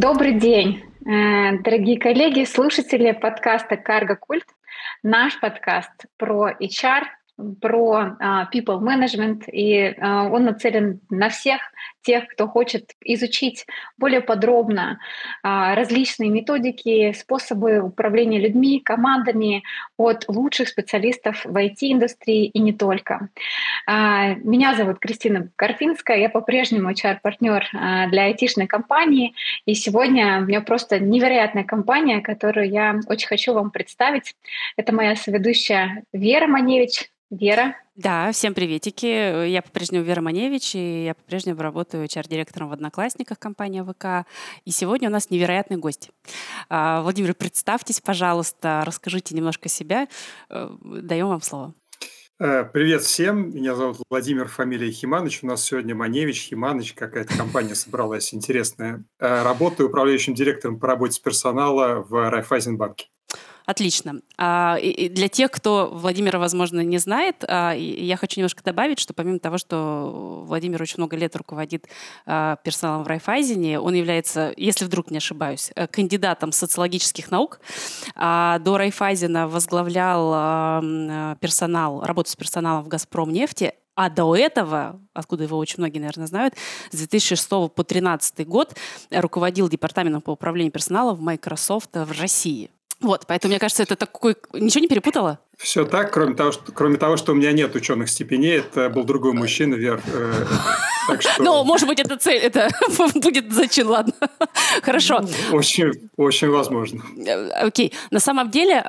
Добрый 0.00 0.32
день, 0.32 0.82
э, 1.04 1.58
дорогие 1.58 2.00
коллеги, 2.00 2.44
слушатели 2.44 3.12
подкаста 3.12 3.76
«Карго 3.76 4.16
Культ». 4.16 4.46
Наш 5.02 5.38
подкаст 5.38 6.06
про 6.16 6.52
HR, 6.52 7.02
про 7.60 8.16
uh, 8.20 8.46
people 8.52 8.80
management, 8.80 9.50
и 9.50 9.90
uh, 9.90 10.30
он 10.30 10.44
нацелен 10.44 11.00
на 11.10 11.28
всех 11.28 11.60
тех, 12.02 12.26
кто 12.28 12.48
хочет 12.48 12.92
изучить 13.04 13.66
более 13.98 14.20
подробно 14.20 14.98
uh, 15.44 15.74
различные 15.74 16.30
методики, 16.30 17.12
способы 17.12 17.80
управления 17.80 18.38
людьми, 18.38 18.80
командами 18.80 19.62
от 19.96 20.24
лучших 20.28 20.68
специалистов 20.68 21.44
в 21.44 21.56
IT-индустрии 21.56 22.46
и 22.46 22.58
не 22.58 22.72
только. 22.72 23.28
Меня 23.86 24.74
зовут 24.74 24.98
Кристина 24.98 25.48
Карфинская, 25.56 26.18
я 26.18 26.28
по-прежнему 26.28 26.90
HR-партнер 26.90 27.66
для 28.10 28.24
айтишной 28.24 28.66
компании, 28.66 29.34
и 29.66 29.74
сегодня 29.74 30.38
у 30.38 30.46
меня 30.46 30.60
просто 30.60 30.98
невероятная 30.98 31.64
компания, 31.64 32.20
которую 32.20 32.70
я 32.70 33.00
очень 33.06 33.28
хочу 33.28 33.52
вам 33.52 33.70
представить. 33.70 34.34
Это 34.76 34.94
моя 34.94 35.16
соведущая 35.16 36.04
Вера 36.12 36.46
Маневич. 36.46 37.10
Вера. 37.30 37.76
Да, 37.94 38.32
всем 38.32 38.54
приветики. 38.54 39.46
Я 39.46 39.62
по-прежнему 39.62 40.02
Вера 40.04 40.20
Маневич, 40.20 40.74
и 40.74 41.04
я 41.04 41.14
по-прежнему 41.14 41.62
работаю 41.62 42.04
HR-директором 42.04 42.70
в 42.70 42.72
«Одноклассниках» 42.72 43.38
компании 43.38 43.82
ВК. 43.82 44.28
И 44.64 44.72
сегодня 44.72 45.08
у 45.08 45.12
нас 45.12 45.30
невероятный 45.30 45.76
гость. 45.76 46.10
А, 46.68 47.02
Владимир, 47.02 47.34
представьтесь, 47.34 48.00
пожалуйста, 48.00 48.82
расскажите 48.84 49.36
немножко 49.36 49.68
себя. 49.68 50.08
Э, 50.48 50.70
даем 50.82 51.28
вам 51.28 51.40
слово. 51.40 51.72
Э, 52.40 52.64
привет 52.64 53.02
всем, 53.02 53.54
меня 53.54 53.76
зовут 53.76 53.98
Владимир, 54.10 54.48
фамилия 54.48 54.90
Химаныч. 54.90 55.44
У 55.44 55.46
нас 55.46 55.62
сегодня 55.62 55.94
Маневич, 55.94 56.48
Химаныч, 56.48 56.94
какая-то 56.94 57.36
компания 57.36 57.76
собралась 57.76 58.34
интересная. 58.34 59.04
Э, 59.20 59.44
работаю 59.44 59.88
управляющим 59.88 60.34
директором 60.34 60.80
по 60.80 60.88
работе 60.88 61.12
с 61.12 61.18
персонала 61.20 62.02
в 62.02 62.30
Райфайзенбанке. 62.30 63.06
Отлично. 63.70 64.20
А, 64.36 64.80
для 64.80 65.28
тех, 65.28 65.48
кто 65.52 65.90
Владимира, 65.92 66.40
возможно, 66.40 66.80
не 66.80 66.98
знает, 66.98 67.44
а, 67.46 67.72
я 67.72 68.16
хочу 68.16 68.40
немножко 68.40 68.64
добавить, 68.64 68.98
что 68.98 69.14
помимо 69.14 69.38
того, 69.38 69.58
что 69.58 70.42
Владимир 70.44 70.82
очень 70.82 70.96
много 70.96 71.16
лет 71.16 71.36
руководит 71.36 71.86
а, 72.26 72.56
персоналом 72.64 73.04
в 73.04 73.06
Райфайзене, 73.06 73.78
он 73.78 73.94
является, 73.94 74.52
если 74.56 74.84
вдруг 74.84 75.12
не 75.12 75.18
ошибаюсь, 75.18 75.70
э, 75.76 75.86
кандидатом 75.86 76.50
социологических 76.50 77.30
наук. 77.30 77.60
До 78.16 78.76
Райфайзена 78.76 79.46
возглавлял 79.46 80.80
персонал, 81.36 82.02
работу 82.02 82.28
с 82.28 82.34
персоналом 82.34 82.82
в 82.82 82.88
«Газпром» 82.88 83.32
нефти, 83.32 83.74
а 83.94 84.10
до 84.10 84.34
этого, 84.34 85.00
откуда 85.14 85.44
его 85.44 85.58
очень 85.58 85.76
многие, 85.78 86.00
наверное, 86.00 86.26
знают, 86.26 86.54
с 86.90 86.96
2006 86.96 87.48
по 87.48 87.84
2013 87.84 88.48
год 88.48 88.74
руководил 89.12 89.68
департаментом 89.68 90.22
по 90.22 90.30
управлению 90.32 90.72
персоналом 90.72 91.14
в 91.14 91.20
Microsoft 91.20 91.90
в 91.94 92.20
России. 92.20 92.70
Вот, 93.00 93.26
поэтому, 93.26 93.52
мне 93.52 93.58
кажется, 93.58 93.82
это 93.82 93.96
такой... 93.96 94.36
Ничего 94.52 94.82
не 94.82 94.88
перепутала? 94.88 95.40
Все 95.60 95.84
так, 95.84 96.10
кроме 96.10 96.34
того, 96.34 96.52
что, 96.52 96.72
кроме 96.72 96.96
того, 96.96 97.18
что 97.18 97.32
у 97.32 97.34
меня 97.34 97.52
нет 97.52 97.74
ученых 97.76 98.08
степеней, 98.08 98.58
это 98.58 98.88
был 98.88 99.04
другой 99.04 99.34
мужчина, 99.34 99.74
Вер. 99.74 100.00
Э, 100.06 100.46
что... 101.18 101.42
Ну, 101.42 101.64
может 101.64 101.86
быть, 101.86 102.00
это 102.00 102.16
цель, 102.16 102.38
это 102.38 102.70
будет 103.14 103.52
зачин, 103.52 103.88
ладно. 103.88 104.14
Хорошо. 104.82 105.20
Очень, 105.52 106.10
очень 106.16 106.48
возможно. 106.48 107.02
Э, 107.26 107.66
окей. 107.66 107.92
На 108.10 108.20
самом 108.20 108.50
деле, 108.50 108.82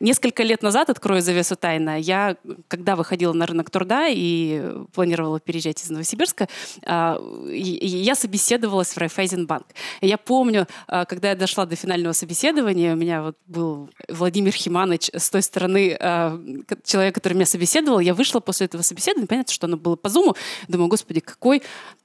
несколько 0.00 0.42
лет 0.42 0.62
назад, 0.62 0.90
открою 0.90 1.22
завесу 1.22 1.56
тайна, 1.56 1.98
я, 1.98 2.36
когда 2.68 2.94
выходила 2.94 3.32
на 3.32 3.46
рынок 3.46 3.70
труда 3.70 4.08
и 4.08 4.62
планировала 4.92 5.40
переезжать 5.40 5.82
из 5.82 5.90
Новосибирска, 5.90 6.48
а, 6.86 7.18
я 7.48 8.14
собеседовалась 8.14 8.92
в 8.92 8.98
Райфайзенбанк. 8.98 9.66
Я 10.00 10.18
помню, 10.18 10.66
а, 10.86 11.04
когда 11.04 11.30
я 11.30 11.34
дошла 11.34 11.64
до 11.66 11.76
финального 11.76 12.12
собеседования, 12.12 12.92
у 12.92 12.96
меня 12.96 13.22
вот 13.22 13.36
был 13.46 13.90
Владимир 14.08 14.52
Химаныч 14.52 15.10
с 15.16 15.30
той 15.30 15.42
стороны, 15.42 15.96
а, 16.00 16.40
человек, 16.84 17.14
который 17.14 17.34
меня 17.34 17.46
собеседовал, 17.46 18.00
я 18.00 18.14
вышла 18.14 18.40
после 18.40 18.66
этого 18.66 18.82
собеседования, 18.82 19.26
понятно, 19.26 19.52
что 19.52 19.66
оно 19.66 19.76
было 19.76 19.96
по 19.96 20.08
зуму, 20.08 20.34
Думаю, 20.68 20.88
господи, 20.88 21.20
какой 21.20 21.62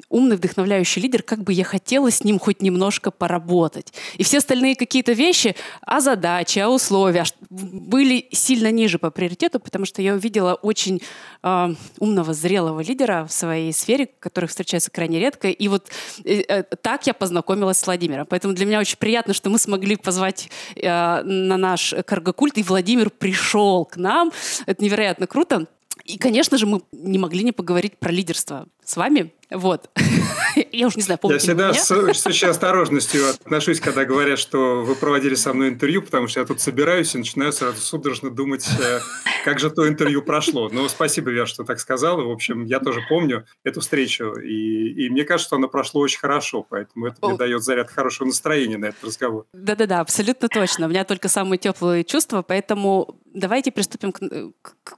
умный, 0.10 0.36
вдохновляющий 0.36 1.02
лидер, 1.02 1.24
как 1.24 1.44
бы 1.44 1.54
я 1.54 1.64
хотела 1.64 2.12
с 2.12 2.24
ним 2.24 2.40
хоть 2.40 2.62
немножко 2.62 3.12
поработать. 3.12 3.94
И 4.18 4.24
все 4.24 4.40
остальные 4.40 4.76
какие-то 4.76 5.14
вещи, 5.14 5.56
а 5.82 6.02
задачи, 6.02 6.60
а 6.60 6.70
условия 6.70 7.24
были 7.50 8.28
сильно 8.32 8.72
ниже 8.72 9.00
по 9.00 9.12
приоритету, 9.12 9.60
потому 9.60 9.86
что 9.86 10.02
я 10.02 10.14
увидела 10.14 10.54
очень 10.54 11.02
э, 11.44 11.76
умного, 12.00 12.34
зрелого 12.34 12.82
лидера 12.82 13.26
в 13.26 13.34
своей 13.34 13.74
сфере, 13.74 14.08
который 14.20 14.46
встречается 14.46 14.92
крайне 14.92 15.20
редко. 15.20 15.50
И 15.50 15.68
вот 15.68 15.90
э, 16.24 16.42
э, 16.48 16.64
так 16.64 17.08
я 17.08 17.14
познакомилась 17.14 17.80
с 17.80 17.86
Владимиром. 17.86 18.26
Поэтому 18.30 18.54
для 18.54 18.66
меня 18.66 18.80
очень 18.80 18.98
приятно, 18.98 19.34
что 19.34 19.50
мы 19.50 19.58
смогли 19.60 19.96
позвать 19.96 20.50
э, 20.76 20.90
на 21.24 21.58
наш 21.58 21.94
каргокульт, 22.06 22.58
и 22.58 22.64
Владимир 22.64 22.99
пришел 23.08 23.86
к 23.86 23.96
нам. 23.96 24.32
Это 24.66 24.84
невероятно 24.84 25.28
круто. 25.28 25.68
И, 26.04 26.18
конечно 26.18 26.58
же, 26.58 26.66
мы 26.66 26.82
не 26.92 27.18
могли 27.18 27.44
не 27.44 27.52
поговорить 27.52 27.98
про 27.98 28.12
лидерство 28.12 28.68
с 28.90 28.98
вами. 28.98 29.32
Вот. 29.52 29.90
Я 30.72 30.88
уже 30.88 30.98
не 30.98 31.04
знаю, 31.04 31.20
помните 31.20 31.48
Я 31.48 31.54
всегда 31.54 31.74
с, 31.74 32.22
с 32.22 32.28
очень 32.28 32.48
осторожностью 32.48 33.30
отношусь, 33.30 33.80
когда 33.80 34.06
говорят, 34.06 34.38
что 34.38 34.84
вы 34.84 34.96
проводили 34.96 35.36
со 35.36 35.54
мной 35.54 35.70
интервью, 35.70 36.02
потому 36.02 36.28
что 36.28 36.40
я 36.40 36.46
тут 36.46 36.60
собираюсь 36.62 37.16
и 37.16 37.18
начинаю 37.18 37.52
сразу 37.52 37.80
судорожно 37.82 38.30
думать, 38.30 38.68
э, 38.80 39.00
как 39.46 39.60
же 39.60 39.70
то 39.70 39.88
интервью 39.88 40.22
прошло. 40.22 40.70
Но 40.70 40.88
спасибо, 40.88 41.32
Вер, 41.32 41.48
что 41.48 41.64
так 41.64 41.80
сказала. 41.80 42.24
В 42.24 42.32
общем, 42.32 42.66
я 42.66 42.80
тоже 42.80 43.02
помню 43.10 43.46
эту 43.64 43.82
встречу, 43.82 44.34
и, 44.36 45.06
и 45.06 45.10
мне 45.10 45.24
кажется, 45.24 45.48
что 45.48 45.56
она 45.56 45.68
прошло 45.68 46.02
очень 46.02 46.20
хорошо, 46.20 46.66
поэтому 46.68 47.08
это 47.08 47.18
мне 47.26 47.38
дает 47.38 47.64
заряд 47.64 47.90
хорошего 47.90 48.28
настроения 48.28 48.78
на 48.78 48.88
этот 48.88 49.04
разговор. 49.04 49.46
Да-да-да, 49.54 50.00
абсолютно 50.00 50.50
точно. 50.50 50.88
У 50.88 50.90
меня 50.90 51.06
только 51.06 51.28
самые 51.28 51.58
теплые 51.58 52.04
чувства, 52.04 52.42
поэтому 52.42 53.20
давайте 53.34 53.72
приступим 53.72 54.12
к, 54.12 54.20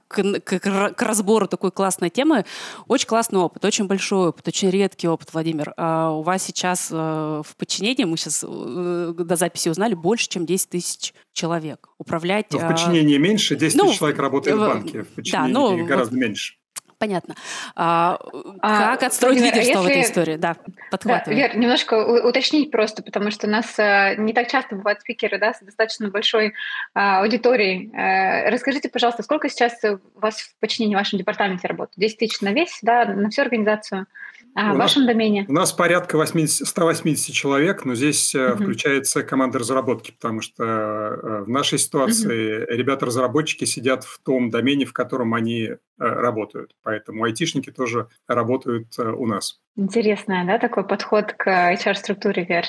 к, 0.08 0.40
к, 0.44 0.94
к 0.94 1.02
разбору 1.02 1.46
такой 1.46 1.70
классной 1.70 2.10
темы. 2.10 2.44
Очень 2.88 3.06
классный 3.06 3.38
опыт, 3.38 3.64
очень 3.64 3.81
большой 3.88 4.28
опыт, 4.28 4.46
очень 4.48 4.70
редкий 4.70 5.08
опыт, 5.08 5.32
Владимир. 5.32 5.72
А 5.76 6.10
у 6.10 6.22
вас 6.22 6.42
сейчас 6.42 6.88
э, 6.90 6.94
в 6.94 7.56
подчинении, 7.56 8.04
мы 8.04 8.16
сейчас 8.16 8.44
э, 8.46 9.14
до 9.16 9.36
записи 9.36 9.68
узнали, 9.68 9.94
больше, 9.94 10.28
чем 10.28 10.46
10 10.46 10.70
тысяч 10.70 11.14
человек. 11.32 11.88
Управлять... 11.98 12.46
Но 12.52 12.58
в 12.58 12.68
подчинении 12.68 13.16
а... 13.16 13.18
меньше, 13.18 13.56
10 13.56 13.76
ну, 13.76 13.86
тысяч 13.86 13.98
человек 13.98 14.18
работает 14.18 14.56
в 14.56 14.60
банке, 14.60 15.02
в 15.02 15.08
подчинении 15.08 15.52
да, 15.52 15.60
ну, 15.60 15.84
гораздо 15.84 16.14
вот, 16.14 16.22
меньше. 16.22 16.54
Понятно. 17.02 17.34
А, 17.74 18.16
а, 18.60 18.92
как 18.92 19.02
отстроить 19.02 19.40
Владимир, 19.40 19.56
лидерство 19.56 19.80
если... 19.80 19.88
в 19.88 19.90
этой 19.90 20.02
истории? 20.02 20.36
Да, 20.36 20.54
подхватывай. 20.88 21.34
Да, 21.34 21.48
Вер, 21.48 21.56
немножко 21.56 21.94
уточнить 22.24 22.70
просто, 22.70 23.02
потому 23.02 23.32
что 23.32 23.48
у 23.48 23.50
нас 23.50 23.76
а, 23.76 24.14
не 24.14 24.32
так 24.32 24.46
часто 24.46 24.76
бывают 24.76 25.00
спикеры 25.00 25.36
да, 25.40 25.52
с 25.52 25.58
достаточно 25.62 26.10
большой 26.10 26.54
а, 26.94 27.22
аудиторией. 27.22 27.90
А, 27.92 28.48
расскажите, 28.52 28.88
пожалуйста, 28.88 29.24
сколько 29.24 29.48
сейчас 29.48 29.82
у 29.82 29.98
вас 30.20 30.42
в 30.42 30.54
подчинении 30.60 30.94
в 30.94 30.98
вашем 30.98 31.18
департаменте 31.18 31.66
работает? 31.66 31.98
10 31.98 32.18
тысяч 32.18 32.40
на 32.40 32.52
весь, 32.52 32.78
да, 32.82 33.04
на 33.04 33.30
всю 33.30 33.42
организацию? 33.42 34.06
А, 34.54 34.74
в 34.74 34.76
вашем 34.76 35.06
домене? 35.06 35.46
У 35.48 35.52
нас 35.52 35.72
порядка 35.72 36.16
80, 36.18 36.66
180 36.66 37.34
человек, 37.34 37.84
но 37.86 37.94
здесь 37.94 38.34
uh-huh. 38.34 38.56
включается 38.56 39.22
команда 39.22 39.58
разработки, 39.58 40.10
потому 40.10 40.42
что 40.42 40.64
э, 40.64 41.42
в 41.44 41.48
нашей 41.48 41.78
ситуации 41.78 42.60
uh-huh. 42.60 42.76
ребята-разработчики 42.76 43.64
сидят 43.64 44.04
в 44.04 44.20
том 44.22 44.50
домене, 44.50 44.84
в 44.84 44.92
котором 44.92 45.32
они 45.32 45.62
э, 45.62 45.76
работают. 45.98 46.76
Поэтому 46.82 47.24
айтишники 47.24 47.70
тоже 47.70 48.08
работают 48.28 48.98
у 48.98 49.26
нас. 49.26 49.61
Интересно, 49.74 50.44
да, 50.46 50.58
такой 50.58 50.86
подход 50.86 51.32
к 51.32 51.46
HR-структуре, 51.46 52.44
Вер? 52.44 52.66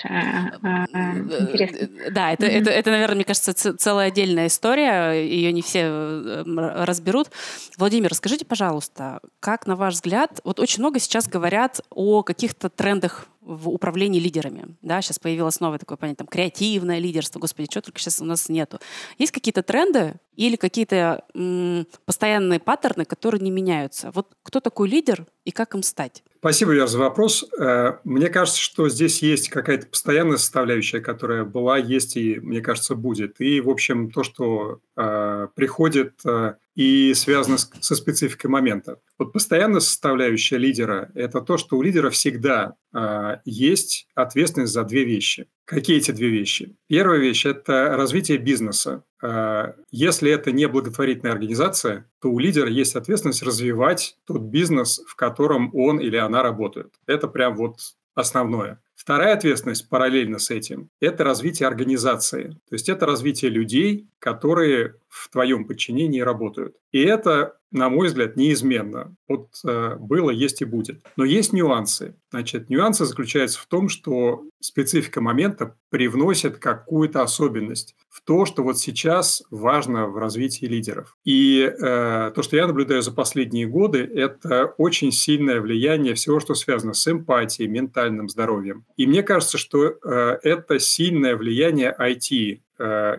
Интересно. 1.41 1.89
Да, 2.11 2.31
это, 2.31 2.45
это, 2.45 2.69
это, 2.69 2.91
наверное, 2.91 3.15
мне 3.15 3.25
кажется, 3.25 3.53
целая 3.53 4.07
отдельная 4.07 4.47
история, 4.47 5.11
ее 5.11 5.51
не 5.51 5.61
все 5.61 6.43
разберут. 6.45 7.29
Владимир, 7.77 8.09
расскажите, 8.09 8.45
пожалуйста, 8.45 9.19
как, 9.41 9.67
на 9.67 9.75
ваш 9.75 9.95
взгляд, 9.95 10.39
вот 10.45 10.61
очень 10.61 10.79
много 10.79 10.99
сейчас 10.99 11.27
говорят 11.27 11.81
о 11.89 12.23
каких-то 12.23 12.69
трендах 12.69 13.27
в 13.41 13.67
управлении 13.69 14.21
лидерами. 14.21 14.77
Да, 14.81 15.01
сейчас 15.01 15.19
появилось 15.19 15.59
новое 15.59 15.79
такое 15.79 15.97
понятие, 15.97 16.19
там, 16.19 16.27
креативное 16.27 16.99
лидерство. 16.99 17.39
Господи, 17.39 17.67
что 17.69 17.81
только 17.81 17.99
сейчас 17.99 18.21
у 18.21 18.25
нас 18.25 18.47
нету. 18.47 18.79
Есть 19.17 19.33
какие-то 19.33 19.63
тренды 19.63 20.13
или 20.37 20.55
какие-то 20.55 21.25
м- 21.33 21.85
постоянные 22.05 22.59
паттерны, 22.61 23.03
которые 23.03 23.41
не 23.41 23.51
меняются? 23.51 24.11
Вот 24.11 24.29
кто 24.43 24.61
такой 24.61 24.87
лидер 24.87 25.25
и 25.43 25.51
как 25.51 25.75
им 25.75 25.83
стать? 25.83 26.23
Спасибо, 26.43 26.73
Яр, 26.73 26.89
за 26.89 26.99
вопрос. 26.99 27.45
Э, 27.57 27.99
мне 28.03 28.27
кажется, 28.27 28.59
что 28.59 28.89
здесь 28.89 29.21
есть 29.21 29.47
какая-то 29.47 29.87
постоянная 29.87 30.35
составляющая, 30.35 30.99
которая 30.99 31.45
была, 31.45 31.77
есть 31.77 32.17
и, 32.17 32.37
мне 32.41 32.59
кажется, 32.59 32.95
будет. 32.95 33.39
И, 33.39 33.61
в 33.61 33.69
общем, 33.69 34.11
то, 34.11 34.23
что 34.23 34.81
э, 34.97 35.47
приходит 35.55 36.15
э, 36.25 36.55
и 36.75 37.13
связано 37.13 37.57
с, 37.57 37.69
со 37.81 37.95
спецификой 37.95 38.49
момента. 38.49 38.99
Вот 39.17 39.33
постоянная 39.33 39.79
составляющая 39.79 40.57
лидера– 40.57 41.11
это 41.15 41.41
то, 41.41 41.57
что 41.57 41.77
у 41.77 41.81
лидера 41.81 42.09
всегда 42.09 42.75
э, 42.93 43.37
есть 43.45 44.07
ответственность 44.15 44.73
за 44.73 44.83
две 44.83 45.05
вещи. 45.05 45.47
Какие 45.65 45.97
эти 45.97 46.11
две 46.11 46.29
вещи? 46.29 46.75
Первая 46.87 47.19
вещь– 47.19 47.45
это 47.45 47.95
развитие 47.95 48.37
бизнеса. 48.37 49.03
Э, 49.21 49.73
если 49.91 50.31
это 50.31 50.51
не 50.51 50.67
благотворительная 50.67 51.33
организация, 51.33 52.09
то 52.21 52.29
у 52.29 52.39
лидера 52.39 52.69
есть 52.69 52.95
ответственность 52.95 53.43
развивать 53.43 54.17
тот 54.25 54.41
бизнес, 54.41 55.01
в 55.07 55.15
котором 55.15 55.69
он 55.75 55.99
или 55.99 56.17
она 56.17 56.41
работает. 56.41 56.93
Это 57.05 57.27
прям 57.27 57.55
вот 57.55 57.77
основное. 58.15 58.81
Вторая 59.03 59.33
ответственность 59.33 59.89
параллельно 59.89 60.39
с 60.39 60.49
этим– 60.49 60.89
это 61.01 61.25
развитие 61.25 61.67
организации. 61.67 62.51
То 62.69 62.75
есть 62.75 62.87
это 62.87 63.05
развитие 63.05 63.51
людей, 63.51 64.07
которые 64.19 64.95
в 65.09 65.27
твоем 65.29 65.65
подчинении 65.65 66.21
работают. 66.21 66.77
И 66.93 67.01
это, 67.01 67.57
на 67.71 67.89
мой 67.89 68.07
взгляд, 68.07 68.37
неизменно. 68.37 69.13
Вот 69.27 69.49
э, 69.67 69.97
было, 69.99 70.29
есть 70.29 70.61
и 70.61 70.65
будет. 70.65 71.03
Но 71.17 71.25
есть 71.25 71.51
нюансы. 71.51 72.15
Значит, 72.31 72.69
нюансы 72.69 73.05
заключаются 73.05 73.59
в 73.59 73.65
том, 73.65 73.89
что 73.89 74.45
специфика 74.59 75.21
момента 75.21 75.75
привносит 75.89 76.57
какую-то 76.57 77.21
особенность 77.21 77.95
в 78.09 78.21
то, 78.23 78.45
что 78.45 78.63
вот 78.63 78.79
сейчас 78.79 79.43
важно 79.51 80.07
в 80.07 80.17
развитии 80.17 80.65
лидеров. 80.65 81.15
И 81.25 81.61
э, 81.61 82.31
то, 82.33 82.41
что 82.41 82.55
я 82.55 82.65
наблюдаю 82.65 83.01
за 83.01 83.11
последние 83.11 83.67
годы, 83.67 83.99
это 83.99 84.73
очень 84.77 85.11
сильное 85.11 85.59
влияние 85.59 86.13
всего, 86.13 86.39
что 86.39 86.55
связано 86.55 86.93
с 86.93 87.07
эмпатией, 87.07 87.69
ментальным 87.69 88.29
здоровьем. 88.29 88.85
И 88.97 89.07
мне 89.07 89.23
кажется, 89.23 89.57
что 89.57 89.85
э, 89.85 90.39
это 90.43 90.79
сильное 90.79 91.35
влияние 91.35 91.95
IT 91.99 92.59
Э, 92.79 93.17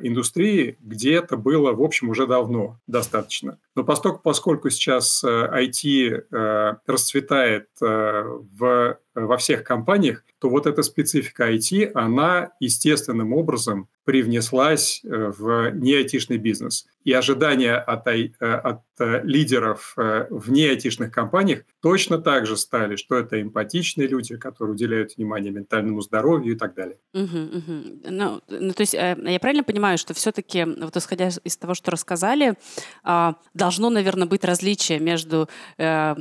где 0.81 1.15
это 1.15 1.37
было, 1.37 1.73
в 1.73 1.81
общем, 1.81 2.11
уже 2.11 2.27
давно 2.27 2.79
достаточно. 2.87 3.59
Но 3.75 3.83
поскольку, 3.85 4.21
поскольку 4.23 4.71
сейчас 4.71 5.25
IT 5.25 5.85
э, 5.85 6.23
э, 6.31 6.75
расцветает 6.87 7.69
в, 7.81 8.99
во 9.15 9.37
всех 9.37 9.65
компаниях, 9.65 10.25
то 10.39 10.49
вот 10.49 10.67
эта 10.67 10.83
специфика 10.83 11.51
IT, 11.51 11.93
она 11.95 12.53
естественным 12.61 13.33
образом 13.33 13.89
привнеслась 14.05 15.01
в 15.03 15.71
не-айтишный 15.71 16.37
бизнес. 16.37 16.87
И 17.05 17.13
ожидания 17.13 17.77
от, 17.77 18.07
от 18.41 18.81
лидеров 18.99 19.95
в 19.97 20.51
не-айтишных 20.51 21.11
компаниях 21.11 21.63
точно 21.81 22.19
так 22.19 22.47
же 22.47 22.57
стали, 22.59 22.97
что 22.97 23.17
это 23.17 23.41
эмпатичные 23.41 24.07
люди, 24.07 24.37
которые 24.37 24.75
уделяют 24.75 25.17
внимание 25.17 25.53
ментальному 25.53 26.03
здоровью 26.03 26.55
и 26.55 26.57
так 26.57 26.75
далее. 26.75 26.99
Угу, 27.15 27.23
угу. 27.23 27.83
Ну, 28.11 28.41
ну, 28.49 28.73
то 28.73 28.81
есть 28.81 28.93
я 28.93 29.39
правильно 29.41 29.65
понимаю, 29.65 29.97
что 29.97 30.13
все-таки, 30.13 30.65
вот 30.65 30.97
исходя 30.97 31.31
из 31.43 31.57
того, 31.57 31.75
что 31.75 31.91
рассказали, 31.91 32.55
а, 33.03 33.37
должно, 33.65 33.89
наверное, 33.89 34.27
быть 34.27 34.45
различие 34.45 34.99
между 34.99 35.49
э, 35.79 36.15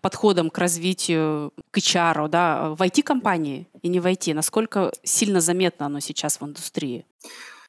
подходом 0.00 0.48
к 0.48 0.58
развитию, 0.58 1.52
к 1.72 1.78
HR, 1.78 2.28
да, 2.28 2.68
в 2.70 2.82
IT-компании 2.82 3.66
и 3.82 3.88
не 3.88 3.98
в 4.00 4.06
IT? 4.06 4.32
Насколько 4.34 4.92
сильно 5.02 5.40
заметно 5.40 5.86
оно 5.86 6.00
сейчас 6.00 6.40
в 6.40 6.44
индустрии? 6.44 7.04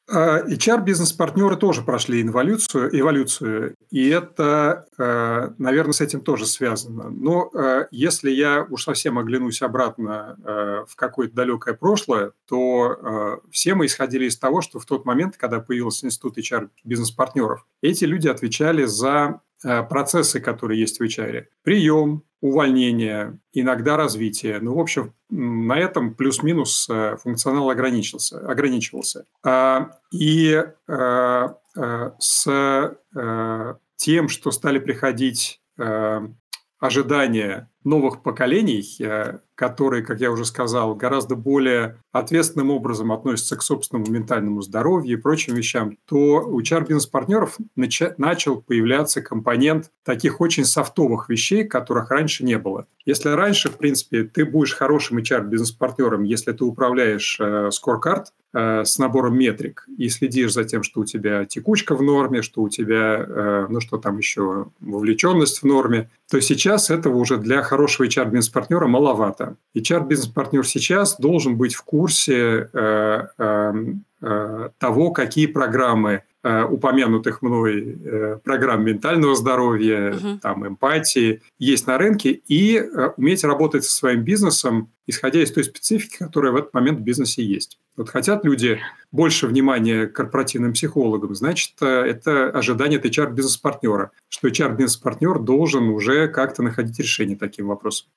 А, 0.08 0.42
HR-бизнес-партнеры 0.48 1.58
тоже 1.58 1.82
прошли 1.82 2.22
эволюцию, 2.22 2.90
эволюцию, 2.98 3.76
и 3.90 4.08
это, 4.10 4.86
э, 5.00 5.50
наверное, 5.58 5.94
с 5.94 6.02
этим 6.02 6.22
тоже 6.22 6.46
связано. 6.46 7.10
Но 7.10 7.50
э, 7.54 7.88
если 7.90 8.30
я 8.30 8.68
уж 8.70 8.84
совсем 8.84 9.18
оглянусь 9.18 9.64
обратно 9.64 10.38
э, 10.44 10.86
в 10.88 10.96
какое-то 10.96 11.34
далекое 11.34 11.74
прошлое, 11.74 12.34
то 12.48 13.42
все 13.50 13.74
мы 13.74 13.88
исходили 13.88 14.26
из 14.26 14.38
того, 14.38 14.62
что 14.62 14.80
в 14.80 14.86
тот 14.86 15.06
момент, 15.06 15.38
когда 15.38 15.60
появился 15.60 16.06
институт 16.06 16.38
HR-бизнес-партнеров, 16.38 17.66
эти 17.82 18.06
люди 18.06 18.28
отвечали 18.28 18.86
за 18.86 19.42
процессы, 19.90 20.40
которые 20.40 20.80
есть 20.80 21.00
в 21.00 21.04
HR. 21.04 21.46
Прием, 21.64 22.24
увольнение, 22.46 23.40
иногда 23.54 23.98
развитие. 23.98 24.60
Ну, 24.60 24.76
в 24.76 24.80
общем, 24.80 25.14
на 25.30 25.80
этом 25.80 26.14
плюс-минус 26.14 26.88
э, 26.90 27.18
функционал 27.18 27.72
ограничился, 27.72 28.40
ограничивался. 28.40 29.26
А, 29.44 29.98
и 30.12 30.64
э, 30.88 31.48
э, 31.78 32.12
с 32.20 32.98
тем, 33.96 34.28
что 34.28 34.52
стали 34.52 34.78
приходить 34.78 35.62
ожидания 36.80 37.70
новых 37.84 38.24
поколений, 38.24 38.84
которые, 39.56 40.04
как 40.04 40.20
я 40.20 40.32
уже 40.32 40.46
сказал, 40.46 40.96
гораздо 40.96 41.36
более 41.36 41.98
ответственным 42.12 42.72
образом 42.72 43.12
относятся 43.12 43.56
к 43.56 43.62
собственному 43.62 44.12
ментальному 44.12 44.62
здоровью 44.62 45.18
и 45.18 45.22
прочим 45.22 45.56
вещам, 45.56 45.98
то 46.06 46.42
у 46.42 46.62
HR-бизнес-партнеров 46.62 47.58
начал 47.76 48.62
появляться 48.62 49.22
компонент 49.22 49.92
таких 50.04 50.42
очень 50.42 50.66
софтовых 50.66 51.30
вещей, 51.30 51.64
которых 51.64 52.12
раньше 52.12 52.46
не 52.46 52.58
было. 52.58 52.86
Если 53.06 53.30
раньше, 53.30 53.70
в 53.70 53.78
принципе, 53.78 54.24
ты 54.24 54.46
будешь 54.46 54.74
хорошим 54.74 55.20
HR-бизнес-партнером, 55.20 56.24
если 56.24 56.52
ты 56.54 56.64
управляешь 56.66 57.38
э, 57.40 57.70
скоркард 57.72 58.34
э, 58.54 58.84
с 58.84 58.98
набором 58.98 59.38
метрик 59.38 59.88
и 59.98 60.10
следишь 60.10 60.54
за 60.54 60.64
тем, 60.64 60.82
что 60.82 61.02
у 61.02 61.06
тебя 61.06 61.46
текучка 61.46 61.96
в 61.96 62.02
норме, 62.02 62.42
что 62.42 62.62
у 62.62 62.70
тебя, 62.70 63.24
э, 63.28 63.68
ну 63.70 63.80
что 63.80 63.98
там 63.98 64.18
еще, 64.18 64.68
вовлеченность 64.80 65.62
в 65.62 65.66
норме, 65.66 66.10
то 66.30 66.42
сейчас 66.42 66.90
этого 66.90 67.18
уже 67.18 67.38
для 67.38 67.62
хорошего 67.62 68.08
HR-бизнес-партнера 68.08 68.88
маловато. 68.88 69.45
HR-бизнес-партнер 69.76 70.66
сейчас 70.66 71.18
должен 71.18 71.58
быть 71.58 71.76
в 71.76 71.84
курсе 71.84 72.70
э, 72.72 73.28
э, 73.38 73.74
э, 74.22 74.70
того, 74.80 75.12
какие 75.12 75.48
программы 75.48 76.24
Э, 76.48 76.64
упомянутых 76.64 77.42
мной 77.42 77.98
э, 78.06 78.38
программ 78.44 78.86
ментального 78.86 79.36
здоровья, 79.36 80.14
угу. 80.14 80.38
там, 80.44 80.68
эмпатии 80.68 81.42
есть 81.58 81.88
на 81.88 81.98
рынке, 81.98 82.34
и 82.34 82.78
э, 82.78 83.10
уметь 83.18 83.44
работать 83.44 83.84
со 83.84 83.92
своим 83.92 84.22
бизнесом, 84.22 84.92
исходя 85.08 85.42
из 85.42 85.52
той 85.52 85.64
специфики, 85.64 86.18
которая 86.18 86.52
в 86.52 86.58
этот 86.58 86.72
момент 86.76 87.00
в 87.00 87.02
бизнесе 87.02 87.44
есть. 87.44 87.80
Вот 87.98 88.10
хотят 88.10 88.44
люди 88.44 88.80
больше 89.12 89.48
внимания 89.48 90.08
корпоративным 90.08 90.74
психологам, 90.74 91.34
значит, 91.36 91.82
это 91.82 92.50
ожидание 92.50 93.00
от 93.00 93.06
HR-бизнес-партнера, 93.06 94.12
что 94.28 94.48
HR-бизнес-партнер 94.50 95.40
должен 95.40 95.90
уже 95.90 96.28
как-то 96.28 96.64
находить 96.64 97.00
решение 97.00 97.38
таким 97.38 97.68
вопросам. 97.68 98.10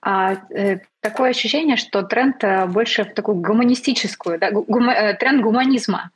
А, 0.00 0.36
э, 0.50 0.78
такое 1.00 1.30
ощущение, 1.30 1.76
что 1.76 2.02
тренд 2.02 2.42
больше 2.68 3.04
в 3.04 3.14
такую 3.14 3.36
гуманистическую, 3.38 4.38
да, 4.38 4.50
гума, 4.50 5.14
тренд 5.14 5.42
гуманизма 5.42 6.10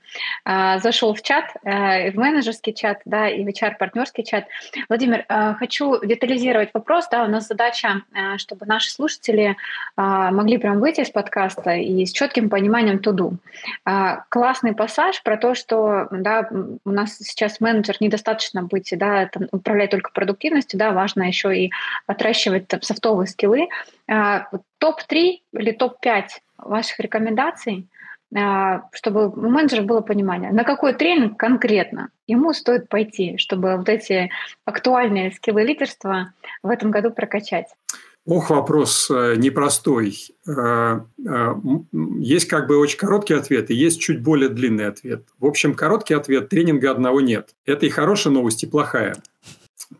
э, 0.44 0.78
зашел 0.80 1.14
в 1.14 1.22
чат, 1.22 1.44
э, 1.62 2.10
в 2.12 2.16
менеджерский 2.16 2.72
чат, 2.72 3.00
да, 3.04 3.28
и 3.28 3.44
в 3.44 3.48
HR-партнерский 3.48 4.24
чат. 4.24 4.46
Владимир, 4.88 5.24
э, 5.28 5.54
хочу 5.58 6.04
детализировать 6.04 6.70
вопрос. 6.72 7.08
Да, 7.10 7.24
у 7.24 7.28
нас 7.28 7.48
задача, 7.48 8.02
э, 8.14 8.38
чтобы 8.38 8.66
наши 8.66 8.90
слушатели 8.90 9.50
э, 9.50 9.54
могли 9.96 10.58
прям 10.58 10.80
выйти 10.80 11.00
из 11.02 11.10
подкаста 11.10 11.72
и 11.72 12.06
с 12.06 12.12
четким 12.12 12.48
пониманием 12.48 12.98
туду. 13.02 13.37
А, 13.84 14.25
классный 14.31 14.75
пассаж 14.75 15.22
про 15.22 15.37
то, 15.37 15.54
что 15.54 16.08
да, 16.10 16.49
у 16.84 16.90
нас 16.90 17.19
сейчас 17.19 17.60
менеджер 17.60 17.96
недостаточно 18.00 18.62
быть, 18.62 18.93
да, 18.96 19.26
там, 19.26 19.49
управлять 19.52 19.90
только 19.90 20.10
продуктивностью, 20.12 20.78
да, 20.78 20.93
важно 20.93 21.25
еще 21.25 21.56
и 21.56 21.70
отращивать 22.06 22.69
там, 22.69 22.81
софтовые 22.82 23.26
скиллы. 23.26 23.69
А, 24.08 24.48
топ-3 24.79 25.41
или 25.53 25.72
топ-5 25.72 26.24
ваших 26.58 27.00
рекомендаций, 27.00 27.86
а, 28.34 28.84
чтобы 28.93 29.29
у 29.29 29.50
менеджера 29.50 29.82
было 29.82 30.00
понимание, 30.00 30.53
на 30.53 30.65
какой 30.65 30.94
тренинг 30.94 31.38
конкретно 31.38 32.08
ему 32.26 32.53
стоит 32.55 32.88
пойти, 32.88 33.36
чтобы 33.36 33.76
вот 33.76 33.88
эти 33.88 34.31
актуальные 34.65 35.32
скиллы 35.32 35.62
лидерства 35.62 36.32
в 36.62 36.69
этом 36.70 36.91
году 36.91 37.10
прокачать. 37.10 37.67
Ох, 38.24 38.50
вопрос 38.50 39.10
э, 39.10 39.34
непростой. 39.36 40.17
Э, 40.46 41.00
э, 41.26 41.55
есть 42.19 42.46
как 42.46 42.69
бы 42.69 42.76
очень 42.76 42.98
короткий 42.98 43.34
ответ 43.34 43.70
и 43.70 43.74
есть 43.74 44.00
чуть 44.00 44.22
более 44.22 44.48
длинный 44.48 44.86
ответ. 44.86 45.26
В 45.41 45.46
общем, 45.46 45.74
короткий 45.74 46.14
ответ– 46.14 46.48
тренинга 46.50 46.93
одного 46.93 47.20
нет. 47.20 47.56
Это 47.67 47.86
и 47.86 47.91
хорошая 47.91 48.32
новость, 48.32 48.62
и 48.62 48.69
плохая. 48.69 49.17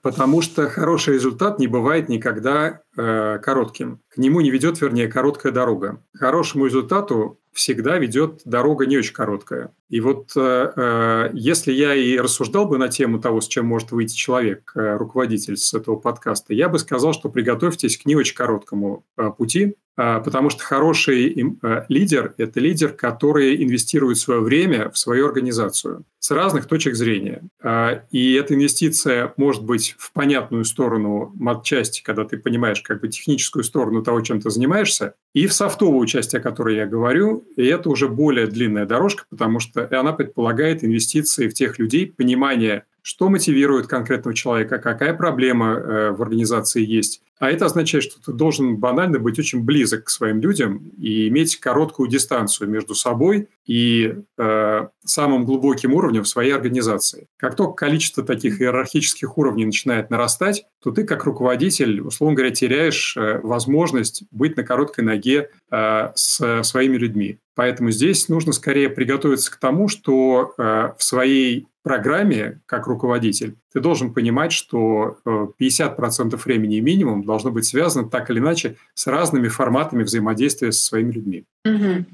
Потому 0.03 0.41
что 0.41 0.69
хороший 0.69 1.15
результат 1.15 1.59
не 1.59 1.67
бывает 1.67 2.09
никогда 2.09 2.81
коротким. 2.97 4.01
К 4.09 4.17
нему 4.17 4.41
не 4.41 4.51
ведет, 4.51 4.81
вернее, 4.81 5.07
короткая 5.07 5.53
дорога. 5.53 6.03
К 6.15 6.21
хорошему 6.21 6.65
результату 6.65 7.42
всегда 7.53 7.99
ведет 7.99 8.41
дорога 8.45 8.87
не 8.87 8.97
очень 8.97 9.13
короткая. 9.13 9.73
И 9.89 10.01
вот 10.01 10.33
э, 10.37 10.73
э, 10.75 11.31
если 11.35 11.73
я 11.73 11.95
и 11.95 12.17
рассуждал 12.19 12.67
бы 12.67 12.79
на 12.79 12.89
тему 12.89 13.21
того, 13.21 13.41
с 13.41 13.49
чем 13.49 13.67
может 13.67 13.93
выйти 13.93 14.15
человек, 14.15 14.73
э, 14.75 14.97
руководитель 14.97 15.57
с 15.57 15.75
этого 15.75 15.97
подкаста, 15.97 16.55
я 16.55 16.69
бы 16.69 16.79
сказал, 16.79 17.13
что 17.13 17.29
приготовьтесь 17.29 17.99
к 17.99 18.07
не 18.07 18.17
очень 18.17 18.35
короткому 18.35 19.05
э, 19.19 19.31
пути, 19.37 19.77
потому 19.97 20.49
что 20.49 20.65
хороший 20.65 21.33
э, 21.63 21.85
лидер– 21.89 22.35
это 22.39 22.61
лидер, 22.61 22.93
который 22.93 23.63
инвестирует 23.63 24.19
свое 24.19 24.41
время 24.41 24.91
в 24.91 24.97
свою 24.97 25.27
организацию 25.27 26.05
с 26.19 26.31
разных 26.31 26.67
точек 26.67 26.95
зрения. 26.95 27.43
Э, 27.63 28.01
и 28.11 28.35
эта 28.35 28.55
инвестиция 28.55 29.35
может 29.37 29.65
быть 29.65 29.95
в 29.99 30.13
понятную 30.13 30.65
сторону 30.65 31.33
матчасти, 31.35 32.03
когда 32.03 32.25
ты 32.25 32.39
понимаешь 32.39 32.81
как 32.81 33.01
бы 33.01 33.09
техническую 33.09 33.65
сторону 33.65 34.03
того, 34.03 34.21
чем 34.23 34.41
ты 34.41 34.49
занимаешься, 34.49 35.15
и 35.35 35.47
в 35.47 35.53
софтовую 35.53 36.07
часть, 36.07 36.35
о 36.35 36.41
которой 36.41 36.77
я 36.77 36.87
говорю, 36.87 37.45
и 37.57 37.67
это 37.67 37.91
уже 37.91 38.09
более 38.09 38.47
длинная 38.47 38.87
дорожка, 38.87 39.25
потому 39.29 39.59
что 39.59 39.89
она 39.91 40.13
предполагает 40.13 40.85
инвестиции 40.85 41.49
в 41.49 41.55
тех 41.55 41.79
людей, 41.79 42.07
понимание, 42.07 42.85
что 43.03 43.29
мотивирует 43.29 43.89
конкретного 43.89 44.35
человека, 44.35 44.79
какая 44.79 45.15
проблема 45.15 45.75
э, 45.75 46.11
в 46.13 46.23
организации 46.23 46.85
есть, 46.85 47.23
А 47.43 47.51
это 47.51 47.67
означает, 47.67 48.05
что 48.05 48.23
ты 48.23 48.33
должен 48.33 48.77
банально 48.77 49.19
быть 49.19 49.37
очень 49.37 49.65
близок 49.65 50.05
к 50.05 50.11
своим 50.11 50.41
людям 50.41 50.93
и 50.97 51.27
иметь 51.27 51.57
короткую 51.57 52.09
дистанцию 52.09 52.71
между 52.71 52.95
собой 52.95 53.49
и 53.67 54.15
э, 54.39 54.87
самым 55.05 55.45
глубоким 55.45 55.93
уровнем 55.93 56.23
в 56.23 56.29
своей 56.29 56.53
организации. 56.53 57.27
Как 57.39 57.57
только 57.57 57.75
количество 57.75 58.23
таких 58.23 58.61
иерархических 58.61 59.37
уровней 59.39 59.65
начинает 59.65 60.09
нарастать, 60.09 60.67
то 60.81 60.93
ты 60.93 61.03
как 61.03 61.25
руководитель, 61.25 62.01
условно 62.03 62.37
говоря, 62.37 62.55
теряешь 62.55 63.17
э, 63.17 63.41
возможность 63.43 64.23
быть 64.31 64.57
на 64.57 64.63
короткой 64.63 65.03
ноге 65.03 65.51
э, 65.73 66.13
с 66.15 66.63
своими 66.63 66.97
людьми. 66.97 67.41
Поэтому 67.57 67.91
здесь 67.91 68.29
нужно 68.29 68.53
скорее 68.53 68.89
приготовиться 68.89 69.51
к 69.51 69.57
тому, 69.57 69.89
что 69.89 70.55
э, 70.57 70.93
в 70.97 71.03
своей 71.03 71.67
программе, 71.83 72.61
как 72.67 72.87
руководитель, 72.87 73.57
ты 73.73 73.81
должен 73.81 74.13
понимать, 74.13 74.53
что 74.53 75.17
50% 75.25 76.37
времени 76.45 76.81
минимум 76.81 77.25
должно 77.25 77.51
быть 77.51 77.65
связано 77.65 78.09
так 78.09 78.31
или 78.31 78.39
иначе 78.39 78.77
с 78.95 79.07
разными 79.07 79.49
форматами 79.49 80.03
взаимодействия 80.03 80.73
со 80.73 80.83
своими 80.85 81.13
людьми. 81.13 81.45
Угу. 81.65 82.05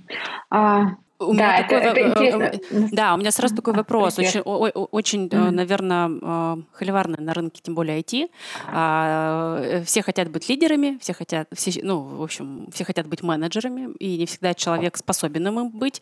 А, 0.51 0.97
у 1.21 1.35
да, 1.35 1.59
меня 1.59 1.59
это, 1.59 1.69
такой, 1.81 2.03
это 2.03 2.09
интересно. 2.11 2.89
Да, 2.93 3.15
у 3.15 3.17
меня 3.17 3.33
сразу 3.33 3.57
такой 3.57 3.75
вопрос. 3.75 4.19
Очень, 4.19 4.41
очень 4.41 5.27
mm-hmm. 5.27 5.51
наверное, 5.51 6.11
а, 6.23 6.59
холиварный 6.73 7.19
на 7.19 7.35
рынке, 7.35 7.61
тем 7.61 7.75
более 7.75 8.01
IT. 8.01 8.31
А, 8.69 9.61
э, 9.61 9.83
все 9.83 10.03
хотят 10.03 10.31
быть 10.31 10.49
лидерами, 10.49 10.97
все 11.01 11.15
хотят, 11.15 11.49
все, 11.53 11.81
ну, 11.83 11.99
в 11.99 12.23
общем, 12.23 12.69
все 12.73 12.85
хотят 12.85 13.09
быть 13.09 13.23
менеджерами, 13.23 13.93
и 13.99 14.17
не 14.17 14.27
всегда 14.27 14.55
человек 14.55 14.97
способен 14.97 15.49
им 15.49 15.71
быть. 15.71 16.01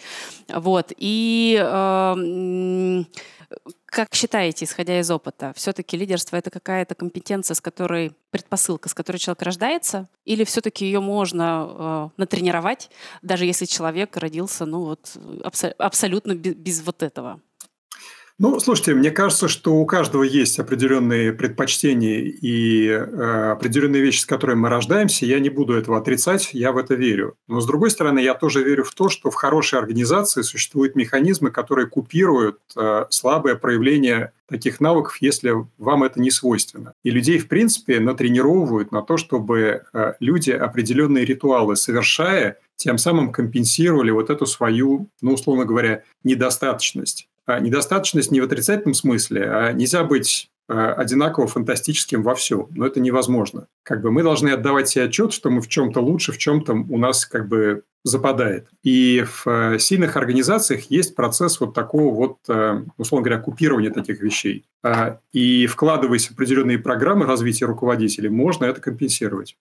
Вот. 0.48 0.92
И 0.98 1.54
как 3.86 4.14
считаете, 4.14 4.64
исходя 4.64 4.98
из 5.00 5.10
опыта, 5.10 5.52
все-таки 5.56 5.96
лидерство 5.96 6.36
это 6.36 6.50
какая-то 6.50 6.94
компетенция, 6.94 7.54
с 7.54 7.60
которой 7.60 8.12
предпосылка, 8.30 8.88
с 8.88 8.94
которой 8.94 9.18
человек 9.18 9.42
рождается, 9.42 10.08
или 10.24 10.44
все-таки 10.44 10.84
ее 10.84 11.00
можно 11.00 11.66
э, 11.68 12.08
натренировать, 12.16 12.90
даже 13.22 13.46
если 13.46 13.64
человек 13.64 14.16
родился, 14.16 14.66
ну 14.66 14.84
вот 14.84 15.16
абсо- 15.42 15.74
абсолютно 15.78 16.34
без, 16.34 16.54
без 16.54 16.82
вот 16.82 17.02
этого? 17.02 17.40
Ну, 18.38 18.60
слушайте, 18.60 18.92
мне 18.92 19.10
кажется, 19.10 19.48
что 19.48 19.76
у 19.76 19.86
каждого 19.86 20.22
есть 20.22 20.58
определенные 20.58 21.32
предпочтения 21.32 22.18
и 22.20 22.86
э, 22.86 23.52
определенные 23.52 24.02
вещи, 24.02 24.20
с 24.20 24.26
которыми 24.26 24.58
мы 24.58 24.68
рождаемся. 24.68 25.24
Я 25.24 25.40
не 25.40 25.48
буду 25.48 25.72
этого 25.72 25.96
отрицать, 25.96 26.50
я 26.52 26.72
в 26.72 26.76
это 26.76 26.94
верю. 26.94 27.36
Но, 27.48 27.62
с 27.62 27.66
другой 27.66 27.90
стороны, 27.90 28.18
я 28.18 28.34
тоже 28.34 28.62
верю 28.62 28.84
в 28.84 28.94
то, 28.94 29.08
что 29.08 29.30
в 29.30 29.34
хорошей 29.36 29.78
организации 29.78 30.42
существуют 30.42 30.96
механизмы, 30.96 31.50
которые 31.50 31.86
купируют 31.86 32.58
э, 32.76 33.06
слабое 33.08 33.54
проявление 33.54 34.32
таких 34.46 34.80
навыков, 34.80 35.16
если 35.20 35.54
вам 35.78 36.04
это 36.04 36.20
не 36.20 36.30
свойственно. 36.30 36.92
И 37.04 37.10
людей, 37.10 37.38
в 37.38 37.48
принципе, 37.48 38.00
натренировывают 38.00 38.92
на 38.92 39.00
то, 39.00 39.16
чтобы 39.16 39.84
э, 39.94 40.12
люди 40.20 40.50
определенные 40.50 41.24
ритуалы 41.24 41.74
совершая, 41.74 42.58
тем 42.76 42.98
самым 42.98 43.32
компенсировали 43.32 44.10
вот 44.10 44.28
эту 44.28 44.44
свою, 44.44 45.08
ну, 45.22 45.32
условно 45.32 45.64
говоря, 45.64 46.02
недостаточность. 46.22 47.30
А 47.46 47.60
недостаточность 47.60 48.30
не 48.30 48.40
в 48.40 48.44
отрицательном 48.44 48.94
смысле, 48.94 49.50
а 49.50 49.72
нельзя 49.72 50.02
быть 50.04 50.50
а, 50.68 50.94
одинаково 50.94 51.46
фантастическим 51.46 52.22
во 52.22 52.34
всем. 52.34 52.66
Но 52.70 52.86
это 52.86 52.98
невозможно. 52.98 53.68
Как 53.84 54.02
бы 54.02 54.10
мы 54.10 54.24
должны 54.24 54.48
отдавать 54.48 54.88
себе 54.88 55.04
отчет, 55.04 55.32
что 55.32 55.48
мы 55.48 55.60
в 55.60 55.68
чем-то 55.68 56.00
лучше, 56.00 56.32
в 56.32 56.38
чем-то 56.38 56.72
у 56.72 56.98
нас 56.98 57.24
как 57.24 57.48
бы 57.48 57.84
западает. 58.02 58.68
И 58.82 59.24
в 59.44 59.78
сильных 59.78 60.16
организациях 60.16 60.90
есть 60.90 61.16
процесс 61.16 61.58
вот 61.58 61.74
такого 61.74 62.14
вот, 62.14 62.38
условно 62.98 63.24
говоря, 63.24 63.40
купирования 63.40 63.90
таких 63.90 64.20
вещей. 64.20 64.64
И 65.32 65.66
вкладываясь 65.66 66.28
в 66.28 66.32
определенные 66.32 66.78
программы 66.78 67.26
развития 67.26 67.66
руководителей, 67.66 68.28
можно 68.28 68.64
это 68.64 68.80
компенсировать. 68.80 69.56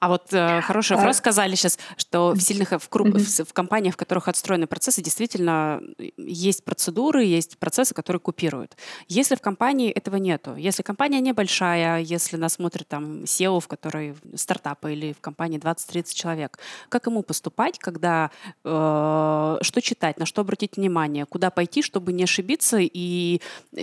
А 0.00 0.08
вот 0.08 0.32
э, 0.32 0.60
хорошую 0.60 0.98
а 0.98 1.02
фразу 1.02 1.18
сказали 1.18 1.54
сейчас, 1.54 1.78
что 1.96 2.32
в 2.32 2.40
сильных, 2.40 2.72
в, 2.72 2.88
круп, 2.88 3.08
в, 3.08 3.44
в 3.44 3.52
компаниях, 3.52 3.94
в 3.94 3.96
которых 3.96 4.28
отстроены 4.28 4.66
процессы, 4.66 5.02
действительно 5.02 5.80
есть 6.16 6.64
процедуры, 6.64 7.24
есть 7.24 7.58
процессы, 7.58 7.94
которые 7.94 8.20
купируют. 8.20 8.76
Если 9.08 9.34
в 9.34 9.40
компании 9.40 9.90
этого 9.90 10.16
нету, 10.16 10.56
если 10.56 10.82
компания 10.82 11.20
небольшая, 11.20 12.00
если 12.00 12.36
нас 12.36 12.54
смотрит 12.54 12.88
там 12.88 13.22
SEO, 13.24 13.60
в 13.60 13.68
которой 13.68 14.14
стартапы 14.34 14.92
или 14.92 15.12
в 15.12 15.20
компании 15.20 15.58
20-30 15.58 16.14
человек, 16.14 16.58
как 16.88 17.06
ему 17.06 17.22
поступать, 17.22 17.78
когда 17.78 18.30
э, 18.64 19.58
что 19.60 19.80
читать, 19.80 20.18
на 20.18 20.26
что 20.26 20.42
обратить 20.42 20.76
внимание, 20.76 21.26
куда 21.26 21.50
пойти, 21.50 21.82
чтобы 21.82 22.12
не 22.12 22.24
ошибиться 22.24 22.78
и, 22.80 23.40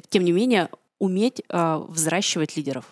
тем 0.10 0.24
не 0.24 0.32
менее, 0.32 0.70
уметь 1.02 1.42
э, 1.50 1.78
взращивать 1.90 2.56
лидеров? 2.56 2.86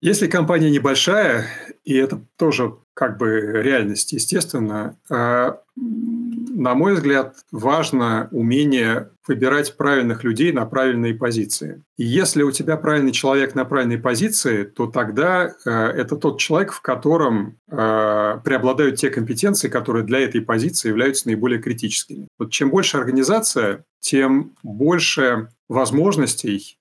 Если 0.00 0.28
компания 0.28 0.70
небольшая, 0.70 1.46
и 1.84 1.94
это 1.94 2.20
тоже 2.36 2.76
как 2.94 3.18
бы 3.18 3.40
реальность, 3.40 4.12
естественно, 4.12 4.96
э, 5.10 5.52
на 5.74 6.74
мой 6.74 6.94
взгляд, 6.94 7.36
важно 7.50 8.28
умение 8.30 9.10
выбирать 9.26 9.76
правильных 9.76 10.22
людей 10.22 10.52
на 10.52 10.64
правильные 10.64 11.14
позиции. 11.14 11.82
И 11.98 12.04
если 12.04 12.44
у 12.44 12.52
тебя 12.52 12.76
правильный 12.76 13.10
человек 13.10 13.56
на 13.56 13.64
правильной 13.64 13.98
позиции, 13.98 14.62
то 14.62 14.86
тогда 14.86 15.52
э, 15.64 15.70
это 15.70 16.16
тот 16.16 16.38
человек, 16.38 16.72
в 16.72 16.80
котором 16.80 17.58
э, 17.68 18.38
преобладают 18.44 18.96
те 18.96 19.10
компетенции, 19.10 19.68
которые 19.68 20.04
для 20.04 20.20
этой 20.20 20.40
позиции 20.40 20.88
являются 20.88 21.26
наиболее 21.26 21.60
критическими. 21.60 22.28
Вот 22.38 22.52
чем 22.52 22.70
больше 22.70 22.96
организация, 22.96 23.84
тем 23.98 24.54
больше 24.62 25.48
возможностей 25.68 26.78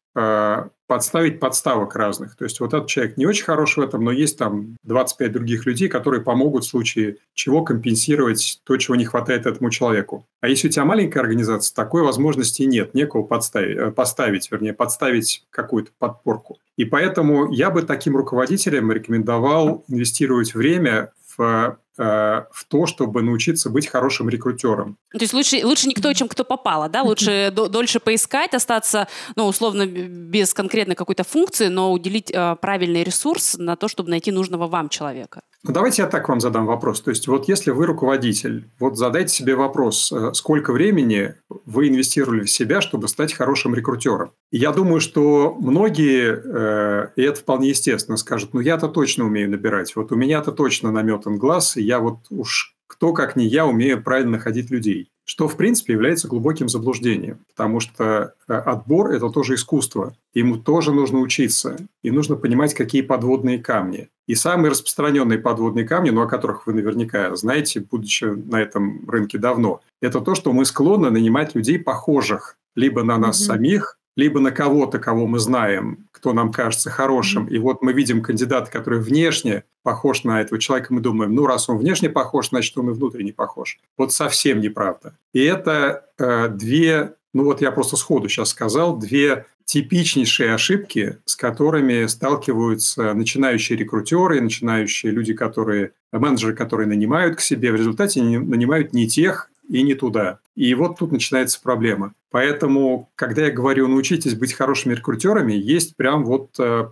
подставить 0.88 1.40
подставок 1.40 1.96
разных. 1.96 2.36
То 2.36 2.46
есть 2.46 2.60
вот 2.60 2.74
этот 2.74 2.88
человек 2.88 3.18
не 3.18 3.26
очень 3.26 3.46
хорош 3.46 3.78
в 3.78 3.82
этом, 3.82 4.04
но 4.04 4.12
есть 4.12 4.38
там 4.38 4.78
25 4.84 5.32
других 5.32 5.66
людей, 5.66 5.88
которые 5.88 6.22
помогут 6.22 6.64
в 6.64 6.70
случае 6.70 7.18
чего 7.34 7.64
компенсировать 7.64 8.62
то, 8.64 8.78
чего 8.78 8.96
не 8.96 9.06
хватает 9.06 9.46
этому 9.46 9.70
человеку. 9.70 10.28
А 10.42 10.48
если 10.48 10.68
у 10.68 10.72
тебя 10.72 10.86
маленькая 10.86 11.22
организация, 11.22 11.74
такой 11.74 12.04
возможности 12.04 12.64
нет, 12.64 12.94
некого 12.94 13.24
подставить, 13.24 13.78
э, 13.78 13.92
поставить, 13.92 14.52
вернее, 14.52 14.74
подставить 14.74 15.46
какую-то 15.50 15.92
подпорку. 15.98 16.60
И 16.78 16.86
поэтому 16.86 17.52
я 17.52 17.70
бы 17.70 17.82
таким 17.82 18.16
руководителям 18.16 18.92
рекомендовал 18.92 19.84
инвестировать 19.88 20.54
время 20.54 21.12
в 21.38 21.78
в 21.98 22.66
то, 22.68 22.86
чтобы 22.86 23.22
научиться 23.22 23.70
быть 23.70 23.88
хорошим 23.88 24.30
рекрутером. 24.30 24.98
То 25.12 25.20
есть 25.22 25.34
лучше, 25.34 25.66
лучше 25.66 25.88
никто, 25.88 26.12
чем 26.14 26.28
кто 26.28 26.44
попало, 26.44 26.90
да? 26.90 27.04
Лучше 27.04 27.52
дольше 27.70 28.00
поискать, 28.00 28.54
остаться, 28.54 29.08
ну, 29.36 29.46
условно, 29.46 29.86
без 29.86 30.54
конкретной 30.54 30.96
какой-то 30.96 31.24
функции, 31.24 31.68
но 31.68 31.92
уделить 31.92 32.32
э, 32.32 32.56
правильный 32.62 33.04
ресурс 33.04 33.56
на 33.58 33.76
то, 33.76 33.88
чтобы 33.88 34.10
найти 34.10 34.32
нужного 34.32 34.68
вам 34.68 34.90
человека. 34.90 35.42
Ну, 35.64 35.74
давайте 35.74 36.04
я 36.04 36.08
так 36.08 36.30
вам 36.30 36.40
задам 36.40 36.68
вопрос. 36.68 37.02
То 37.02 37.10
есть, 37.10 37.28
вот 37.28 37.48
если 37.48 37.72
вы 37.72 37.88
руководитель, 37.88 38.70
вот 38.80 38.98
задайте 38.98 39.34
себе 39.34 39.56
вопрос, 39.56 40.12
э, 40.12 40.32
сколько 40.34 40.72
времени 40.72 41.36
вы 41.66 41.88
инвестировали 41.88 42.44
в 42.44 42.52
себя, 42.52 42.82
чтобы 42.82 43.08
стать 43.08 43.34
хорошим 43.34 43.74
рекрутером? 43.74 44.32
И 44.52 44.58
я 44.58 44.72
думаю, 44.72 45.00
что 45.00 45.56
многие, 45.60 46.40
э, 46.44 47.08
и 47.16 47.24
это 47.24 47.40
вполне 47.40 47.70
естественно, 47.70 48.18
скажут, 48.18 48.54
ну, 48.54 48.60
я-то 48.60 48.88
точно 48.88 49.26
умею 49.26 49.50
набирать, 49.50 49.96
вот 49.96 50.12
у 50.12 50.16
меня-то 50.16 50.52
точно 50.52 50.92
наметан 50.92 51.38
глаз, 51.38 51.78
и 51.78 51.84
я 51.86 52.00
вот 52.00 52.20
уж 52.30 52.76
кто, 52.88 53.14
как 53.14 53.36
не 53.36 53.48
я, 53.48 53.66
умею 53.66 54.04
правильно 54.04 54.34
находить 54.34 54.70
людей 54.70 55.10
что, 55.26 55.48
в 55.48 55.58
принципе, 55.58 55.94
является 55.94 56.28
глубоким 56.28 56.70
заблуждением, 56.70 57.40
потому 57.50 57.80
что 57.80 58.36
э, 58.48 58.54
отбор– 58.54 59.12
это 59.12 59.30
тоже 59.30 59.56
искусство. 59.56 60.16
Ему 60.36 60.58
тоже 60.58 60.94
нужно 60.94 61.20
учиться, 61.20 61.78
и 62.04 62.12
нужно 62.12 62.36
понимать, 62.36 62.76
какие 62.76 63.02
подводные 63.02 63.58
камни. 63.58 64.10
И 64.28 64.36
самые 64.36 64.70
распространенные 64.72 65.40
подводные 65.40 65.86
камни, 65.86 66.12
ну, 66.12 66.22
о 66.22 66.28
которых 66.28 66.68
вы 66.68 66.74
наверняка 66.74 67.36
знаете, 67.36 67.80
будучи 67.80 68.26
на 68.26 68.62
этом 68.62 69.10
рынке 69.10 69.40
давно, 69.40 69.82
это 70.00 70.22
то, 70.22 70.36
что 70.36 70.54
мы 70.54 70.64
склонны 70.64 71.10
нанимать 71.10 71.56
людей 71.56 71.80
похожих 71.80 72.58
либо 72.76 73.04
на 73.04 73.18
нас 73.18 73.42
mm-hmm. 73.42 73.46
самих, 73.46 73.98
либо 74.16 74.40
на 74.40 74.52
кого-то, 74.52 75.00
кого 75.00 75.26
мы 75.26 75.40
знаем, 75.40 76.08
кто 76.26 76.34
нам 76.34 76.52
кажется 76.52 76.90
хорошим. 76.90 77.46
И 77.46 77.60
вот 77.60 77.84
мы 77.84 77.94
видим 77.94 78.24
кандидата, 78.24 78.72
который 78.72 79.00
внешне 79.00 79.64
похож 79.84 80.24
на 80.24 80.42
этого 80.42 80.60
человека, 80.60 80.92
мы 80.92 81.00
думаем, 81.00 81.36
ну, 81.36 81.46
раз 81.46 81.70
он 81.70 81.78
внешне 81.78 82.10
похож, 82.10 82.50
значит, 82.50 82.76
он 82.80 82.90
и 82.90 82.94
внутренне 82.94 83.32
похож. 83.32 83.78
Вот 83.96 84.12
совсем 84.12 84.60
неправда. 84.60 85.16
И 85.34 85.44
это 85.44 86.06
э, 86.18 86.48
две, 86.48 87.14
ну 87.36 87.44
вот 87.44 87.62
я 87.62 87.72
просто 87.72 87.96
сходу 87.96 88.28
сейчас 88.28 88.50
сказал, 88.50 88.98
две 88.98 89.46
типичнейшие 89.66 90.56
ошибки, 90.56 91.20
с 91.26 91.36
которыми 91.36 92.08
сталкиваются 92.08 93.14
начинающие 93.14 93.78
рекрутеры, 93.78 94.42
начинающие 94.42 95.12
люди, 95.12 95.36
которые, 95.36 95.92
менеджеры, 96.12 96.56
которые 96.56 96.88
нанимают 96.88 97.36
к 97.36 97.42
себе, 97.42 97.72
в 97.72 97.76
результате 97.76 98.24
нанимают 98.24 98.94
не 98.94 99.08
тех, 99.08 99.52
и 99.68 99.84
не 99.84 99.94
туда. 99.94 100.40
И 100.56 100.74
вот 100.74 101.00
тут 101.00 101.12
начинается 101.12 101.62
проблема. 101.62 102.14
Поэтому, 102.32 103.10
когда 103.16 103.44
я 103.44 103.52
говорю 103.52 103.88
научитесь 103.88 104.36
быть 104.36 104.54
хорошими 104.54 104.94
рекрутерами, 104.94 105.54
есть 105.54 105.96
прям 105.96 106.24
вот 106.24 106.50
э, 106.60 106.90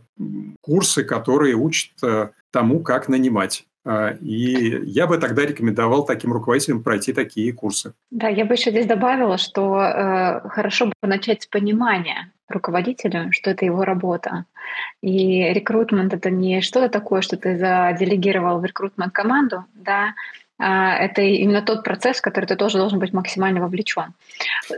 курсы, 0.61 1.03
которые 1.03 1.55
учат 1.55 1.91
э, 2.01 2.29
тому, 2.51 2.81
как 2.81 3.09
нанимать. 3.09 3.65
Э, 3.85 4.15
и 4.17 4.79
я 4.85 5.07
бы 5.07 5.17
тогда 5.17 5.45
рекомендовал 5.45 6.05
таким 6.05 6.33
руководителям 6.33 6.83
пройти 6.83 7.13
такие 7.13 7.53
курсы. 7.53 7.93
Да, 8.11 8.27
я 8.27 8.45
бы 8.45 8.53
еще 8.53 8.71
здесь 8.71 8.85
добавила, 8.85 9.37
что 9.37 9.81
э, 9.81 10.49
хорошо 10.49 10.87
бы 10.87 10.93
начать 11.01 11.43
с 11.43 11.47
понимания 11.47 12.31
руководителю, 12.49 13.31
что 13.31 13.49
это 13.49 13.65
его 13.65 13.83
работа. 13.83 14.45
И 15.01 15.43
рекрутмент— 15.53 16.13
это 16.13 16.29
не 16.29 16.61
что-то 16.61 16.89
такое, 16.89 17.21
что 17.21 17.35
ты 17.35 17.57
заделегировал 17.57 18.59
в 18.59 18.65
рекрутмент-команду, 18.65 19.65
да, 19.73 20.13
это 20.65 21.21
именно 21.21 21.61
тот 21.61 21.83
процесс, 21.83 22.17
в 22.17 22.21
который 22.21 22.45
ты 22.45 22.55
тоже 22.55 22.77
должен 22.77 22.99
быть 22.99 23.13
максимально 23.13 23.61
вовлечен. 23.61 24.13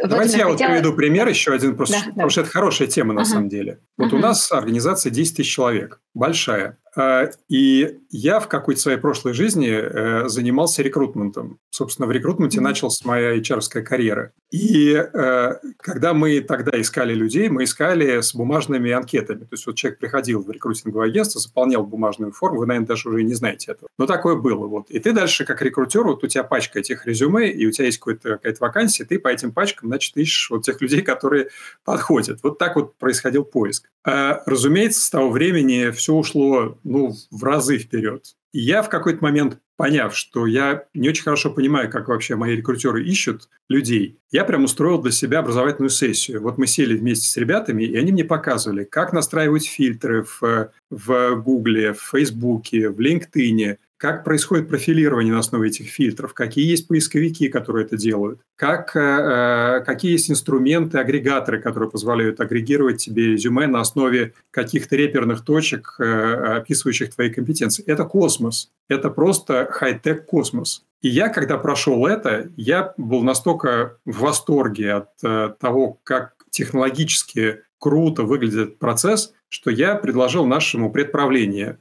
Давайте 0.04 0.38
я 0.38 0.46
хотела... 0.46 0.50
вот 0.50 0.75
приведу 0.75 0.94
пример 0.94 1.27
еще 1.27 1.54
один, 1.54 1.75
просто, 1.75 1.98
да, 1.98 2.06
потому 2.06 2.27
да. 2.27 2.30
что 2.30 2.42
это 2.42 2.50
хорошая 2.50 2.88
тема 2.88 3.13
на 3.13 3.22
uh-huh. 3.22 3.25
самом 3.25 3.50
деле. 3.50 3.80
Вот 3.98 4.12
uh-huh. 4.12 4.15
у 4.15 4.20
нас 4.20 4.51
организация 4.51 5.12
10 5.12 5.38
тысяч 5.38 5.54
человек, 5.54 6.00
большая. 6.13 6.77
А, 6.95 7.29
и 7.49 7.99
я 8.09 8.39
в 8.39 8.47
какой-то 8.47 8.79
своей 8.79 8.97
прошлой 8.97 9.33
жизни 9.33 9.69
э, 9.69 10.27
занимался 10.27 10.81
рекрутментом. 10.81 11.59
Собственно, 11.69 12.07
в 12.07 12.11
рекрутменте 12.11 12.59
mm-hmm. 12.59 12.63
началась 12.63 13.03
моя 13.03 13.37
hr 13.37 13.81
карьера. 13.81 14.31
И 14.51 14.93
э, 14.93 15.53
когда 15.79 16.13
мы 16.13 16.39
тогда 16.39 16.79
искали 16.79 17.13
людей, 17.13 17.49
мы 17.49 17.65
искали 17.65 18.21
с 18.21 18.33
бумажными 18.33 18.91
анкетами. 18.91 19.39
То 19.39 19.49
есть 19.51 19.65
вот 19.65 19.75
человек 19.75 19.99
приходил 19.99 20.41
в 20.41 20.49
рекрутинговое 20.49 21.07
агентство, 21.07 21.41
заполнял 21.41 21.83
бумажную 21.85 22.31
форму, 22.31 22.59
вы, 22.59 22.65
наверное, 22.65 22.87
даже 22.87 23.09
уже 23.09 23.23
не 23.23 23.33
знаете 23.33 23.71
этого. 23.71 23.89
Но 23.97 24.05
такое 24.05 24.35
было. 24.35 24.67
Вот. 24.67 24.89
И 24.89 24.99
ты 24.99 25.11
дальше, 25.11 25.43
как 25.43 25.61
рекрутер, 25.61 26.03
вот 26.03 26.23
у 26.23 26.27
тебя 26.27 26.43
пачка 26.43 26.79
этих 26.79 27.05
резюме, 27.05 27.51
и 27.51 27.65
у 27.65 27.71
тебя 27.71 27.87
есть 27.87 27.99
какая-то 27.99 28.57
вакансия, 28.59 29.03
ты 29.03 29.19
по 29.19 29.27
этим 29.27 29.51
пачкам, 29.51 29.89
значит, 29.89 30.15
ищешь 30.15 30.49
вот 30.49 30.63
тех 30.63 30.79
людей, 30.79 31.01
которые 31.01 31.49
подходят. 31.83 32.39
Вот 32.43 32.57
так 32.57 32.77
вот 32.77 32.95
происходил 32.97 33.43
поиск. 33.43 33.89
А, 34.05 34.43
разумеется, 34.45 35.01
с 35.01 35.09
того 35.09 35.31
времени 35.31 35.91
все 35.91 36.13
ушло 36.13 36.77
ну, 36.86 37.13
в 37.32 37.44
разы 37.44 37.77
вперед. 37.77 38.36
И 38.54 38.62
я 38.62 38.82
в 38.82 38.89
какой-то 38.89 39.22
момент, 39.22 39.60
поняв, 39.75 40.15
что 40.15 40.46
я 40.46 40.86
не 40.94 41.10
очень 41.10 41.24
хорошо 41.24 41.51
понимаю, 41.51 41.92
как 41.92 42.08
вообще 42.08 42.38
мои 42.38 42.56
рекрутеры 42.56 43.04
ищут 43.04 43.50
людей, 43.68 44.20
я 44.32 44.46
прям 44.46 44.63
устроил 44.63 45.01
для 45.01 45.12
себя 45.12 45.39
образовательную 45.39 45.89
сессию. 45.89 46.42
Вот 46.42 46.58
мы 46.58 46.68
сели 46.68 46.96
вместе 46.96 47.27
с 47.27 47.36
ребятами, 47.36 47.84
и 47.84 47.98
они 47.98 48.13
мне 48.13 48.24
показывали, 48.24 48.86
как 48.86 49.12
настраивать 49.12 49.68
фильтры 49.68 50.24
в, 50.24 50.72
в 50.89 51.36
Гугле, 51.42 51.94
в 51.94 52.01
Фейсбуке, 52.01 52.89
в 52.89 53.00
LinkedIn, 53.01 53.77
как 53.97 54.23
происходит 54.23 54.67
профилирование 54.67 55.33
на 55.33 55.39
основе 55.39 55.69
этих 55.69 55.87
фильтров, 55.87 56.33
какие 56.33 56.69
есть 56.69 56.87
поисковики, 56.87 57.47
которые 57.47 57.85
это 57.85 57.97
делают, 57.97 58.41
как, 58.55 58.95
э, 58.95 58.99
э, 58.99 59.83
какие 59.85 60.13
есть 60.13 60.29
инструменты, 60.29 60.97
агрегаторы, 60.97 61.61
которые 61.61 61.89
позволяют 61.89 62.41
агрегировать 62.41 62.97
тебе 62.97 63.31
резюме 63.31 63.67
на 63.67 63.79
основе 63.79 64.33
каких-то 64.51 64.95
реперных 64.95 65.45
точек, 65.45 65.95
э, 65.99 66.57
описывающих 66.57 67.13
твои 67.13 67.29
компетенции. 67.29 67.83
Это 67.85 68.03
космос. 68.03 68.71
Это 68.89 69.09
просто 69.09 69.67
хай-тек 69.71 70.25
космос. 70.25 70.83
И 71.01 71.09
я, 71.09 71.29
когда 71.29 71.57
прошел 71.57 72.05
это, 72.05 72.49
я 72.57 72.93
был 72.97 73.23
настолько 73.23 73.97
в 74.05 74.19
восторге 74.19 74.93
от 74.93 75.59
того, 75.59 75.99
как 76.03 76.33
технологически 76.49 77.61
круто 77.79 78.23
выглядит 78.23 78.79
процесс, 78.79 79.33
что 79.49 79.69
я 79.69 79.95
предложил 79.95 80.45
нашему 80.45 80.91
предправлению 80.91 81.79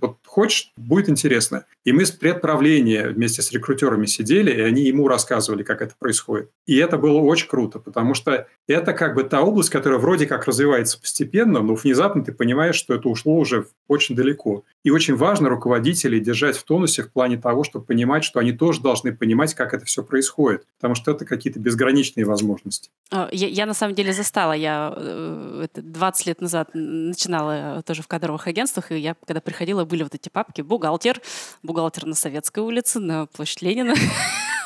вот 0.00 0.18
хочешь, 0.26 0.72
будет 0.76 1.08
интересно. 1.08 1.66
И 1.84 1.92
мы 1.92 2.06
с 2.06 2.10
предправления 2.10 3.08
вместе 3.08 3.42
с 3.42 3.52
рекрутерами 3.52 4.06
сидели, 4.06 4.50
и 4.50 4.60
они 4.60 4.82
ему 4.82 5.08
рассказывали, 5.08 5.62
как 5.62 5.82
это 5.82 5.94
происходит. 5.98 6.50
И 6.66 6.76
это 6.76 6.96
было 6.96 7.18
очень 7.18 7.48
круто, 7.48 7.78
потому 7.78 8.14
что 8.14 8.46
это 8.68 8.92
как 8.92 9.14
бы 9.14 9.24
та 9.24 9.42
область, 9.42 9.70
которая 9.70 9.98
вроде 9.98 10.26
как 10.26 10.46
развивается 10.46 11.00
постепенно, 11.00 11.60
но 11.60 11.74
внезапно 11.74 12.24
ты 12.24 12.32
понимаешь, 12.32 12.76
что 12.76 12.94
это 12.94 13.08
ушло 13.08 13.36
уже 13.36 13.66
очень 13.88 14.14
далеко. 14.14 14.64
И 14.84 14.90
очень 14.90 15.16
важно 15.16 15.48
руководителей 15.48 16.20
держать 16.20 16.56
в 16.56 16.64
тонусе 16.64 17.02
в 17.02 17.12
плане 17.12 17.36
того, 17.36 17.64
чтобы 17.64 17.84
понимать, 17.84 18.24
что 18.24 18.38
они 18.38 18.52
тоже 18.52 18.80
должны 18.80 19.14
понимать, 19.14 19.54
как 19.54 19.74
это 19.74 19.84
все 19.84 20.02
происходит, 20.02 20.66
потому 20.76 20.94
что 20.94 21.10
это 21.10 21.24
какие-то 21.24 21.58
безграничные 21.58 22.24
возможности. 22.24 22.90
А, 23.10 23.28
я, 23.32 23.48
я 23.48 23.66
на 23.66 23.74
самом 23.74 23.94
деле 23.94 24.12
застала, 24.12 24.52
я 24.52 25.68
20 26.10 26.26
э, 26.26 26.30
лет 26.30 26.40
назад 26.40 26.70
начинала 26.74 27.82
тоже 27.82 28.02
в 28.02 28.08
кадровых 28.08 28.46
агентствах, 28.46 28.92
и 28.92 28.98
я 28.98 29.14
когда 29.26 29.40
приходила, 29.40 29.84
были 29.84 30.02
вот 30.02 30.14
эти 30.14 30.28
папки 30.28 30.62
«Бухгалтер», 30.62 31.20
«Бухгалтер 31.62 32.06
на 32.06 32.14
Советской 32.14 32.60
улице», 32.60 32.98
на 33.00 33.26
площадь 33.26 33.62
Ленина. 33.62 33.94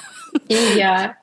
И 0.48 0.54
я. 0.76 1.16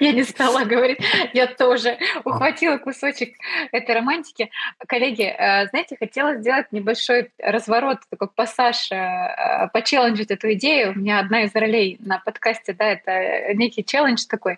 Я 0.00 0.12
не 0.12 0.22
стала 0.24 0.64
говорить. 0.64 0.98
Я 1.32 1.46
тоже 1.46 1.98
ухватила 2.24 2.78
кусочек 2.78 3.34
этой 3.70 3.94
романтики. 3.94 4.50
Коллеги, 4.86 5.24
э, 5.24 5.68
знаете, 5.68 5.96
хотела 5.98 6.36
сделать 6.36 6.72
небольшой 6.72 7.30
разворот, 7.38 7.98
такой 8.10 8.28
пассаж, 8.28 8.90
э, 8.90 9.68
почелленджить 9.72 10.30
эту 10.30 10.52
идею. 10.54 10.92
У 10.92 10.98
меня 10.98 11.20
одна 11.20 11.42
из 11.42 11.54
ролей 11.54 11.96
на 12.00 12.18
подкасте, 12.18 12.72
да, 12.72 12.86
это 12.86 13.54
некий 13.54 13.84
челлендж 13.84 14.24
такой. 14.28 14.56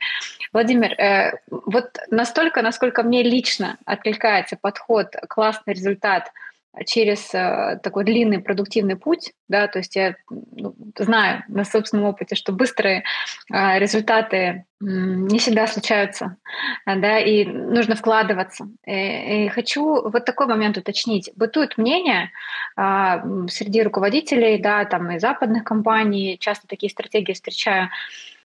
Владимир, 0.52 0.92
э, 0.92 1.38
вот 1.50 1.98
настолько, 2.10 2.62
насколько 2.62 3.02
мне 3.02 3.22
лично 3.22 3.78
откликается 3.84 4.56
подход, 4.56 5.14
классный 5.28 5.74
результат– 5.74 6.32
через 6.86 7.32
э, 7.34 7.78
такой 7.82 8.04
длинный 8.04 8.40
продуктивный 8.40 8.96
путь, 8.96 9.32
да, 9.48 9.68
то 9.68 9.78
есть 9.78 9.94
я 9.96 10.16
ну, 10.28 10.74
знаю 10.98 11.44
на 11.48 11.64
собственном 11.64 12.06
опыте, 12.06 12.34
что 12.34 12.52
быстрые 12.52 13.04
э, 13.52 13.78
результаты 13.78 14.64
не 14.80 15.38
всегда 15.38 15.66
случаются, 15.66 16.36
да, 16.84 17.18
и 17.18 17.44
нужно 17.46 17.96
вкладываться. 17.96 18.66
И, 18.84 19.46
и 19.46 19.48
хочу 19.48 20.08
вот 20.08 20.24
такой 20.24 20.46
момент 20.46 20.76
уточнить. 20.76 21.30
Бытует 21.36 21.78
мнение 21.78 22.30
э, 22.76 23.46
среди 23.48 23.82
руководителей, 23.82 24.58
да, 24.58 24.84
там 24.84 25.10
и 25.12 25.18
западных 25.18 25.64
компаний, 25.64 26.36
часто 26.38 26.66
такие 26.66 26.90
стратегии 26.90 27.32
встречаю, 27.32 27.88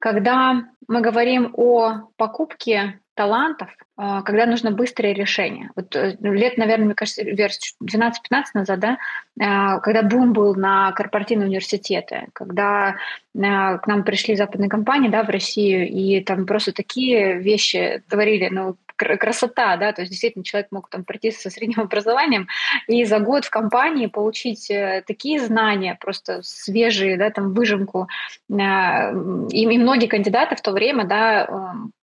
когда 0.01 0.65
мы 0.89 1.01
говорим 1.03 1.53
о 1.57 2.09
покупке 2.17 2.99
талантов, 3.15 3.69
а, 3.97 4.23
когда 4.23 4.47
нужно 4.47 4.71
быстрое 4.71 5.13
решение. 5.13 5.71
Вот 5.77 5.95
э, 5.95 6.17
лет, 6.21 6.57
наверное, 6.57 6.87
мне 6.87 6.95
кажется, 6.95 7.23
версию 7.23 7.75
12-15 7.85 8.45
назад, 8.55 8.81
да, 8.81 8.99
а, 9.39 9.79
когда 9.81 10.03
бум 10.03 10.33
был 10.33 10.55
на 10.55 10.91
корпоративные 10.93 11.49
университеты, 11.49 12.29
когда 12.33 12.97
а, 13.39 13.77
к 13.77 13.87
нам 13.87 14.05
пришли 14.05 14.37
западные 14.37 14.71
компании, 14.71 15.11
да, 15.11 15.23
в 15.23 15.29
Россию, 15.29 15.87
и 15.87 16.23
там 16.25 16.47
просто 16.47 16.73
такие 16.73 17.39
вещи 17.39 18.03
творили, 18.09 18.49
ну, 18.51 18.77
красота, 19.01 19.77
да, 19.77 19.93
то 19.93 20.03
есть 20.03 20.11
действительно 20.11 20.45
человек 20.45 20.69
мог 20.71 20.89
там 20.89 21.05
прийти 21.05 21.31
со 21.31 21.51
средним 21.51 21.81
образованием 21.85 22.49
и 22.87 23.05
за 23.05 23.19
год 23.19 23.45
в 23.45 23.51
компании 23.51 24.07
получить 24.07 24.71
э, 24.71 25.03
такие 25.07 25.41
знания, 25.41 25.97
просто 26.01 26.41
свежие, 26.43 27.17
да, 27.17 27.31
там 27.31 27.53
выжимку. 27.53 28.09
И, 28.49 28.53
и 28.53 29.79
многие 29.79 30.07
кандидаты 30.07 30.57
в 30.57 30.61
то 30.61 30.73
время, 30.73 31.05
да, 31.05 31.49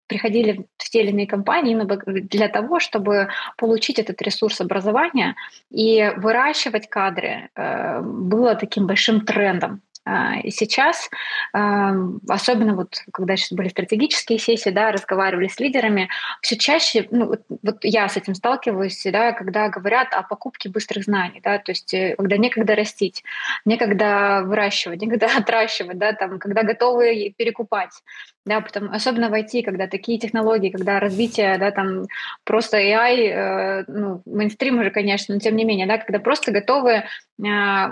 приходили 0.08 0.66
в 0.78 0.90
те 0.90 1.02
или 1.02 1.10
иные 1.10 1.28
компании 1.28 1.74
именно 1.74 1.98
для 2.06 2.48
того, 2.48 2.80
чтобы 2.80 3.30
получить 3.58 4.00
этот 4.00 4.22
ресурс 4.22 4.62
образования 4.62 5.36
и 5.70 6.12
выращивать 6.18 6.90
кадры 6.90 7.50
э, 7.56 8.02
было 8.02 8.56
таким 8.56 8.88
большим 8.88 9.22
трендом. 9.22 9.82
А, 10.08 10.40
и 10.40 10.52
сейчас, 10.52 11.10
особенно 11.52 12.76
вот 12.76 13.02
когда 13.12 13.36
сейчас 13.36 13.52
были 13.52 13.68
стратегические 13.68 14.40
сессии, 14.40 14.70
да, 14.70 14.92
разговаривали 14.92 15.48
с 15.50 15.60
лидерами, 15.60 16.10
все 16.42 16.58
чаще, 16.58 17.08
ну, 17.12 17.36
вот 17.62 17.84
я 17.84 18.08
с 18.08 18.16
этим 18.16 18.34
сталкиваюсь, 18.34 19.06
да, 19.12 19.34
когда 19.34 19.68
говорят 19.68 20.14
о 20.14 20.24
покупке 20.24 20.70
быстрых 20.70 21.04
знаний, 21.04 21.42
да, 21.44 21.58
то 21.58 21.72
есть 21.72 21.94
э, 21.94 22.16
когда 22.18 22.38
некогда 22.38 22.76
растить, 22.76 23.24
некогда 23.66 24.44
выращивать, 24.46 25.02
некогда 25.02 25.28
отращивать, 25.38 25.98
да, 25.98 26.14
там, 26.14 26.40
когда 26.40 26.64
готовы 26.64 27.34
перекупать, 27.38 27.92
да, 28.48 28.62
потом, 28.62 28.90
особенно 28.92 29.30
в 29.30 29.34
IT, 29.34 29.64
когда 29.64 29.88
такие 29.88 30.18
технологии, 30.18 30.70
когда 30.70 31.00
развитие, 31.00 31.58
да, 31.58 31.72
там 31.72 32.06
просто 32.44 32.78
AI, 32.78 33.18
э, 33.18 33.84
ну, 33.88 34.22
мейнстрим 34.26 34.80
уже, 34.80 34.90
конечно, 34.90 35.36
но 35.36 35.40
тем 35.40 35.56
не 35.56 35.66
менее, 35.66 35.86
да, 35.86 35.98
когда 35.98 36.20
просто 36.20 36.52
готовы 36.52 36.92
э, 36.92 37.04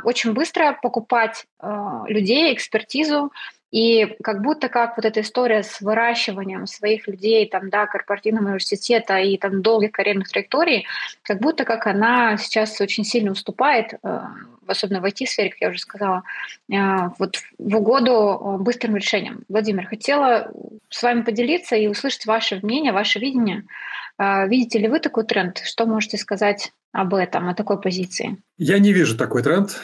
очень 0.03 0.33
быстро 0.33 0.77
покупать 0.81 1.45
э, 1.61 1.67
людей, 2.07 2.53
экспертизу, 2.53 3.31
и 3.75 4.15
как 4.23 4.41
будто 4.41 4.69
как 4.69 4.95
вот 4.95 5.05
эта 5.05 5.19
история 5.19 5.61
с 5.61 5.81
выращиванием 5.81 6.65
своих 6.65 7.09
людей, 7.09 7.45
там, 7.45 7.69
да, 7.69 7.87
корпоративного 7.87 8.45
университета 8.45 9.17
и 9.17 9.37
там 9.37 9.61
долгих 9.61 9.91
карьерных 9.91 10.29
траекторий, 10.29 10.87
как 11.23 11.41
будто 11.41 11.65
как 11.65 11.85
она 11.85 12.37
сейчас 12.37 12.79
очень 12.79 13.03
сильно 13.03 13.31
уступает, 13.31 13.95
э, 14.01 14.19
особенно 14.65 15.01
в 15.01 15.05
IT-сфере, 15.05 15.49
как 15.49 15.59
я 15.59 15.69
уже 15.71 15.79
сказала, 15.79 16.23
э, 16.71 16.75
вот 17.19 17.35
в 17.57 17.75
угоду 17.75 18.13
э, 18.13 18.63
быстрым 18.63 18.95
решениям. 18.95 19.43
Владимир, 19.49 19.87
хотела 19.87 20.53
с 20.89 21.03
вами 21.03 21.23
поделиться 21.23 21.75
и 21.75 21.87
услышать 21.87 22.25
ваше 22.25 22.61
мнение, 22.63 22.93
ваше 22.93 23.19
видение. 23.19 23.65
Видите 24.17 24.79
ли 24.79 24.87
вы 24.87 25.01
такой 25.01 25.25
тренд? 25.25 25.57
Что 25.57 25.85
можете 25.85 26.17
сказать 26.17 26.71
об 26.93 27.13
этом, 27.13 27.49
о 27.49 27.53
такой 27.53 27.81
позиции? 27.81 28.37
Я 28.57 28.79
не 28.79 28.93
вижу 28.93 29.17
такой 29.17 29.43
тренд. 29.43 29.77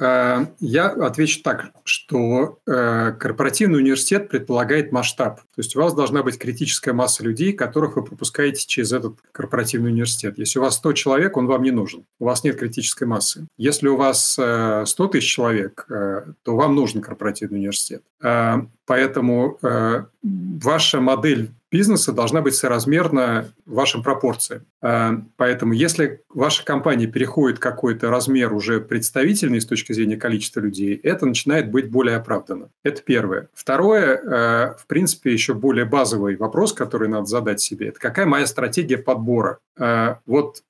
Я 0.00 0.86
отвечу 0.88 1.42
так, 1.42 1.72
что 1.84 2.58
корпоративный 2.64 3.78
университет 3.80 4.28
предполагает 4.28 4.92
масштаб. 4.92 5.40
То 5.40 5.58
есть 5.58 5.74
у 5.74 5.80
вас 5.80 5.92
должна 5.94 6.22
быть 6.22 6.38
критическая 6.38 6.92
масса 6.92 7.24
людей, 7.24 7.52
которых 7.52 7.96
вы 7.96 8.04
пропускаете 8.04 8.64
через 8.66 8.92
этот 8.92 9.16
корпоративный 9.32 9.90
университет. 9.90 10.38
Если 10.38 10.60
у 10.60 10.62
вас 10.62 10.76
100 10.76 10.92
человек, 10.92 11.36
он 11.36 11.46
вам 11.46 11.62
не 11.62 11.72
нужен. 11.72 12.04
У 12.20 12.26
вас 12.26 12.44
нет 12.44 12.56
критической 12.58 13.08
массы. 13.08 13.48
Если 13.56 13.88
у 13.88 13.96
вас 13.96 14.32
100 14.32 14.84
тысяч 15.08 15.28
человек, 15.28 15.86
то 15.88 16.56
вам 16.56 16.76
нужен 16.76 17.00
корпоративный 17.00 17.58
университет. 17.58 18.02
Поэтому 18.86 19.58
ваша 20.22 21.00
модель 21.00 21.50
бизнеса 21.70 22.12
должна 22.12 22.40
быть 22.40 22.54
соразмерна 22.54 23.52
вашим 23.66 24.02
пропорциям. 24.02 24.66
А, 24.80 25.22
поэтому 25.36 25.72
если 25.72 26.22
ваша 26.28 26.64
компания 26.64 27.06
переходит 27.06 27.58
какой-то 27.58 28.10
размер 28.10 28.52
уже 28.52 28.80
представительный 28.80 29.60
с 29.60 29.66
точки 29.66 29.92
зрения 29.92 30.16
количества 30.16 30.60
людей, 30.60 30.94
это 30.96 31.26
начинает 31.26 31.70
быть 31.70 31.90
более 31.90 32.16
оправданно. 32.16 32.70
Это 32.82 33.02
первое. 33.02 33.48
Второе, 33.54 34.20
а, 34.24 34.76
в 34.78 34.86
принципе, 34.86 35.32
еще 35.32 35.54
более 35.54 35.84
базовый 35.84 36.36
вопрос, 36.36 36.72
который 36.72 37.08
надо 37.08 37.26
задать 37.26 37.60
себе, 37.60 37.88
это 37.88 38.00
какая 38.00 38.26
моя 38.26 38.46
стратегия 38.46 38.98
подбора? 38.98 39.58
А, 39.78 40.20
вот 40.26 40.62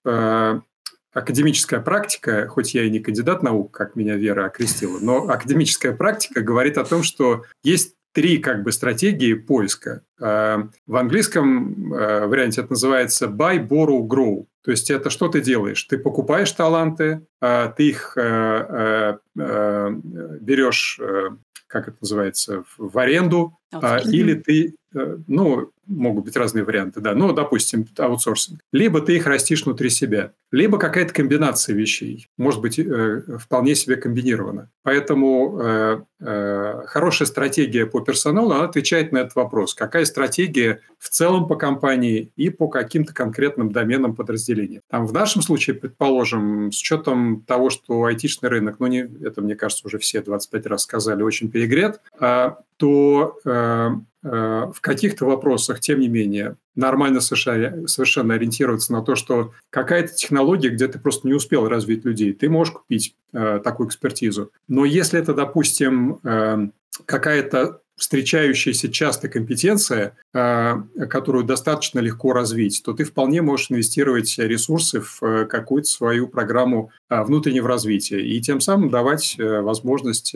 академическая 1.13 1.81
практика, 1.81 2.47
хоть 2.49 2.75
я 2.75 2.85
и 2.85 2.91
не 2.91 3.01
кандидат 3.01 3.43
наук, 3.43 3.73
как 3.73 3.97
меня 3.97 4.17
Вера 4.17 4.47
окрестила, 4.47 4.99
но 5.01 5.29
академическая 5.29 5.93
практика 5.93 6.43
говорит 6.43 6.79
о 6.79 6.85
том, 6.85 7.03
что 7.03 7.45
есть 7.63 7.95
три 8.13 8.39
как 8.39 8.63
бы 8.63 8.73
стратегии 8.73 9.35
поиска. 9.35 10.03
Э, 10.21 10.65
в 10.87 10.97
английском 10.97 11.93
э, 11.93 12.27
варианте 12.27 12.63
это 12.63 12.71
называется 12.71 13.27
buy, 13.27 13.59
borrow, 13.67 14.07
grow. 14.07 14.47
То 14.63 14.71
есть 14.71 14.91
это 14.91 15.11
что 15.11 15.29
ты 15.29 15.41
делаешь? 15.41 15.83
Ты 15.85 15.99
покупаешь 15.99 16.51
таланты, 16.53 17.27
э, 17.41 17.73
ты 17.77 17.89
их 17.89 18.15
берешь, 20.45 21.01
как 21.67 21.89
это 21.89 21.97
называется, 22.01 22.65
в 22.77 22.99
аренду, 22.99 23.57
или 24.05 24.35
ты, 24.35 24.75
ну, 24.93 25.71
могут 25.89 26.27
быть 26.27 26.37
разные 26.37 26.65
варианты, 26.65 27.01
да, 27.01 27.15
ну, 27.15 27.33
допустим, 27.33 27.87
аутсорсинг. 27.99 28.61
Либо 28.73 29.01
ты 29.01 29.17
их 29.17 29.27
растишь 29.27 29.65
внутри 29.65 29.91
себя, 29.91 30.33
либо 30.53 30.79
какая-то 30.79 31.13
комбинация 31.13 31.75
вещей, 31.75 32.29
может 32.37 32.61
быть, 32.61 32.79
э, 32.79 33.23
вполне 33.39 33.75
себе 33.75 33.97
комбинирована. 33.97 34.71
Поэтому 34.83 35.59
э, 35.61 36.01
э, 36.21 36.83
хорошая 36.87 37.27
стратегия 37.27 37.87
по 37.87 38.01
персоналу, 38.01 38.53
она 38.53 38.65
отвечает 38.65 39.13
на 39.13 39.19
этот 39.19 39.35
вопрос. 39.35 39.75
Какая 39.75 40.05
стратегия 40.05 40.81
в 40.99 41.11
целом 41.11 41.47
по 41.47 41.57
компании 41.57 42.33
и 42.37 42.51
по 42.51 42.69
каким-то 42.69 43.15
конкретным 43.15 43.73
доменам 43.73 44.15
подразделения. 44.15 44.81
Там 44.91 45.07
в 45.07 45.13
нашем 45.13 45.43
случае, 45.43 45.77
предположим, 45.77 46.73
с 46.73 46.81
учетом 46.81 47.43
того, 47.47 47.71
что 47.71 48.05
айтишный 48.05 48.49
рынок, 48.49 48.77
ну, 48.79 48.87
не, 48.87 49.01
это, 49.25 49.41
мне 49.41 49.55
кажется, 49.55 49.87
уже 49.87 49.99
все 49.99 50.23
25 50.23 50.67
раз 50.67 50.83
сказали, 50.83 51.23
очень 51.23 51.51
перегрет, 51.51 52.01
а, 52.19 52.59
то 52.79 53.39
э, 53.45 53.91
э, 54.23 54.73
в 54.73 54.81
каких-то 54.81 55.25
вопросах, 55.25 55.78
тем 55.81 56.01
не 56.01 56.09
менее, 56.09 56.57
нормально 56.75 57.21
совершенно 57.21 58.35
ориентироваться 58.35 58.93
на 58.93 59.03
то, 59.03 59.15
что 59.15 59.53
какая-то 59.71 60.15
технология, 60.15 60.69
где 60.69 60.89
ты 60.89 60.99
просто 60.99 61.27
не 61.27 61.35
успел 61.35 61.69
развить 61.69 62.05
людей, 62.05 62.33
ты 62.33 62.49
можешь 62.49 62.75
купить 62.75 63.15
э, 63.33 63.61
такую 63.63 63.89
экспертизу. 63.89 64.53
Но 64.69 64.85
если 64.85 65.19
это, 65.19 65.35
допустим, 65.35 66.21
э, 66.23 66.69
какая-то 67.05 67.81
встречающаяся 67.99 68.91
часто 68.91 69.29
компетенция, 69.29 70.17
э, 70.33 70.77
которую 71.11 71.45
достаточно 71.45 71.99
легко 71.99 72.33
развить, 72.33 72.81
то 72.85 72.93
ты 72.93 73.03
вполне 73.03 73.43
можешь 73.43 73.73
инвестировать 73.73 74.39
ресурсы 74.39 75.01
в 75.01 75.23
э, 75.23 75.47
какую-то 75.47 75.89
свою 75.89 76.29
программу 76.29 76.93
внутреннего 77.11 77.69
развития 77.69 78.21
и 78.21 78.41
тем 78.41 78.61
самым 78.61 78.91
давать 78.91 79.37
возможность 79.39 80.35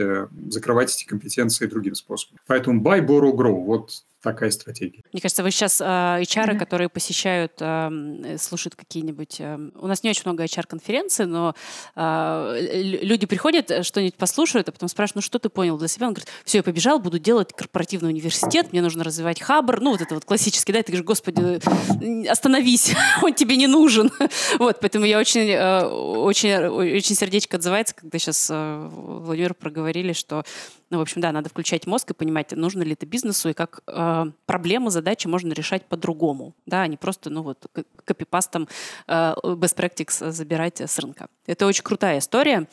закрывать 0.49 0.95
эти 0.95 1.05
компетенции 1.05 1.67
другим 1.67 1.95
способом. 1.95 2.39
Поэтому 2.47 2.83
buy, 2.83 3.07
borrow, 3.07 3.35
grow. 3.35 3.65
Вот 3.65 4.05
такая 4.23 4.51
стратегия. 4.51 5.03
Мне 5.13 5.21
кажется, 5.21 5.43
вы 5.43 5.51
сейчас 5.51 5.81
э, 5.81 5.85
HR, 5.85 6.23
mm-hmm. 6.23 6.59
которые 6.59 6.89
посещают, 6.89 7.53
э, 7.61 8.37
слушают 8.39 8.77
какие-нибудь... 8.77 9.37
Э, 9.41 9.59
у 9.75 9.87
нас 9.87 10.03
не 10.03 10.11
очень 10.11 10.23
много 10.25 10.45
HR-конференций, 10.45 11.27
но 11.27 11.55
э, 11.97 12.81
люди 13.03 13.27
приходят, 13.27 13.71
э, 13.71 13.83
что-нибудь 13.83 14.15
послушают, 14.15 14.69
а 14.69 14.73
потом 14.73 14.89
спрашивают, 14.89 15.17
ну 15.17 15.23
что 15.23 15.39
ты 15.39 15.49
понял 15.49 15.77
для 15.77 15.89
себя? 15.89 16.07
Он 16.07 16.15
говорит, 16.15 16.31
все, 16.45 16.59
я 16.59 16.63
побежал, 16.63 17.01
буду 17.01 17.19
делать 17.19 17.53
корпоративный 17.53 18.11
университет, 18.11 18.73
мне 18.73 18.81
нужно 18.81 19.03
развивать 19.03 19.41
хабр, 19.41 19.81
ну 19.81 19.91
вот 19.91 20.01
это 20.01 20.15
вот 20.15 20.25
классический, 20.25 20.73
да, 20.73 20.79
и 20.79 20.83
ты 20.83 20.93
говоришь, 20.93 21.07
господи, 21.07 22.29
остановись, 22.29 22.95
он 23.23 23.35
тебе 23.35 23.57
не 23.57 23.67
нужен. 23.67 24.11
вот, 24.59 24.79
поэтому 24.81 25.05
я 25.05 25.19
очень, 25.19 25.51
э, 25.51 25.85
очень, 25.85 26.62
очень 26.71 27.15
сердечко 27.15 27.57
отзывается, 27.57 27.95
когда 27.95 28.19
сейчас 28.19 28.49
э, 28.51 28.89
Владимир 28.91 29.55
проговорили, 29.55 30.13
что 30.13 30.45
ну, 30.93 30.99
в 30.99 31.01
общем, 31.01 31.23
да, 31.23 31.33
надо 31.33 31.49
включать 31.49 31.87
мозг 31.87 32.11
и 32.11 32.15
понимать, 32.15 32.53
нужно 32.53 32.83
ли 32.83 32.93
это 32.93 33.07
бизнесу 33.07 33.49
и 33.49 33.55
как 33.55 33.81
э, 33.87 34.25
проблемы, 34.45 34.91
задачи 34.91 35.27
можно 35.27 35.55
решать 35.55 35.87
по-другому, 35.87 36.55
да, 36.67 36.83
а 36.83 36.87
не 36.87 36.99
просто, 36.99 37.31
ну, 37.31 37.43
вот, 37.43 37.65
копипастом 38.05 38.69
э, 39.09 39.35
best 39.43 39.75
practice 39.75 40.31
забирать 40.31 40.83
с 40.83 40.99
рынка. 40.99 41.29
Это 41.47 41.67
очень 41.67 41.83
крутая 41.83 42.19
история. 42.19 42.69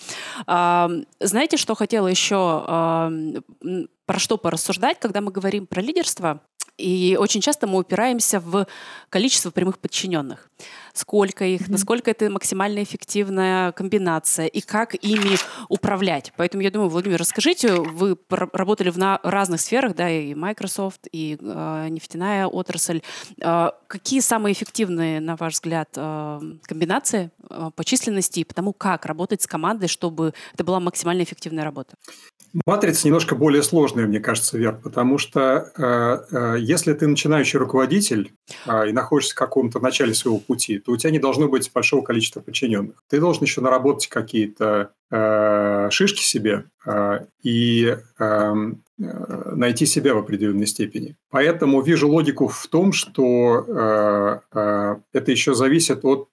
Э, 0.48 0.90
знаете, 1.22 1.56
что 1.56 1.76
хотела 1.76 2.08
еще 2.08 2.66
э, 2.68 3.86
про 4.06 4.20
что 4.20 4.38
порассуждать, 4.38 5.00
когда 5.00 5.22
мы 5.22 5.32
говорим 5.32 5.66
про 5.66 5.82
лидерство? 5.82 6.42
И 6.80 7.18
очень 7.20 7.42
часто 7.42 7.68
мы 7.68 7.80
упираемся 7.80 8.40
в 8.40 8.66
количество 9.10 9.52
прямых 9.52 9.80
подчиненных. 9.80 10.50
Сколько 10.94 11.46
их, 11.46 11.62
mm-hmm. 11.62 11.72
насколько 11.72 12.12
это 12.12 12.30
максимально 12.30 12.84
эффективная 12.84 13.72
комбинация 13.74 14.48
и 14.48 14.62
как 14.62 14.96
ими 14.96 15.38
управлять. 15.68 16.34
Поэтому 16.38 16.64
я 16.64 16.72
думаю, 16.72 16.90
Владимир, 16.90 17.20
расскажите, 17.20 17.76
вы 17.76 18.18
работали 18.30 18.90
в 18.90 18.98
на 18.98 19.20
разных 19.24 19.62
сферах, 19.62 19.96
да, 19.96 20.10
и 20.10 20.34
Microsoft, 20.34 21.08
и 21.12 21.38
э, 21.40 21.88
нефтяная 21.90 22.48
отрасль. 22.48 23.02
Э, 23.42 23.70
какие 23.88 24.20
самые 24.20 24.54
эффективные, 24.54 25.20
на 25.20 25.36
ваш 25.36 25.54
взгляд, 25.54 25.90
э, 25.96 26.40
комбинации 26.64 27.32
э, 27.50 27.72
по 27.76 27.84
численности 27.84 28.42
и 28.42 28.44
потому, 28.44 28.74
как 28.74 29.06
работать 29.06 29.42
с 29.42 29.48
командой, 29.48 29.88
чтобы 29.88 30.34
это 30.54 30.64
была 30.64 30.80
максимально 30.80 31.24
эффективная 31.24 31.64
работа? 31.64 31.96
Матрица 32.66 33.06
немножко 33.08 33.36
более 33.36 33.62
сложная, 33.62 34.08
мне 34.08 34.20
кажется, 34.20 34.58
Вер, 34.58 34.76
потому 34.76 35.20
что 35.20 35.72
э, 35.78 36.36
э, 36.36 36.60
если 36.70 36.94
ты 36.94 37.08
начинающий 37.08 37.58
руководитель 37.58 38.32
э, 38.68 38.90
и 38.90 38.92
находишься 38.92 39.34
в 39.34 39.38
каком-то 39.40 39.80
начале 39.80 40.14
своего 40.14 40.38
пути, 40.38 40.78
то 40.78 40.92
у 40.92 40.98
тебя 40.98 41.10
не 41.10 41.18
должно 41.18 41.48
быть 41.48 41.72
большого 41.74 42.04
количества 42.04 42.42
подчиненных. 42.42 43.04
Ты 43.10 43.20
должен 43.20 43.44
еще 43.44 43.62
наработать 43.62 44.08
какие-то 44.08 44.92
э, 45.10 45.88
шишки 45.90 46.22
себе 46.22 46.66
и 47.44 47.98
эм, 48.20 48.84
э, 49.00 49.52
найти 49.56 49.86
себя 49.86 50.14
в 50.14 50.18
определенной 50.18 50.68
степени. 50.68 51.16
Поэтому 51.30 51.82
вижу 51.82 52.10
логику 52.10 52.48
в 52.48 52.68
том, 52.68 52.92
что 52.92 53.66
э, 53.66 54.40
э, 54.54 54.96
это 55.14 55.32
еще 55.32 55.54
зависит 55.56 56.04
от 56.04 56.30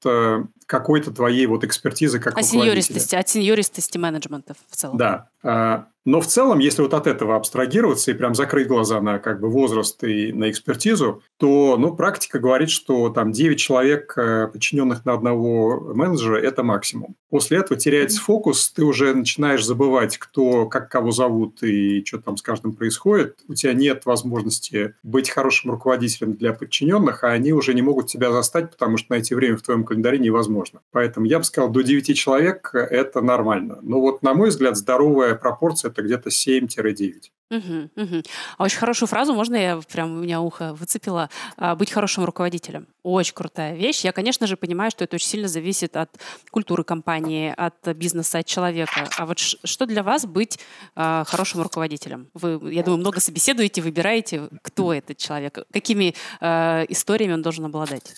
какой-то 0.67 1.13
твоей 1.13 1.47
вот 1.47 1.63
экспертизы 1.63 2.19
как 2.19 2.37
О 2.37 2.43
сеньористости, 2.43 3.15
от 3.15 3.29
сеньористости 3.29 3.99
менеджмента 3.99 4.55
в 4.69 4.75
целом. 4.75 4.97
Да. 4.97 5.29
Э, 5.45 5.85
но 6.05 6.21
в 6.21 6.27
целом, 6.27 6.61
если 6.61 6.83
вот 6.83 6.95
от 6.95 7.07
этого 7.07 7.37
абстрагироваться 7.37 8.11
и 8.11 8.15
прям 8.15 8.35
закрыть 8.35 8.69
глаза 8.69 9.01
на 9.01 9.19
как 9.19 9.41
бы 9.41 9.49
возраст 9.49 10.03
и 10.05 10.33
на 10.33 10.51
экспертизу, 10.51 11.23
то 11.37 11.77
ну, 11.79 11.95
практика 11.95 12.39
говорит, 12.39 12.71
что 12.71 13.11
там 13.11 13.33
9 13.33 13.59
человек, 13.59 14.15
подчиненных 14.15 15.05
на 15.05 15.15
одного 15.15 15.93
менеджера, 15.95 16.41
это 16.41 16.63
максимум. 16.63 17.17
После 17.29 17.59
этого 17.59 17.79
теряется 17.79 18.21
фокус, 18.21 18.71
ты 18.71 18.85
уже 18.85 19.15
начинаешь 19.15 19.65
забывать, 19.65 20.17
кто, 20.17 20.36
как 20.71 20.91
кого 20.91 21.11
зовут 21.11 21.63
и 21.63 22.05
что 22.05 22.19
там 22.19 22.37
с 22.37 22.43
каждым 22.43 22.73
происходит. 22.75 23.39
У 23.49 23.55
тебя 23.55 23.73
нет 23.73 24.07
возможности 24.07 24.95
быть 25.03 25.31
хорошим 25.31 25.71
руководителем 25.71 26.35
для 26.35 26.53
подчиненных, 26.53 27.25
а 27.25 27.29
они 27.29 27.53
уже 27.53 27.75
не 27.75 27.83
могут 27.83 28.07
тебя 28.07 28.33
застать, 28.33 28.71
потому 28.71 28.97
что 28.97 29.13
найти 29.13 29.35
время 29.35 29.57
в 29.57 29.63
твоем 29.63 29.85
календаре 29.85 30.19
невозможно. 30.19 30.81
Поэтому 30.93 31.27
я 31.27 31.39
бы 31.39 31.45
сказал, 31.45 31.71
до 31.71 31.83
9 31.83 32.17
человек 32.17 32.71
это 32.75 33.21
нормально. 33.21 33.79
Но 33.83 34.01
вот, 34.01 34.23
на 34.23 34.35
мой 34.35 34.51
взгляд, 34.51 34.77
здоровая 34.77 35.35
пропорция 35.35 35.91
это 35.91 36.03
где-то 36.03 36.31
7-9. 36.31 37.31
Угу, 37.49 37.91
угу. 37.95 38.23
А 38.59 38.65
очень 38.65 38.79
хорошую 38.79 39.09
фразу, 39.09 39.33
можно 39.33 39.55
я 39.55 39.81
прям 39.93 40.19
у 40.19 40.23
меня 40.23 40.41
ухо 40.41 40.75
выцепила? 40.75 41.31
А, 41.57 41.77
быть 41.77 41.93
хорошим 41.93 42.25
руководителем. 42.25 42.89
Очень 43.05 43.35
крутая 43.35 43.77
вещь. 43.77 44.01
Я, 44.01 44.11
конечно 44.11 44.49
же, 44.49 44.57
понимаю, 44.57 44.91
что 44.91 45.05
это 45.05 45.15
очень 45.15 45.29
сильно 45.29 45.47
зависит 45.47 45.97
от 45.97 46.11
культуры 46.51 46.83
компании, 46.83 47.55
от 47.57 47.97
бизнеса, 47.97 48.39
от 48.39 48.47
человека. 48.47 49.09
А 49.17 49.27
вот 49.27 49.39
что 49.39 49.87
для 49.87 50.03
вас 50.03 50.26
быть 50.27 50.59
а, 50.95 51.25
хорошим 51.27 51.63
руководителем? 51.63 52.29
Вы, 52.35 52.73
я 52.73 52.83
думаю, 52.83 53.01
много 53.01 53.21
собеседуете, 53.21 53.83
выбираете, 53.83 54.49
кто 54.63 54.93
этот 54.93 55.17
человек, 55.17 55.59
какими 55.73 56.15
а, 56.41 56.85
историями 56.89 57.33
он 57.35 57.43
должен 57.43 57.65
обладать. 57.65 58.15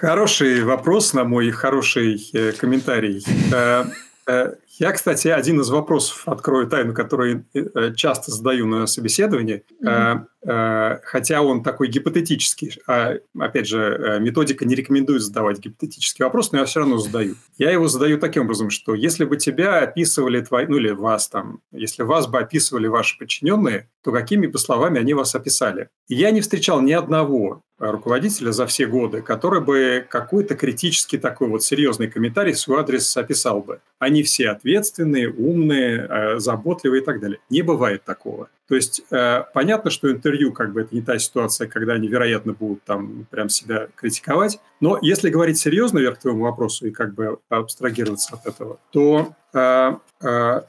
Хороший 0.00 0.62
вопрос 0.62 1.14
на 1.14 1.24
мой 1.24 1.50
хороший 1.50 2.30
э, 2.32 2.52
комментарий. 2.52 3.24
Э, 3.52 3.84
э, 4.26 4.54
я, 4.78 4.92
кстати, 4.92 5.28
один 5.28 5.60
из 5.60 5.70
вопросов 5.70 6.22
открою 6.26 6.68
тайну, 6.68 6.94
который 6.94 7.44
э, 7.54 7.94
часто 7.94 8.30
задаю 8.30 8.66
на 8.66 8.86
собеседовании, 8.86 9.64
mm-hmm. 9.82 11.00
хотя 11.04 11.42
он 11.42 11.62
такой 11.62 11.88
гипотетический. 11.88 12.78
А, 12.86 13.14
опять 13.38 13.66
же, 13.66 14.18
методика 14.20 14.64
не 14.64 14.74
рекомендует 14.74 15.22
задавать 15.22 15.58
гипотетический 15.58 16.24
вопрос, 16.24 16.52
но 16.52 16.58
я 16.58 16.64
все 16.64 16.80
равно 16.80 16.98
задаю. 16.98 17.34
Я 17.58 17.70
его 17.70 17.88
задаю 17.88 18.18
таким 18.18 18.44
образом, 18.44 18.70
что 18.70 18.94
если 18.94 19.24
бы 19.24 19.36
тебя 19.36 19.80
описывали 19.80 20.40
твои, 20.40 20.66
ну 20.66 20.76
или 20.76 20.90
вас 20.90 21.28
там, 21.28 21.60
если 21.72 22.02
вас 22.02 22.26
бы 22.28 22.38
описывали 22.38 22.86
ваши 22.86 23.18
подчиненные, 23.18 23.88
то 24.08 24.12
какими 24.12 24.46
бы 24.46 24.58
словами 24.58 24.98
они 24.98 25.12
вас 25.12 25.34
описали? 25.34 25.90
Я 26.08 26.30
не 26.30 26.40
встречал 26.40 26.80
ни 26.80 26.92
одного 26.92 27.60
руководителя 27.78 28.52
за 28.52 28.66
все 28.66 28.86
годы, 28.86 29.20
который 29.20 29.60
бы 29.60 30.02
какой-то 30.08 30.54
критический 30.54 31.18
такой 31.18 31.48
вот 31.48 31.62
серьезный 31.62 32.08
комментарий 32.08 32.54
в 32.54 32.58
свой 32.58 32.80
адрес 32.80 33.14
описал 33.18 33.60
бы. 33.60 33.80
Они 33.98 34.22
все 34.22 34.48
ответственные, 34.48 35.28
умные, 35.30 36.06
э, 36.08 36.38
заботливые 36.38 37.02
и 37.02 37.04
так 37.04 37.20
далее. 37.20 37.38
Не 37.50 37.60
бывает 37.60 38.02
такого. 38.02 38.48
То 38.66 38.76
есть 38.76 39.02
э, 39.10 39.42
понятно, 39.52 39.90
что 39.90 40.10
интервью 40.10 40.54
как 40.54 40.72
бы 40.72 40.80
это 40.80 40.94
не 40.94 41.02
та 41.02 41.18
ситуация, 41.18 41.68
когда 41.68 41.92
они, 41.92 42.08
вероятно, 42.08 42.54
будут 42.54 42.82
там 42.84 43.26
прям 43.30 43.50
себя 43.50 43.88
критиковать. 43.94 44.58
Но 44.80 44.98
если 45.02 45.28
говорить 45.28 45.58
серьезно 45.58 45.98
вверх 45.98 46.18
твоему 46.18 46.44
вопросу 46.44 46.86
и 46.86 46.90
как 46.92 47.12
бы 47.12 47.40
абстрагироваться 47.50 48.36
от 48.36 48.46
этого, 48.46 48.78
то 48.90 49.34
э, 49.52 49.92
э, 50.22 50.62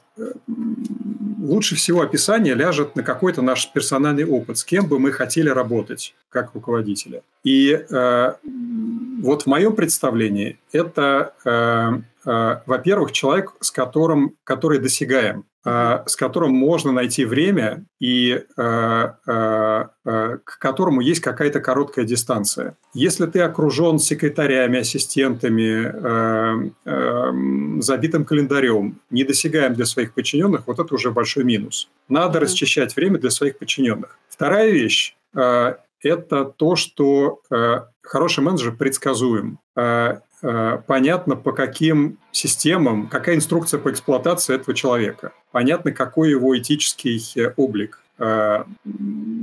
лучше 1.40 1.74
всего 1.74 2.02
описание 2.02 2.54
ляжет 2.54 2.96
на 2.96 3.02
какой-то 3.02 3.42
наш 3.42 3.70
персональный 3.72 4.24
опыт, 4.24 4.58
с 4.58 4.64
кем 4.64 4.86
бы 4.86 4.98
мы 4.98 5.12
хотели 5.12 5.48
работать 5.48 6.14
как 6.28 6.54
руководителя. 6.54 7.22
И 7.42 7.72
э, 7.72 8.32
вот 9.22 9.42
в 9.42 9.46
моем 9.46 9.74
представлении 9.74 10.58
это, 10.72 11.34
э, 11.44 12.30
э, 12.30 12.60
во-первых, 12.66 13.12
человек, 13.12 13.54
с 13.60 13.70
которым, 13.70 14.34
который 14.44 14.78
досягаем. 14.78 15.44
Э, 15.62 16.04
с 16.06 16.16
которым 16.16 16.52
можно 16.52 16.90
найти 16.90 17.26
время 17.26 17.84
и 18.00 18.42
э, 18.56 19.08
э, 19.26 19.84
к 20.42 20.58
которому 20.58 21.02
есть 21.02 21.20
какая-то 21.20 21.60
короткая 21.60 22.06
дистанция. 22.06 22.78
Если 22.94 23.26
ты 23.26 23.40
окружен 23.40 23.98
секретарями, 23.98 24.78
ассистентами, 24.78 25.92
забитым 27.82 28.24
календарем, 28.24 29.00
недосягаем 29.10 29.74
для 29.74 29.84
своих 29.84 30.14
подчиненных, 30.14 30.66
вот 30.66 30.78
это 30.78 30.94
уже 30.94 31.10
большой 31.10 31.44
минус. 31.44 31.90
Надо 32.08 32.38
mm-hmm. 32.38 32.42
расчищать 32.42 32.96
время 32.96 33.18
для 33.18 33.30
своих 33.30 33.58
подчиненных. 33.58 34.18
Вторая 34.30 34.70
вещь 34.70 35.14
это 35.34 36.44
то, 36.44 36.76
что 36.76 37.40
хороший 38.02 38.42
менеджер 38.42 38.72
предсказуем. 38.72 39.58
Э, 40.42 40.78
понятно, 40.86 41.36
по 41.36 41.52
каким 41.52 42.18
системам, 42.32 43.08
какая 43.08 43.36
инструкция 43.36 43.78
по 43.78 43.90
эксплуатации 43.90 44.54
этого 44.54 44.74
человека. 44.74 45.32
Понятно, 45.52 45.92
какой 45.92 46.30
его 46.30 46.56
этический 46.56 47.20
э, 47.36 47.52
облик, 47.56 48.00
э, 48.18 48.64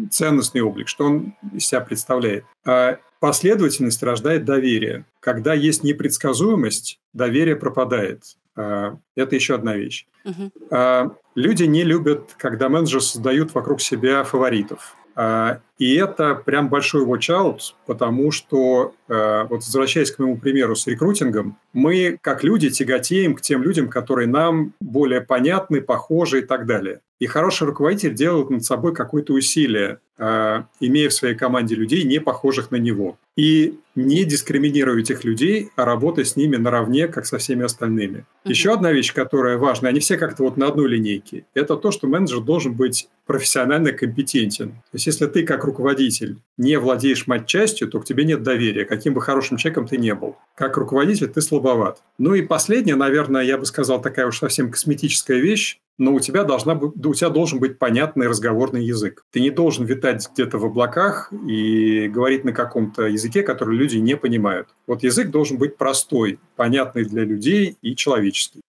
ценностный 0.09 0.61
облик, 0.61 0.87
что 0.87 1.05
он 1.05 1.35
из 1.53 1.67
себя 1.67 1.81
представляет. 1.81 2.45
А 2.65 2.97
последовательность 3.19 4.01
рождает 4.01 4.45
доверие. 4.45 5.05
Когда 5.19 5.53
есть 5.53 5.83
непредсказуемость, 5.83 6.99
доверие 7.13 7.55
пропадает. 7.55 8.23
Это 8.55 9.35
еще 9.35 9.53
одна 9.53 9.75
вещь. 9.75 10.07
Угу. 10.25 11.11
Люди 11.35 11.63
не 11.63 11.83
любят, 11.83 12.33
когда 12.37 12.69
менеджеры 12.69 13.01
создают 13.01 13.53
вокруг 13.53 13.81
себя 13.81 14.23
фаворитов. 14.23 14.95
А, 15.19 15.61
и 15.79 15.95
это 15.95 16.35
прям 16.35 16.69
большой 16.69 17.03
watch-out, 17.03 17.73
потому 17.87 18.29
что, 18.29 18.93
а, 19.09 19.45
вот 19.45 19.63
возвращаясь 19.65 20.11
к 20.11 20.19
моему 20.19 20.37
примеру 20.37 20.75
с 20.75 20.85
рекрутингом, 20.85 21.57
мы, 21.73 22.19
как 22.21 22.43
люди, 22.43 22.69
тяготеем 22.69 23.33
к 23.33 23.41
тем 23.41 23.63
людям, 23.63 23.89
которые 23.89 24.27
нам 24.27 24.73
более 24.79 25.21
понятны, 25.21 25.81
похожи 25.81 26.41
и 26.41 26.43
так 26.43 26.67
далее. 26.67 27.01
И 27.19 27.25
хороший 27.25 27.65
руководитель 27.65 28.13
делает 28.13 28.49
над 28.49 28.63
собой 28.63 28.93
какое-то 28.93 29.33
усилие, 29.33 29.99
а, 30.19 30.65
имея 30.79 31.09
в 31.09 31.13
своей 31.13 31.35
команде 31.35 31.75
людей, 31.75 32.03
не 32.03 32.19
похожих 32.19 32.71
на 32.71 32.75
него. 32.75 33.17
И 33.35 33.79
не 33.95 34.23
дискриминируя 34.23 34.99
этих 34.99 35.23
людей, 35.23 35.69
а 35.75 35.85
работая 35.85 36.25
с 36.25 36.35
ними 36.35 36.55
наравне, 36.55 37.07
как 37.07 37.25
со 37.25 37.37
всеми 37.39 37.65
остальными. 37.65 38.25
Uh-huh. 38.43 38.49
Еще 38.49 38.73
одна 38.73 38.91
вещь, 38.91 39.13
которая 39.13 39.57
важна, 39.57 39.89
они 39.89 39.99
все 39.99 40.17
как-то 40.17 40.43
вот 40.43 40.57
на 40.57 40.67
одной 40.67 40.89
линейке, 40.89 41.45
это 41.53 41.75
то, 41.75 41.91
что 41.91 42.07
менеджер 42.07 42.41
должен 42.41 42.73
быть 42.73 43.09
профессионально 43.25 43.91
компетентен. 43.91 44.69
То 44.69 44.93
есть, 44.93 45.07
если 45.07 45.25
ты 45.25 45.43
как 45.43 45.63
руководитель 45.65 46.37
не 46.57 46.77
владеешь 46.77 47.27
матчастью, 47.27 47.87
то 47.87 47.99
к 47.99 48.05
тебе 48.05 48.23
нет 48.23 48.43
доверия, 48.43 48.85
каким 48.85 49.13
бы 49.13 49.21
хорошим 49.21 49.57
человеком 49.57 49.87
ты 49.87 49.97
не 49.97 50.13
был. 50.13 50.37
Как 50.55 50.77
руководитель 50.77 51.27
ты 51.27 51.41
слабоват. 51.41 52.01
Ну 52.17 52.33
и 52.35 52.41
последнее, 52.41 52.95
наверное, 52.95 53.43
я 53.43 53.57
бы 53.57 53.65
сказал, 53.65 54.01
такая 54.01 54.27
уж 54.27 54.37
совсем 54.39 54.71
косметическая 54.71 55.39
вещь, 55.39 55.79
но 55.97 56.13
у 56.13 56.19
тебя, 56.19 56.43
должна, 56.43 56.73
у 56.73 57.13
тебя 57.13 57.29
должен 57.29 57.59
быть 57.59 57.79
понятный 57.79 58.27
разговорный 58.27 58.83
язык. 58.83 59.23
Ты 59.31 59.41
не 59.41 59.49
должен 59.49 59.85
витать 59.85 60.27
где-то 60.31 60.57
в 60.57 60.65
облаках 60.65 61.31
и 61.31 62.07
говорить 62.07 62.43
на 62.43 62.53
каком-то 62.53 63.07
языке, 63.07 63.41
который 63.41 63.75
люди 63.75 63.97
не 63.97 64.15
понимают. 64.15 64.69
Вот 64.85 65.03
язык 65.03 65.29
должен 65.29 65.57
быть 65.57 65.77
простой, 65.77 66.39
понятный 66.55 67.03
для 67.03 67.23
людей 67.23 67.77
и 67.81 67.95
человеческий. 67.95 68.61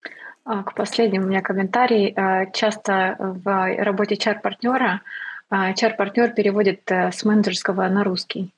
А, 0.45 0.63
к 0.63 0.75
последнему 0.75 1.27
у 1.27 1.29
меня 1.29 1.43
комментарий. 1.43 2.15
А, 2.17 2.47
часто 2.47 3.17
в 3.19 3.75
работе 3.83 4.17
чар-партнера 4.17 5.03
чар-партнер 5.51 6.33
переводит 6.35 6.83
э, 6.91 7.11
с 7.11 7.25
менеджерского 7.25 7.89
на 7.89 8.05
русский. 8.05 8.53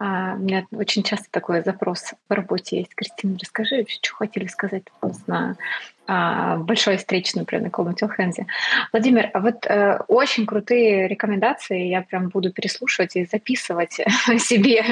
У 0.00 0.04
меня 0.04 0.66
очень 0.72 1.04
часто 1.04 1.26
такой 1.30 1.62
запрос 1.62 2.12
в 2.28 2.32
работе 2.32 2.78
есть. 2.78 2.92
Кристина, 2.96 3.38
расскажи, 3.40 3.86
что 3.88 4.16
хотели 4.16 4.48
сказать 4.48 4.82
на 5.28 5.56
а, 6.03 6.03
большой 6.06 6.98
встречи, 6.98 7.32
например, 7.34 7.64
на 7.64 7.70
Комнате 7.70 8.06
Хэнзи. 8.06 8.46
Владимир, 8.92 9.30
а 9.32 9.40
вот 9.40 9.66
э, 9.66 9.98
очень 10.08 10.44
крутые 10.44 11.08
рекомендации, 11.08 11.86
я 11.86 12.02
прям 12.02 12.28
буду 12.28 12.52
переслушивать 12.52 13.16
и 13.16 13.24
записывать 13.24 13.92
себе 14.38 14.84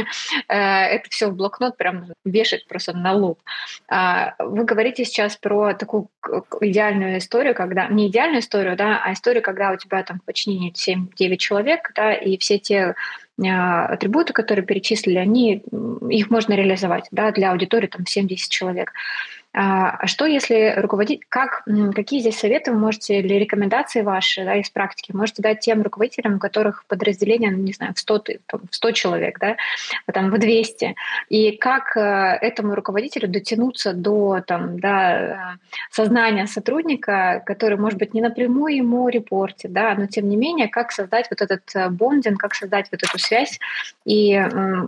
э, 0.48 0.55
это 0.55 1.11
все 1.11 1.29
в 1.29 1.37
блокнот, 1.37 1.77
прям 1.77 2.07
вешать 2.25 2.66
просто 2.66 2.96
на 2.96 3.12
лоб. 3.12 3.40
Э, 3.90 4.31
вы 4.38 4.64
говорите 4.64 5.05
сейчас 5.05 5.37
про 5.37 5.75
такую 5.75 6.09
идеальную 6.61 7.18
историю, 7.18 7.55
когда 7.55 7.88
не 7.88 8.09
идеальную 8.09 8.40
историю, 8.40 8.77
да, 8.77 9.03
а 9.05 9.12
историю, 9.12 9.42
когда 9.42 9.72
у 9.72 9.77
тебя 9.77 10.03
там 10.03 10.20
в 10.20 10.25
подчинении 10.25 10.72
7-9 10.72 11.37
человек, 11.37 11.92
да, 11.94 12.14
и 12.14 12.38
все 12.38 12.59
те 12.59 12.94
а, 13.40 13.87
атрибуты, 13.87 14.33
которые 14.33 14.64
перечислили, 14.64 15.16
они, 15.16 15.64
их 16.11 16.31
можно 16.31 16.55
реализовать 16.55 17.09
да, 17.11 17.31
для 17.33 17.53
аудитории 17.53 17.87
там, 17.87 18.03
7-10 18.03 18.37
человек. 18.48 18.92
А, 19.55 19.91
а 19.91 20.07
что 20.07 20.25
если 20.25 20.75
руководить, 20.79 21.23
как, 21.29 21.65
какие 21.95 22.21
здесь 22.21 22.38
советы 22.38 22.73
вы 22.73 22.79
можете 22.79 23.19
или 23.19 23.35
рекомендации 23.35 24.01
ваши 24.01 24.45
да, 24.45 24.57
из 24.57 24.71
практики? 24.71 25.12
Можете 25.12 25.43
дать 25.43 25.61
тем 25.61 25.83
руководителям, 25.83 26.37
у 26.37 26.38
которых 26.38 26.87
подразделение, 26.87 27.51
ну, 27.51 27.59
не 27.59 27.73
знаю, 27.73 27.93
в 27.95 27.99
100, 27.99 28.25
в 28.51 28.75
100 28.75 28.91
человек, 28.93 29.38
да, 29.38 29.57
там, 30.12 30.31
в 30.31 30.38
200, 30.38 30.95
и 31.29 31.57
как 31.59 31.97
э, 31.97 32.01
этому 32.41 32.75
руководителю 32.75 33.29
дотянуться 33.29 33.93
до 33.93 34.43
там, 34.47 34.81
да, 34.81 35.57
сознания 35.91 36.47
сотрудника, 36.47 37.43
который, 37.45 37.77
может 37.77 37.99
быть, 37.99 38.15
не 38.15 38.23
напрямую 38.23 38.77
ему 38.77 39.09
репортит, 39.09 39.73
да, 39.73 39.95
но 39.95 40.07
тем 40.07 40.31
не 40.31 40.37
менее, 40.37 40.69
как 40.69 40.93
создать 40.93 41.27
вот 41.29 41.43
этот 41.43 41.62
э, 41.75 41.91
бондинг, 41.91 42.41
как 42.41 42.55
создать 42.55 42.87
вот 42.91 43.03
эту 43.03 43.19
связь 43.19 43.59
и 44.07 44.35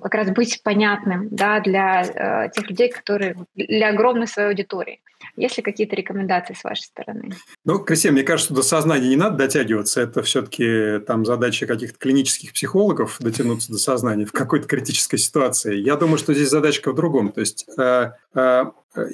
как 0.03 0.14
раз 0.14 0.31
быть 0.31 0.62
понятным 0.62 1.29
да, 1.31 1.61
для 1.61 2.03
э, 2.03 2.48
тех 2.50 2.70
людей, 2.70 2.90
которые 2.90 3.37
для 3.55 3.90
огромной 3.90 4.27
своей 4.27 4.54
аудитории. 4.55 5.01
Есть 5.37 5.57
ли 5.57 5.62
какие-то 5.62 5.97
рекомендации 5.97 6.55
с 6.55 6.62
вашей 6.62 6.85
стороны? 6.85 7.31
Ну, 7.64 7.79
Кристина, 7.79 8.12
мне 8.12 8.23
кажется, 8.23 8.55
до 8.55 8.62
сознания 8.62 9.09
не 9.09 9.17
надо 9.17 9.37
дотягиваться. 9.37 10.01
Это 10.01 10.23
все-таки 10.23 11.01
там 11.07 11.25
задача 11.25 11.67
каких-то 11.67 11.99
клинических 11.99 12.53
психологов 12.53 13.17
дотянуться 13.21 13.73
до 13.73 13.79
сознания 13.79 14.27
в 14.27 14.33
какой-то 14.33 14.69
критической 14.69 15.19
ситуации. 15.19 15.77
Я 15.77 15.97
думаю, 15.97 16.19
что 16.19 16.35
здесь 16.35 16.51
задачка 16.51 16.93
в 16.93 16.95
другом. 16.95 17.33
То 17.33 17.40
есть 17.40 17.67
э, 17.77 18.12
э, 18.35 18.64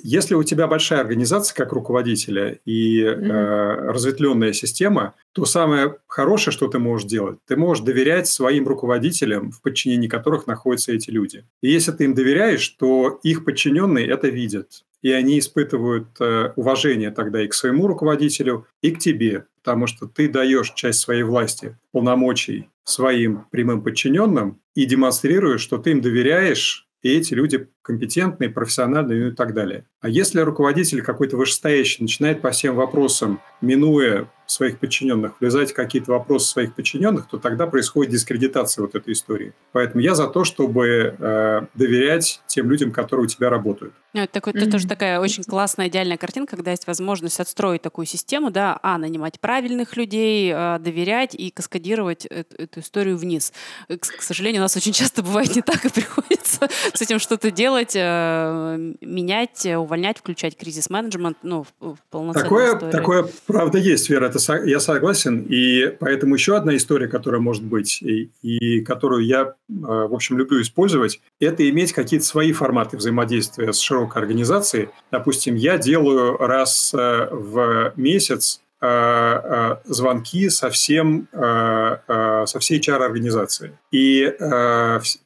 если 0.02 0.34
у 0.34 0.42
тебя 0.42 0.66
большая 0.66 1.00
организация 1.00 1.54
как 1.54 1.72
руководителя 1.72 2.58
и 2.66 3.02
mm-hmm. 3.02 3.32
э, 3.32 3.74
разветвленная 3.92 4.52
система, 4.52 5.14
то 5.32 5.46
самое 5.46 5.96
хорошее, 6.06 6.52
что 6.52 6.68
ты 6.68 6.78
можешь 6.78 7.08
делать, 7.08 7.38
ты 7.46 7.56
можешь 7.56 7.84
доверять 7.84 8.26
своим 8.26 8.68
руководителям, 8.68 9.52
в 9.52 9.62
подчинении 9.62 10.08
которых 10.08 10.46
находятся 10.46 10.92
эти 10.92 11.10
люди. 11.10 11.44
И 11.62 11.70
если 11.70 11.92
ты 11.92 12.04
им 12.04 12.14
доверяешь, 12.14 12.68
то 12.68 13.20
их 13.22 13.44
подчиненные 13.44 14.06
это 14.06 14.28
видят 14.28 14.84
и 15.02 15.12
они 15.12 15.38
испытывают 15.38 16.08
э, 16.20 16.52
уважение 16.56 17.10
тогда 17.10 17.42
и 17.42 17.48
к 17.48 17.54
своему 17.54 17.86
руководителю, 17.86 18.66
и 18.82 18.90
к 18.90 18.98
тебе, 18.98 19.46
потому 19.62 19.86
что 19.86 20.06
ты 20.06 20.28
даешь 20.28 20.72
часть 20.74 21.00
своей 21.00 21.22
власти, 21.22 21.78
полномочий 21.92 22.68
своим 22.84 23.46
прямым 23.50 23.82
подчиненным 23.82 24.60
и 24.74 24.84
демонстрируешь, 24.84 25.60
что 25.60 25.78
ты 25.78 25.92
им 25.92 26.00
доверяешь, 26.00 26.88
и 27.02 27.10
эти 27.10 27.32
люди 27.34 27.68
компетентные, 27.82 28.50
профессиональные 28.50 29.28
и 29.28 29.34
так 29.34 29.54
далее. 29.54 29.86
А 30.00 30.08
если 30.08 30.40
руководитель 30.40 31.02
какой-то 31.02 31.36
вышестоящий 31.36 32.02
начинает 32.02 32.42
по 32.42 32.50
всем 32.50 32.74
вопросам, 32.74 33.40
минуя 33.60 34.30
своих 34.50 34.78
подчиненных, 34.78 35.32
влезать 35.40 35.70
в 35.70 35.74
какие-то 35.74 36.12
вопросы 36.12 36.48
своих 36.48 36.74
подчиненных, 36.74 37.28
то 37.28 37.38
тогда 37.38 37.66
происходит 37.66 38.12
дискредитация 38.12 38.82
вот 38.82 38.94
этой 38.94 39.12
истории. 39.12 39.52
Поэтому 39.72 40.02
я 40.02 40.14
за 40.14 40.26
то, 40.26 40.44
чтобы 40.44 41.14
э, 41.18 41.60
доверять 41.74 42.42
тем 42.46 42.70
людям, 42.70 42.90
которые 42.90 43.24
у 43.24 43.28
тебя 43.28 43.48
работают. 43.48 43.94
Ну, 44.12 44.22
это, 44.22 44.32
такой, 44.32 44.52
mm-hmm. 44.52 44.62
это 44.62 44.70
тоже 44.72 44.88
такая 44.88 45.20
очень 45.20 45.44
классная, 45.44 45.86
идеальная 45.86 46.16
картинка, 46.16 46.56
когда 46.56 46.72
есть 46.72 46.86
возможность 46.88 47.38
отстроить 47.38 47.82
такую 47.82 48.06
систему, 48.06 48.50
да, 48.50 48.76
а, 48.82 48.98
нанимать 48.98 49.38
правильных 49.38 49.96
людей, 49.96 50.52
а, 50.52 50.80
доверять 50.80 51.36
и 51.36 51.50
каскадировать 51.50 52.26
эту, 52.26 52.56
эту 52.56 52.80
историю 52.80 53.16
вниз. 53.16 53.52
К, 53.86 53.98
к 54.00 54.22
сожалению, 54.22 54.62
у 54.62 54.64
нас 54.64 54.76
очень 54.76 54.92
часто 54.92 55.22
бывает 55.22 55.54
не 55.54 55.62
так, 55.62 55.84
и 55.84 55.90
приходится 55.90 56.68
с 56.92 57.00
этим 57.00 57.20
что-то 57.20 57.52
делать, 57.52 57.92
э, 57.94 58.94
менять, 59.00 59.64
увольнять, 59.64 60.18
включать 60.18 60.56
кризис-менеджмент, 60.56 61.38
ну, 61.44 61.62
в, 61.62 61.94
в 61.94 61.98
полноценную 62.10 62.42
такое, 62.42 62.66
историю. 62.66 62.92
Такое, 62.92 63.26
правда, 63.46 63.78
есть, 63.78 64.10
Вера, 64.10 64.26
это 64.26 64.39
я 64.48 64.80
согласен. 64.80 65.46
И 65.48 65.86
поэтому 65.98 66.34
еще 66.34 66.56
одна 66.56 66.76
история, 66.76 67.08
которая 67.08 67.40
может 67.40 67.64
быть, 67.64 68.02
и, 68.02 68.30
и 68.42 68.80
которую 68.80 69.24
я, 69.24 69.54
в 69.68 70.14
общем, 70.14 70.38
люблю 70.38 70.60
использовать, 70.62 71.20
это 71.38 71.68
иметь 71.68 71.92
какие-то 71.92 72.26
свои 72.26 72.52
форматы 72.52 72.96
взаимодействия 72.96 73.72
с 73.72 73.80
широкой 73.80 74.22
организацией. 74.22 74.88
Допустим, 75.10 75.54
я 75.54 75.78
делаю 75.78 76.36
раз 76.36 76.92
в 76.92 77.92
месяц 77.96 78.60
Э, 78.82 79.40
э, 79.44 79.76
звонки 79.84 80.48
со, 80.48 80.70
всем, 80.70 81.28
э, 81.32 82.44
со 82.46 82.58
всей 82.60 82.80
HR-организации. 82.80 83.78
И 83.92 84.34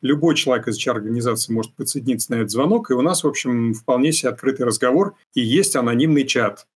любой 0.02 0.34
человек 0.34 0.66
из 0.66 0.84
HR-организации 0.84 1.52
может 1.52 1.72
подсоединиться 1.74 2.32
на 2.32 2.36
этот 2.36 2.50
звонок, 2.50 2.90
и 2.90 2.94
у 2.94 3.00
нас, 3.00 3.22
в 3.22 3.28
общем, 3.28 3.72
вполне 3.74 4.10
себе 4.10 4.30
открытый 4.30 4.66
разговор, 4.66 5.14
и 5.34 5.40
есть 5.40 5.76
анонимный 5.76 6.24
чат, 6.24 6.66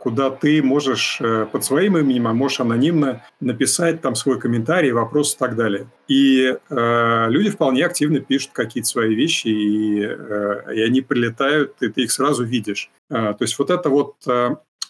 куда 0.00 0.30
ты 0.30 0.62
можешь 0.62 1.20
под 1.52 1.64
своим 1.64 1.96
именем, 1.96 2.26
а 2.26 2.32
можешь 2.32 2.60
анонимно 2.60 3.24
написать 3.40 4.00
там 4.00 4.16
свой 4.16 4.40
комментарий, 4.40 4.90
вопрос 4.90 5.34
и 5.34 5.38
так 5.38 5.54
далее. 5.54 5.86
И 6.08 6.56
э, 6.68 7.26
люди 7.28 7.50
вполне 7.50 7.86
активно 7.86 8.18
пишут 8.18 8.50
какие-то 8.52 8.88
свои 8.88 9.14
вещи, 9.14 9.48
и, 9.48 10.02
э, 10.02 10.74
и 10.74 10.82
они 10.82 11.00
прилетают, 11.00 11.76
и 11.80 11.88
ты 11.88 12.02
их 12.02 12.10
сразу 12.12 12.42
видишь. 12.44 12.90
Э, 13.08 13.34
то 13.34 13.42
есть 13.42 13.56
вот 13.58 13.70
это 13.70 13.88
вот 13.88 14.16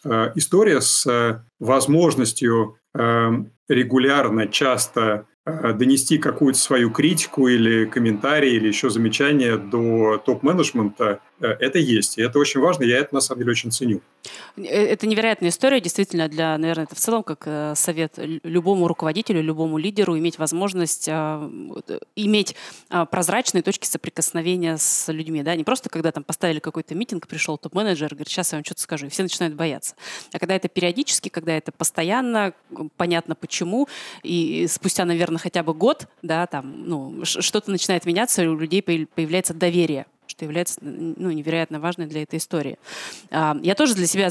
Э, 0.04 0.32
история 0.34 0.80
с 0.80 1.06
э, 1.06 1.42
возможностью 1.60 2.76
э, 2.94 3.30
регулярно, 3.68 4.48
часто 4.48 5.26
донести 5.44 6.18
какую-то 6.18 6.56
свою 6.56 6.92
критику 6.92 7.48
или 7.48 7.84
комментарий 7.86 8.54
или 8.54 8.68
еще 8.68 8.90
замечание 8.90 9.56
до 9.56 10.22
топ-менеджмента 10.24 11.20
Э, 11.31 11.31
это 11.48 11.78
есть, 11.78 12.18
и 12.18 12.22
это 12.22 12.38
очень 12.38 12.60
важно, 12.60 12.84
я 12.84 12.98
это 12.98 13.14
на 13.14 13.20
самом 13.20 13.40
деле 13.40 13.52
очень 13.52 13.70
ценю. 13.70 14.00
Э, 14.56 14.62
это 14.62 15.06
невероятная 15.06 15.50
история, 15.50 15.80
действительно, 15.80 16.28
для, 16.28 16.56
наверное, 16.58 16.84
это 16.84 16.94
в 16.94 16.98
целом 16.98 17.22
как 17.22 17.42
э, 17.46 17.74
совет 17.76 18.14
любому 18.16 18.88
руководителю, 18.88 19.42
любому 19.42 19.78
лидеру 19.78 20.18
иметь 20.18 20.38
возможность 20.38 21.08
иметь 22.16 22.54
прозрачные 23.10 23.62
точки 23.62 23.86
соприкосновения 23.86 24.76
с 24.76 25.10
людьми, 25.12 25.42
да, 25.42 25.56
не 25.56 25.64
просто 25.64 25.88
когда 25.88 26.12
там 26.12 26.24
поставили 26.24 26.58
какой-то 26.58 26.94
митинг, 26.94 27.26
пришел 27.26 27.58
топ-менеджер, 27.58 28.08
говорит, 28.10 28.28
сейчас 28.28 28.52
я 28.52 28.58
вам 28.58 28.64
что-то 28.64 28.80
скажу, 28.80 29.06
и 29.06 29.08
все 29.08 29.22
начинают 29.22 29.54
бояться. 29.54 29.94
А 30.32 30.38
когда 30.38 30.54
это 30.54 30.68
периодически, 30.68 31.28
когда 31.28 31.56
это 31.56 31.72
постоянно, 31.72 32.54
понятно 32.96 33.34
почему, 33.34 33.88
и 34.22 34.66
спустя, 34.68 35.04
наверное, 35.04 35.38
хотя 35.38 35.62
бы 35.62 35.74
год, 35.74 36.06
да, 36.22 36.46
там, 36.46 36.88
ну, 36.88 37.24
что-то 37.24 37.70
начинает 37.70 38.06
меняться, 38.06 38.42
у 38.42 38.56
людей 38.56 38.82
появляется 38.82 39.54
доверие 39.54 40.06
что 40.32 40.44
является 40.44 40.80
ну, 40.82 41.30
невероятно 41.30 41.78
важной 41.78 42.06
для 42.06 42.22
этой 42.22 42.38
истории. 42.38 42.78
А, 43.30 43.56
я 43.62 43.74
тоже 43.74 43.94
для 43.94 44.06
себя 44.06 44.30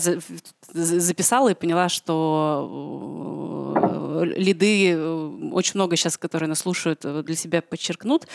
записала 0.73 1.49
и 1.49 1.53
поняла, 1.53 1.89
что 1.89 3.73
э, 4.21 4.25
лиды 4.35 4.93
э, 4.93 5.51
очень 5.51 5.73
много 5.75 5.95
сейчас, 5.95 6.17
которые 6.17 6.49
нас 6.49 6.59
слушают, 6.59 7.05
э, 7.05 7.21
для 7.23 7.35
себя 7.35 7.61
подчеркнут. 7.61 8.27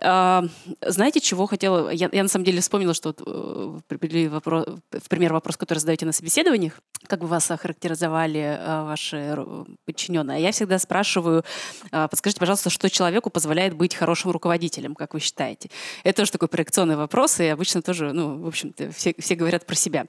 А, 0.00 0.44
знаете, 0.80 1.20
чего 1.20 1.46
хотела? 1.46 1.90
Я, 1.90 2.08
я 2.10 2.22
на 2.22 2.28
самом 2.28 2.46
деле 2.46 2.62
вспомнила, 2.62 2.94
что 2.94 3.14
вот, 3.18 3.84
привели 3.84 4.28
вопрос, 4.28 4.66
в 4.90 5.08
пример 5.08 5.34
вопрос, 5.34 5.58
который 5.58 5.80
задаете 5.80 6.06
на 6.06 6.12
собеседованиях, 6.12 6.80
как 7.06 7.20
бы 7.20 7.26
вас 7.26 7.50
охарактеризовали 7.50 8.58
ваши 8.84 9.36
подчиненные. 9.84 10.38
А 10.38 10.40
я 10.40 10.52
всегда 10.52 10.78
спрашиваю, 10.78 11.44
подскажите, 11.90 12.40
пожалуйста, 12.40 12.70
что 12.70 12.88
человеку 12.88 13.28
позволяет 13.28 13.74
быть 13.74 13.94
хорошим 13.94 14.30
руководителем, 14.30 14.94
как 14.94 15.12
вы 15.12 15.20
считаете? 15.20 15.68
Это 16.04 16.22
тоже 16.22 16.32
такой 16.32 16.48
проекционный 16.48 16.96
вопрос 16.96 17.09
вопросы, 17.10 17.46
и 17.46 17.48
обычно 17.48 17.82
тоже, 17.82 18.12
ну, 18.12 18.38
в 18.38 18.46
общем-то, 18.46 18.92
все, 18.92 19.14
все 19.18 19.34
говорят 19.34 19.66
про 19.66 19.74
себя. 19.74 20.06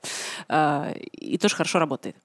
А, 0.47 0.91
и 1.11 1.37
тоже 1.39 1.55
хорошо 1.55 1.79
работает. 1.79 2.15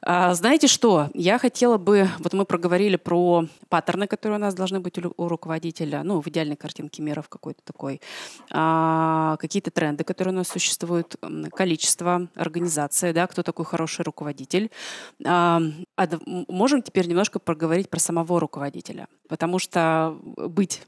А, 0.00 0.34
знаете 0.34 0.68
что? 0.68 1.08
Я 1.12 1.38
хотела 1.38 1.76
бы... 1.76 2.08
Вот 2.20 2.32
мы 2.32 2.44
проговорили 2.44 2.96
про 2.96 3.46
паттерны, 3.68 4.06
которые 4.06 4.38
у 4.38 4.40
нас 4.40 4.54
должны 4.54 4.78
быть 4.78 4.98
у 4.98 5.28
руководителя, 5.28 6.04
ну, 6.04 6.20
в 6.20 6.28
идеальной 6.28 6.54
картинке 6.56 7.02
мира 7.02 7.20
в 7.20 7.28
какой-то 7.28 7.60
такой. 7.64 8.00
А, 8.52 9.36
какие-то 9.38 9.72
тренды, 9.72 10.04
которые 10.04 10.34
у 10.34 10.36
нас 10.36 10.48
существуют, 10.48 11.16
количество, 11.52 12.28
организация, 12.36 13.12
да, 13.12 13.26
кто 13.26 13.42
такой 13.42 13.64
хороший 13.64 14.02
руководитель. 14.02 14.70
Можем 15.18 16.82
теперь 16.82 17.08
немножко 17.08 17.40
проговорить 17.40 17.90
про 17.90 17.98
самого 17.98 18.38
руководителя, 18.38 19.08
потому 19.28 19.58
что 19.58 20.16
быть 20.36 20.82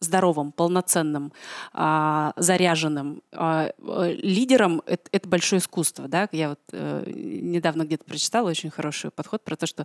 здоровым, 0.00 0.50
полноценным, 0.52 1.32
а, 1.72 2.32
заряженным 2.36 3.22
а, 3.32 3.70
э, 3.78 4.14
лидером 4.22 4.82
это, 4.86 5.28
большое 5.28 5.60
искусство. 5.60 6.08
Да? 6.08 6.28
Я 6.32 6.50
вот 6.50 6.60
э, 6.72 7.04
недавно 7.06 7.84
где-то 7.84 8.04
прочитала 8.04 8.48
очень 8.48 8.70
хороший 8.70 9.10
подход 9.10 9.44
про 9.44 9.56
то, 9.56 9.66
что 9.66 9.84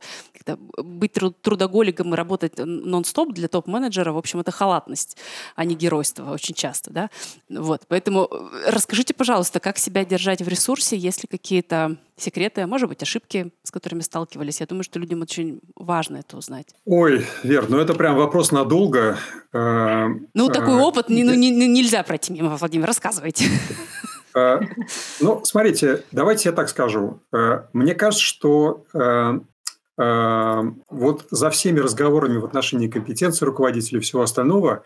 быть 0.78 1.14
трудоголиком 1.42 2.14
и 2.14 2.18
работать 2.18 2.54
нон-стоп 2.58 3.34
для 3.34 3.48
топ-менеджера, 3.48 4.14
в 4.14 4.18
общем, 4.18 4.40
это 4.40 4.52
халатность, 4.52 5.18
а 5.56 5.66
не 5.66 5.76
геройство 5.76 6.32
очень 6.32 6.56
часто. 6.56 6.92
Да? 6.92 7.10
Вот. 7.50 7.82
Поэтому 7.90 8.30
э, 8.32 8.72
расскажите, 8.72 9.14
пожалуйста, 9.14 9.60
как 9.60 9.78
себя 9.78 10.06
держать 10.06 10.42
в 10.42 10.48
ресурсе, 10.48 10.98
есть 10.98 11.24
ли 11.24 11.28
какие-то 11.28 11.98
секреты, 12.18 12.62
а 12.62 12.68
может 12.68 12.88
быть, 12.90 13.02
ошибки, 13.04 13.52
с 13.64 13.72
которыми 13.72 14.02
сталкивались. 14.02 14.62
Я 14.62 14.68
думаю, 14.68 14.84
что 14.84 15.00
людям 15.00 15.22
очень 15.22 15.60
важно 15.76 16.18
это 16.18 16.38
узнать. 16.38 16.74
Ой, 16.86 17.26
Вер, 17.44 17.70
ну 17.70 17.78
это 17.78 17.94
прям 17.94 18.16
вопрос 18.16 18.52
надолго. 18.52 19.18
Э, 19.54 20.08
ну, 20.34 20.50
такой 20.50 20.76
э, 20.76 20.82
опыт 20.82 21.10
ну, 21.10 21.34
не, 21.34 21.52
нельзя 21.52 22.04
пройти 22.04 22.34
мимо, 22.34 22.56
Владимир, 22.56 22.88
рассказывайте. 22.88 23.46
Э, 24.38 24.60
ну, 25.22 25.46
смотрите, 25.46 26.04
давайте 26.12 26.50
я 26.50 26.56
так 26.56 26.68
скажу. 26.68 27.22
Мне 27.72 27.96
кажется, 27.96 28.26
что 28.26 28.84
вот 29.98 31.26
за 31.32 31.50
всеми 31.52 31.80
разговорами 31.80 32.38
в 32.38 32.44
отношении 32.44 32.90
компетенции 32.90 33.46
руководителя 33.46 34.00
и 34.00 34.02
всего 34.02 34.24
остального 34.24 34.84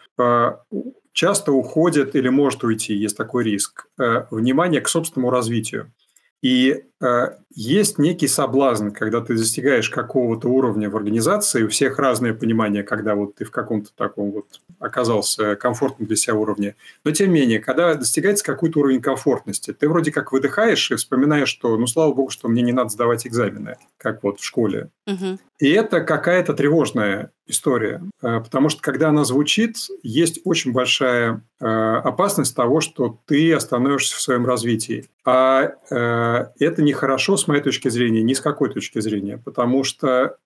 часто 1.14 1.52
уходит 1.52 2.16
или 2.16 2.30
может 2.30 2.64
уйти, 2.64 2.94
есть 2.94 3.18
такой 3.18 3.44
риск, 3.44 3.88
внимание 4.30 4.82
к 4.82 4.88
собственному 4.88 5.32
развитию. 5.32 5.92
И 6.42 6.86
э, 7.02 7.28
есть 7.54 7.98
некий 7.98 8.28
соблазн, 8.28 8.92
когда 8.92 9.20
ты 9.20 9.36
достигаешь 9.36 9.90
какого-то 9.90 10.48
уровня 10.48 10.90
в 10.90 10.96
организации, 10.96 11.64
у 11.64 11.68
всех 11.68 12.00
разное 12.00 12.34
понимание, 12.34 12.84
когда 12.84 13.16
вот 13.16 13.36
ты 13.36 13.46
в 13.46 13.52
каком-то 13.52 13.90
таком 13.96 14.32
вот 14.32 14.62
оказался 14.80 15.58
комфортном 15.58 16.08
для 16.08 16.16
себя 16.16 16.36
уровне. 16.36 16.76
Но 17.04 17.12
тем 17.12 17.34
не 17.34 17.42
менее, 17.42 17.60
когда 17.60 17.94
достигается 17.96 18.46
какой-то 18.46 18.80
уровень 18.80 19.02
комфортности, 19.02 19.74
ты 19.74 19.90
вроде 19.90 20.12
как 20.14 20.32
выдыхаешь 20.32 20.92
и 20.92 20.96
вспоминаешь, 20.96 21.50
что, 21.50 21.76
ну, 21.78 21.88
слава 21.88 22.14
богу, 22.14 22.30
что 22.30 22.48
мне 22.48 22.62
не 22.62 22.72
надо 22.72 22.90
сдавать 22.90 23.28
экзамены, 23.28 23.78
как 23.98 24.24
вот 24.24 24.40
в 24.40 24.46
школе. 24.46 24.90
Угу. 25.10 25.40
И 25.60 25.70
это 25.70 26.02
какая-то 26.02 26.54
тревожная 26.54 27.32
история, 27.46 28.02
э, 28.22 28.40
потому 28.40 28.70
что 28.70 28.82
когда 28.82 29.10
она 29.10 29.26
звучит, 29.26 29.76
есть 30.04 30.40
очень 30.46 30.72
большая 30.72 31.44
э, 31.60 31.66
опасность 31.66 32.56
того, 32.56 32.80
что 32.80 33.20
ты 33.26 33.54
остановишься 33.54 34.16
в 34.16 34.22
своем 34.22 34.46
развитии. 34.46 35.06
А 35.26 35.72
э, 35.90 36.46
это 36.60 36.82
нехорошо 36.82 37.36
с 37.36 37.48
моей 37.48 37.62
точки 37.62 37.90
зрения, 37.90 38.22
ни 38.22 38.34
с 38.34 38.40
какой 38.40 38.70
точки 38.70 39.00
зрения, 39.00 39.38
потому 39.38 39.84
что 39.84 40.38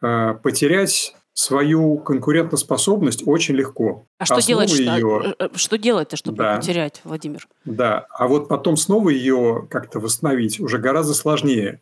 потерять 0.00 1.14
свою 1.34 1.98
конкурентоспособность 1.98 3.22
очень 3.26 3.54
легко. 3.54 4.06
А 4.18 4.26
что 4.26 4.40
делать, 4.42 4.70
ее... 4.72 5.34
что, 5.38 5.50
что 5.54 5.78
делать-то, 5.78 6.16
чтобы 6.16 6.38
да, 6.38 6.56
потерять, 6.56 7.00
Владимир? 7.04 7.48
Да, 7.64 8.06
а 8.10 8.26
вот 8.26 8.48
потом 8.48 8.76
снова 8.76 9.08
ее 9.10 9.66
как-то 9.70 10.00
восстановить 10.00 10.60
уже 10.60 10.78
гораздо 10.78 11.14
сложнее. 11.14 11.80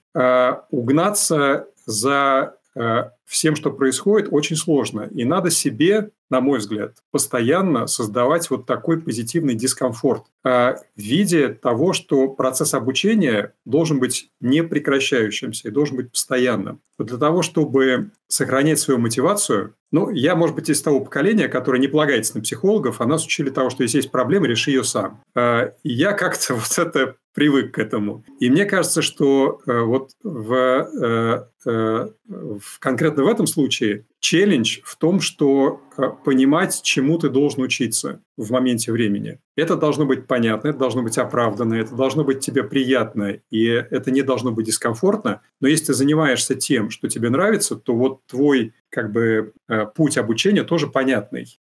угнаться 0.71 1.67
за 1.91 2.55
Э, 2.77 3.11
всем, 3.25 3.57
что 3.57 3.73
происходит, 3.73 4.29
очень 4.31 4.57
сложно. 4.57 5.09
И 5.13 5.25
надо 5.25 5.51
себе, 5.51 6.11
на 6.31 6.41
мой 6.41 6.61
взгляд, 6.61 6.99
постоянно 7.11 7.87
создавать 7.87 8.49
вот 8.49 8.67
такой 8.67 9.01
позитивный 9.01 9.55
дискомфорт 9.55 10.25
э, 10.45 10.75
в 10.75 10.81
виде 10.97 11.49
того, 11.49 11.93
что 11.93 12.29
процесс 12.29 12.75
обучения 12.75 13.55
должен 13.65 13.99
быть 13.99 14.31
непрекращающимся 14.41 15.69
и 15.69 15.73
должен 15.73 15.97
быть 15.97 16.13
постоянным. 16.13 16.81
Вот 16.97 17.09
для 17.09 17.19
того, 17.19 17.43
чтобы 17.43 18.13
сохранять 18.29 18.79
свою 18.79 19.01
мотивацию, 19.01 19.75
ну, 19.93 20.11
я, 20.11 20.35
может 20.35 20.55
быть, 20.55 20.71
из 20.71 20.81
того 20.83 21.01
поколения, 21.01 21.49
которое 21.49 21.79
не 21.79 21.89
полагается 21.89 22.37
на 22.37 22.43
психологов, 22.43 23.01
а 23.01 23.07
нас 23.07 23.25
учили 23.25 23.51
того, 23.51 23.71
что 23.71 23.83
если 23.83 23.99
есть 23.99 24.11
проблема, 24.11 24.47
реши 24.47 24.71
ее 24.71 24.85
сам. 24.85 25.23
И 25.37 25.93
я 25.93 26.13
как-то 26.13 26.55
вот 26.55 26.79
это 26.79 27.17
привык 27.35 27.75
к 27.75 27.79
этому. 27.79 28.25
И 28.41 28.51
мне 28.51 28.65
кажется, 28.65 29.03
что 29.03 29.61
э, 29.67 29.81
вот 29.81 30.11
в, 30.23 30.53
э, 30.53 31.47
э, 31.65 32.09
в, 32.29 32.79
конкретно 32.79 33.25
в 33.25 33.29
этом 33.29 33.47
случае 33.47 34.07
челлендж 34.21 34.81
в 34.85 34.97
том, 34.97 35.21
что 35.21 35.83
э, 35.97 36.11
понимать, 36.25 36.83
чему 36.83 37.19
ты 37.19 37.31
должен 37.31 37.63
учиться 37.63 38.21
в 38.37 38.51
моменте 38.53 38.93
времени. 38.93 39.41
Это 39.57 39.77
должно 39.77 40.05
быть 40.05 40.27
понятно, 40.27 40.69
это 40.69 40.79
должно 40.79 41.03
быть 41.03 41.19
оправданно, 41.19 41.75
это 41.75 41.95
должно 41.95 42.23
быть 42.23 42.41
тебе 42.41 42.63
приятно, 42.63 43.41
и 43.51 43.65
это 43.65 44.11
не 44.11 44.23
должно 44.23 44.53
быть 44.53 44.67
дискомфортно. 44.67 45.41
Но 45.61 45.69
если 45.69 45.87
ты 45.87 45.95
занимаешься 45.95 46.55
тем, 46.55 46.91
что 46.91 47.09
тебе 47.09 47.31
нравится, 47.31 47.77
то 47.77 47.97
вот 47.97 48.21
твой 48.27 48.75
как 48.91 49.11
бы 49.11 49.53
э, 49.69 49.87
путь 49.87 50.19
обучения 50.19 50.65
тоже 50.65 50.87
понятный. 50.87 51.59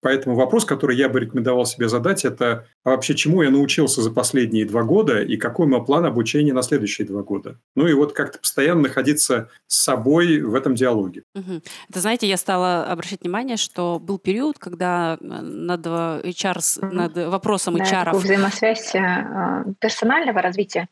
Поэтому 0.00 0.34
вопрос, 0.34 0.64
который 0.64 0.96
я 0.96 1.08
бы 1.08 1.20
рекомендовал 1.20 1.66
себе 1.66 1.88
задать, 1.88 2.24
это 2.24 2.66
а 2.84 2.90
вообще 2.90 3.14
чему 3.14 3.42
я 3.42 3.50
научился 3.50 4.00
за 4.00 4.10
последние 4.10 4.64
два 4.64 4.82
года 4.82 5.22
и 5.22 5.36
какой 5.36 5.66
мой 5.66 5.84
план 5.84 6.06
обучения 6.06 6.52
на 6.52 6.62
следующие 6.62 7.06
два 7.06 7.22
года. 7.22 7.58
Ну 7.74 7.86
и 7.86 7.92
вот 7.92 8.12
как-то 8.12 8.38
постоянно 8.38 8.82
находиться 8.82 9.48
с 9.66 9.82
собой 9.82 10.40
в 10.40 10.54
этом 10.54 10.74
диалоге. 10.74 11.22
Угу. 11.34 11.60
Это, 11.90 12.00
знаете, 12.00 12.26
я 12.26 12.36
стала 12.36 12.84
обращать 12.84 13.22
внимание, 13.22 13.56
что 13.56 13.98
был 13.98 14.18
период, 14.18 14.58
когда 14.58 15.18
э, 15.20 15.24
над, 15.24 15.86
HR, 15.86 16.86
над 16.92 17.16
вопросом 17.28 17.76
HR... 17.76 18.04
Да, 18.04 18.12
взаимосвязь 18.12 18.94
э, 18.94 19.64
персонального 19.80 20.40
развития 20.40 20.88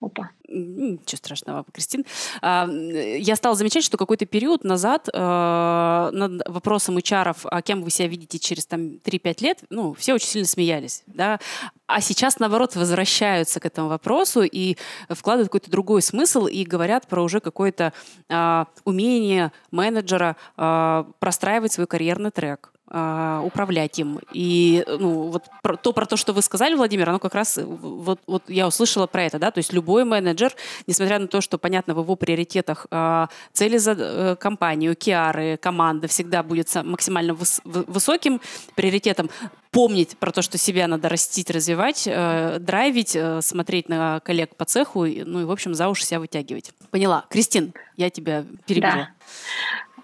Опа. 0.00 0.30
Ничего 0.48 1.18
страшного, 1.18 1.64
Кристин. 1.72 2.06
А, 2.40 2.66
я 2.66 3.36
стала 3.36 3.54
замечать, 3.54 3.84
что 3.84 3.98
какой-то 3.98 4.24
период 4.24 4.64
назад 4.64 5.08
э, 5.12 6.10
над 6.12 6.48
вопросом 6.48 6.96
HR, 6.96 7.36
а 7.44 7.62
кем 7.62 7.82
вы 7.82 7.90
себя 7.90 8.08
видите 8.08 8.38
через 8.38 8.64
там, 8.66 8.80
3-5 8.80 9.44
лет, 9.44 9.58
ну, 9.68 9.92
все 9.92 10.14
очень 10.14 10.28
сильно 10.28 10.48
смеялись. 10.48 11.02
Да? 11.06 11.38
А 11.86 12.00
сейчас, 12.00 12.38
наоборот, 12.38 12.76
возвращаются 12.76 13.60
к 13.60 13.66
этому 13.66 13.88
вопросу 13.88 14.42
и 14.42 14.76
вкладывают 15.10 15.48
какой-то 15.48 15.70
другой 15.70 16.00
смысл 16.00 16.46
и 16.46 16.64
говорят 16.64 17.06
про 17.06 17.22
уже 17.22 17.40
какое-то 17.40 17.92
а, 18.30 18.68
умение 18.84 19.52
менеджера 19.70 20.36
а, 20.56 21.06
простраивать 21.18 21.72
свой 21.72 21.86
карьерный 21.86 22.30
трек 22.30 22.72
а, 22.92 23.40
управлять 23.44 23.98
им. 24.00 24.18
И 24.32 24.84
ну, 24.86 25.28
вот 25.28 25.44
про, 25.62 25.76
то, 25.76 25.92
про 25.92 26.06
то, 26.06 26.16
что 26.16 26.32
вы 26.32 26.42
сказали, 26.42 26.74
Владимир, 26.74 27.08
оно 27.08 27.20
как 27.20 27.34
раз, 27.34 27.58
вот, 27.62 28.20
вот 28.26 28.42
я 28.48 28.66
услышала 28.66 29.06
про 29.06 29.22
это, 29.24 29.38
да, 29.38 29.52
то 29.52 29.58
есть 29.58 29.72
любой 29.72 30.04
менеджер, 30.04 30.52
несмотря 30.88 31.20
на 31.20 31.28
то, 31.28 31.40
что, 31.40 31.56
понятно, 31.56 31.94
в 31.94 32.00
его 32.00 32.16
приоритетах 32.16 32.88
э, 32.90 33.26
цели 33.52 33.76
за 33.76 33.92
э, 33.92 34.36
компанию, 34.36 34.96
киары, 34.96 35.56
команда 35.56 36.08
всегда 36.08 36.42
будет 36.42 36.68
максимально 36.84 37.34
выс, 37.34 37.60
высоким 37.64 38.40
приоритетом, 38.74 39.30
помнить 39.70 40.16
про 40.18 40.32
то, 40.32 40.42
что 40.42 40.58
себя 40.58 40.88
надо 40.88 41.08
растить, 41.08 41.50
развивать, 41.50 42.04
э, 42.06 42.58
драйвить, 42.58 43.14
э, 43.14 43.40
смотреть 43.40 43.88
на 43.88 44.20
коллег 44.20 44.56
по 44.56 44.64
цеху, 44.64 45.04
ну 45.04 45.40
и, 45.40 45.44
в 45.44 45.50
общем, 45.50 45.74
за 45.74 45.88
уши 45.88 46.04
себя 46.04 46.20
вытягивать. 46.20 46.72
Поняла. 46.90 47.24
Кристин, 47.30 47.72
я 47.96 48.10
тебя 48.10 48.44
перебила. 48.66 48.92
Да. 48.92 49.08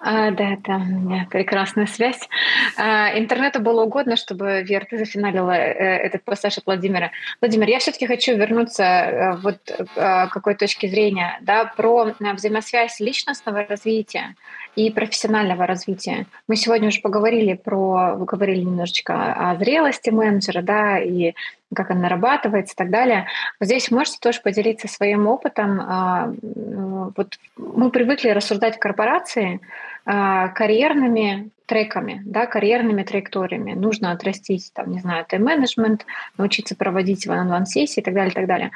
А, 0.08 0.30
да, 0.30 0.52
это 0.52 0.76
у 0.76 0.84
меня 0.84 1.26
прекрасная 1.28 1.86
связь. 1.86 2.28
А, 2.76 3.18
интернету 3.18 3.60
было 3.60 3.82
угодно, 3.82 4.14
чтобы 4.14 4.62
Вера, 4.62 4.86
ты 4.88 4.98
зафиналила 4.98 5.50
э, 5.50 5.96
этот 6.06 6.22
пассаж 6.22 6.58
от 6.58 6.66
Владимира. 6.66 7.10
Владимир, 7.40 7.68
я 7.68 7.80
все-таки 7.80 8.06
хочу 8.06 8.36
вернуться 8.36 8.84
э, 8.84 9.36
вот 9.38 9.58
э, 9.68 9.84
к 9.96 10.28
какой 10.30 10.54
точки 10.54 10.86
зрения, 10.86 11.36
да, 11.40 11.64
про 11.64 12.14
взаимосвязь 12.20 13.00
личностного 13.00 13.66
развития 13.66 14.36
и 14.76 14.90
профессионального 14.90 15.66
развития. 15.66 16.26
Мы 16.46 16.56
сегодня 16.56 16.88
уже 16.88 17.00
поговорили 17.00 17.54
про, 17.54 18.16
говорили 18.16 18.60
немножечко 18.60 19.32
о 19.32 19.56
зрелости 19.56 20.10
менеджера, 20.10 20.62
да, 20.62 20.98
и 20.98 21.32
как 21.74 21.90
она 21.90 22.02
нарабатывается 22.02 22.74
и 22.74 22.76
так 22.76 22.90
далее. 22.90 23.26
Здесь 23.60 23.90
можете 23.90 24.18
тоже 24.20 24.40
поделиться 24.42 24.86
своим 24.86 25.26
опытом. 25.26 25.80
А, 25.80 26.32
вот 26.42 27.38
мы 27.56 27.90
привыкли 27.90 28.28
рассуждать 28.28 28.76
в 28.76 28.78
корпорации 28.78 29.60
а, 30.04 30.48
карьерными 30.48 31.50
треками, 31.64 32.22
да, 32.24 32.46
карьерными 32.46 33.02
траекториями. 33.02 33.72
Нужно 33.72 34.12
отрастить, 34.12 34.70
там, 34.74 34.92
не 34.92 35.00
знаю, 35.00 35.24
тайм-менеджмент, 35.24 36.06
научиться 36.36 36.76
проводить 36.76 37.26
one-on-one 37.26 37.64
сессии 37.64 38.00
и 38.00 38.04
так 38.04 38.14
далее, 38.14 38.30
и 38.30 38.34
так 38.34 38.46
далее. 38.46 38.70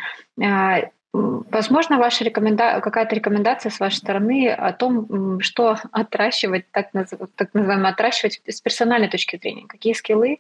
Возможно, 1.13 1.99
ваша 1.99 2.25
рекоменда... 2.25 2.81
какая-то 2.81 3.17
рекомендация 3.17 3.71
с 3.71 3.81
вашей 3.81 3.97
стороны 3.97 4.49
о 4.49 4.73
том, 4.73 5.41
что 5.41 5.77
отращивать, 5.91 6.71
так, 6.71 6.95
наз... 6.95 7.13
так 7.35 7.53
называемое 7.53 7.91
отращивать 7.91 8.41
с 8.47 8.61
персональной 8.61 9.09
точки 9.09 9.37
зрения. 9.37 9.67
Какие 9.67 9.95
скиллы 9.95 10.39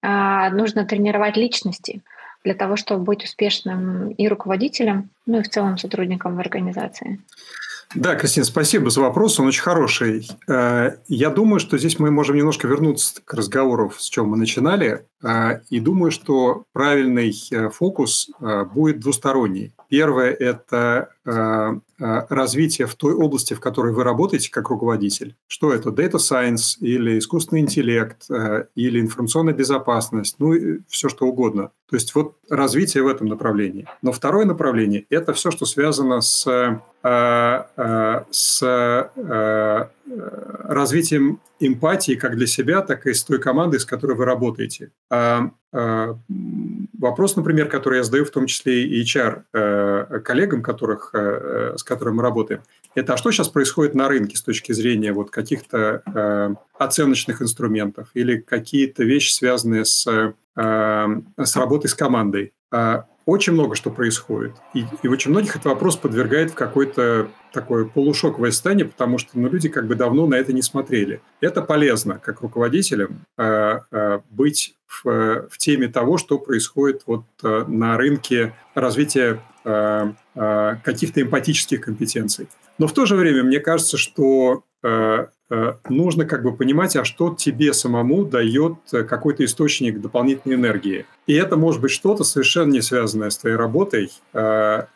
а, 0.00 0.50
нужно 0.50 0.84
тренировать 0.84 1.36
личности 1.36 2.02
для 2.44 2.54
того, 2.54 2.76
чтобы 2.76 3.02
быть 3.02 3.24
успешным 3.24 4.10
и 4.10 4.28
руководителем, 4.28 5.10
ну 5.26 5.40
и 5.40 5.42
в 5.42 5.48
целом 5.48 5.76
сотрудником 5.76 6.36
в 6.36 6.40
организации? 6.40 7.18
Да, 7.94 8.14
Кристина, 8.14 8.46
спасибо 8.46 8.88
за 8.88 9.02
вопрос, 9.02 9.38
он 9.38 9.48
очень 9.48 9.62
хороший. 9.62 10.26
Э, 10.48 10.92
я 11.08 11.28
думаю, 11.28 11.60
что 11.60 11.76
здесь 11.76 11.98
мы 11.98 12.10
можем 12.10 12.36
немножко 12.36 12.66
вернуться 12.66 13.20
к 13.22 13.34
разговору, 13.34 13.92
с 13.96 14.08
чем 14.08 14.28
мы 14.28 14.38
начинали, 14.38 15.06
э, 15.22 15.60
и 15.68 15.78
думаю, 15.78 16.10
что 16.10 16.64
правильный 16.72 17.34
э, 17.50 17.68
фокус 17.68 18.30
будет 18.74 19.00
двусторонний. 19.00 19.74
Первое– 19.88 20.30
это 20.40 21.08
развитие 21.98 22.88
в 22.88 22.96
той 22.96 23.14
области, 23.14 23.54
в 23.54 23.60
которой 23.60 23.92
вы 23.92 24.02
работаете 24.02 24.50
как 24.50 24.70
руководитель. 24.70 25.36
Что 25.46 25.72
это? 25.72 25.90
Data 25.90 26.16
Science 26.16 26.78
или 26.80 27.18
искусственный 27.18 27.60
интеллект 27.60 28.26
или 28.74 29.00
информационная 29.00 29.54
безопасность, 29.54 30.36
ну 30.40 30.52
все 30.88 31.08
что 31.08 31.26
угодно. 31.26 31.70
То 31.88 31.96
есть 31.96 32.14
вот 32.16 32.38
развитие 32.50 33.04
в 33.04 33.06
этом 33.06 33.28
направлении. 33.28 33.86
Но 34.00 34.10
второе 34.10 34.46
направление– 34.46 35.06
это 35.10 35.32
все, 35.32 35.52
что 35.52 35.64
связано 35.64 36.20
с 36.22 36.80
с 37.04 38.62
э, 38.62 39.86
развитием 40.68 41.40
эмпатии 41.58 42.14
как 42.14 42.36
для 42.36 42.46
себя, 42.46 42.80
так 42.82 43.06
и 43.06 43.14
с 43.14 43.24
той 43.24 43.40
командой, 43.40 43.80
с 43.80 43.84
которой 43.84 44.16
вы 44.16 44.24
работаете. 44.24 44.90
А, 45.10 45.50
вопрос, 45.72 47.36
например, 47.36 47.68
который 47.68 47.98
я 47.98 48.04
задаю 48.04 48.24
в 48.24 48.30
том 48.30 48.46
числе 48.46 48.84
и 48.84 49.02
HR 49.02 50.20
коллегам, 50.22 50.62
которых, 50.62 51.14
с 51.14 51.82
которыми 51.82 52.16
мы 52.16 52.22
работаем, 52.22 52.62
это 52.94 53.14
а 53.14 53.16
что 53.16 53.30
сейчас 53.30 53.48
происходит 53.48 53.94
на 53.94 54.08
рынке 54.08 54.36
с 54.36 54.42
точки 54.42 54.72
зрения 54.72 55.12
вот 55.12 55.30
каких-то 55.30 56.56
оценочных 56.78 57.40
инструментов 57.40 58.10
или 58.14 58.38
какие-то 58.38 59.04
вещи, 59.04 59.32
связанные 59.32 59.84
с, 59.84 60.04
с 60.54 61.56
работой 61.56 61.88
с 61.88 61.94
командой. 61.94 62.52
Очень 63.24 63.52
много 63.52 63.76
что 63.76 63.90
происходит. 63.90 64.52
И, 64.74 64.84
и 65.02 65.08
очень 65.08 65.30
многих 65.30 65.50
этот 65.52 65.66
вопрос 65.66 65.96
подвергает 65.96 66.50
в 66.50 66.54
какой-то 66.54 67.28
такое 67.52 67.84
полушоковое 67.84 68.50
состояние, 68.50 68.86
потому 68.86 69.18
что 69.18 69.30
ну, 69.34 69.48
люди 69.48 69.68
как 69.68 69.86
бы 69.86 69.94
давно 69.94 70.26
на 70.26 70.34
это 70.34 70.52
не 70.52 70.62
смотрели. 70.62 71.20
Это 71.40 71.62
полезно, 71.62 72.18
как 72.18 72.40
руководителям, 72.40 73.24
э, 73.38 73.80
э, 73.90 74.20
быть 74.30 74.74
в, 74.86 75.48
в 75.48 75.58
теме 75.58 75.88
того, 75.88 76.18
что 76.18 76.38
происходит 76.38 77.02
вот 77.06 77.24
э, 77.42 77.64
на 77.68 77.96
рынке 77.96 78.54
развития 78.74 79.40
э, 79.64 80.12
э, 80.34 80.76
каких-то 80.82 81.22
эмпатических 81.22 81.80
компетенций. 81.80 82.48
Но 82.78 82.86
в 82.86 82.92
то 82.92 83.06
же 83.06 83.14
время 83.14 83.44
мне 83.44 83.60
кажется, 83.60 83.96
что 83.98 84.64
э, 84.82 85.26
Э, 85.26 85.26
нужно 85.88 86.24
как 86.24 86.42
бы 86.42 86.56
понимать, 86.56 86.96
а 86.96 87.04
что 87.04 87.34
тебе 87.34 87.72
самому 87.72 88.24
дает 88.24 88.74
э, 88.92 89.02
какой-то 89.02 89.44
источник 89.44 90.00
дополнительной 90.00 90.56
энергии. 90.56 91.04
И 91.26 91.34
это 91.34 91.56
может 91.56 91.80
быть 91.80 91.90
что-то 91.90 92.24
совершенно 92.24 92.72
не 92.72 92.80
связанное 92.80 93.30
с 93.30 93.38
твоей 93.38 93.56
работой, 93.56 94.10
э, 94.32 94.86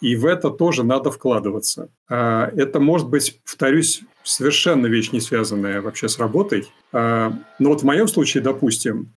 и 0.00 0.16
в 0.16 0.26
это 0.26 0.50
тоже 0.50 0.84
надо 0.84 1.10
вкладываться. 1.10 1.88
Это 2.08 2.80
может 2.80 3.08
быть, 3.08 3.40
повторюсь, 3.44 4.02
совершенно 4.22 4.86
вещь 4.86 5.12
не 5.12 5.20
связанная 5.20 5.80
вообще 5.80 6.08
с 6.08 6.18
работой. 6.18 6.68
Но 6.92 7.42
вот 7.58 7.82
в 7.82 7.84
моем 7.84 8.06
случае, 8.08 8.42
допустим, 8.42 9.12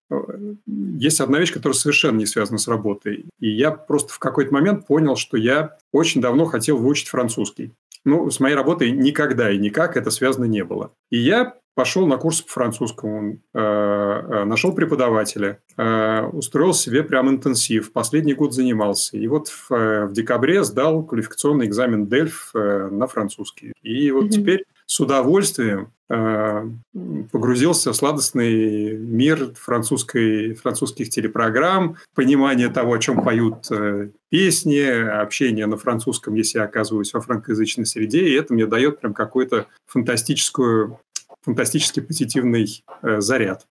есть 0.68 1.22
одна 1.22 1.40
вещь, 1.40 1.54
которая 1.54 1.78
совершенно 1.78 2.18
не 2.18 2.26
связана 2.26 2.58
с 2.58 2.68
работой. 2.68 3.26
И 3.40 3.50
я 3.50 3.72
просто 3.72 4.14
в 4.14 4.20
какой-то 4.20 4.54
момент 4.54 4.88
понял, 4.88 5.16
что 5.16 5.38
я 5.38 5.78
очень 5.92 6.22
давно 6.22 6.46
хотел 6.46 6.78
выучить 6.78 7.08
французский. 7.08 7.72
Ну, 8.06 8.30
с 8.30 8.40
моей 8.40 8.56
работой 8.56 8.92
никогда 8.92 9.52
и 9.52 9.58
никак 9.58 9.98
это 9.98 10.12
связано 10.12 10.46
не 10.46 10.64
было. 10.64 10.92
И 11.10 11.18
я 11.18 11.56
пошел 11.76 12.08
на 12.08 12.18
курс 12.18 12.42
по 12.42 12.52
французскому, 12.52 13.40
э, 13.54 13.60
э, 13.60 14.44
нашел 14.46 14.74
преподавателя, 14.74 15.60
э, 15.78 16.22
устроил 16.32 16.74
себе 16.74 17.04
прям 17.04 17.30
интенсив, 17.30 17.92
последний 17.92 18.34
год 18.34 18.54
занимался. 18.54 19.18
И 19.18 19.28
вот 19.28 19.50
в, 19.50 19.70
в 19.70 20.14
декабре 20.14 20.64
сдал 20.64 21.04
квалификационный 21.04 21.68
экзамен 21.68 22.08
Дельф 22.08 22.52
на 22.54 23.08
французский. 23.08 23.74
И 23.84 24.10
вот 24.12 24.26
mm-hmm. 24.26 24.30
теперь 24.30 24.66
с 24.86 25.00
удовольствием 25.00 25.92
погрузился 26.08 27.92
в 27.92 27.96
сладостный 27.96 28.96
мир 28.96 29.54
французской, 29.56 30.54
французских 30.54 31.10
телепрограмм, 31.10 31.96
понимание 32.14 32.70
того, 32.70 32.94
о 32.94 33.00
чем 33.00 33.24
поют 33.24 33.68
песни, 34.36 34.82
общение 34.82 35.66
на 35.66 35.78
французском, 35.78 36.36
если 36.36 36.58
я 36.58 36.66
оказываюсь 36.66 37.14
во 37.14 37.22
франкоязычной 37.22 37.86
среде, 37.86 38.28
и 38.28 38.34
это 38.34 38.54
мне 38.54 38.66
дает 38.66 39.00
прям 39.00 39.14
какую-то 39.14 39.68
фантастическую 39.88 41.00
фантастически 41.46 42.00
позитивный 42.00 42.84
э, 43.04 43.22
заряд. 43.22 43.68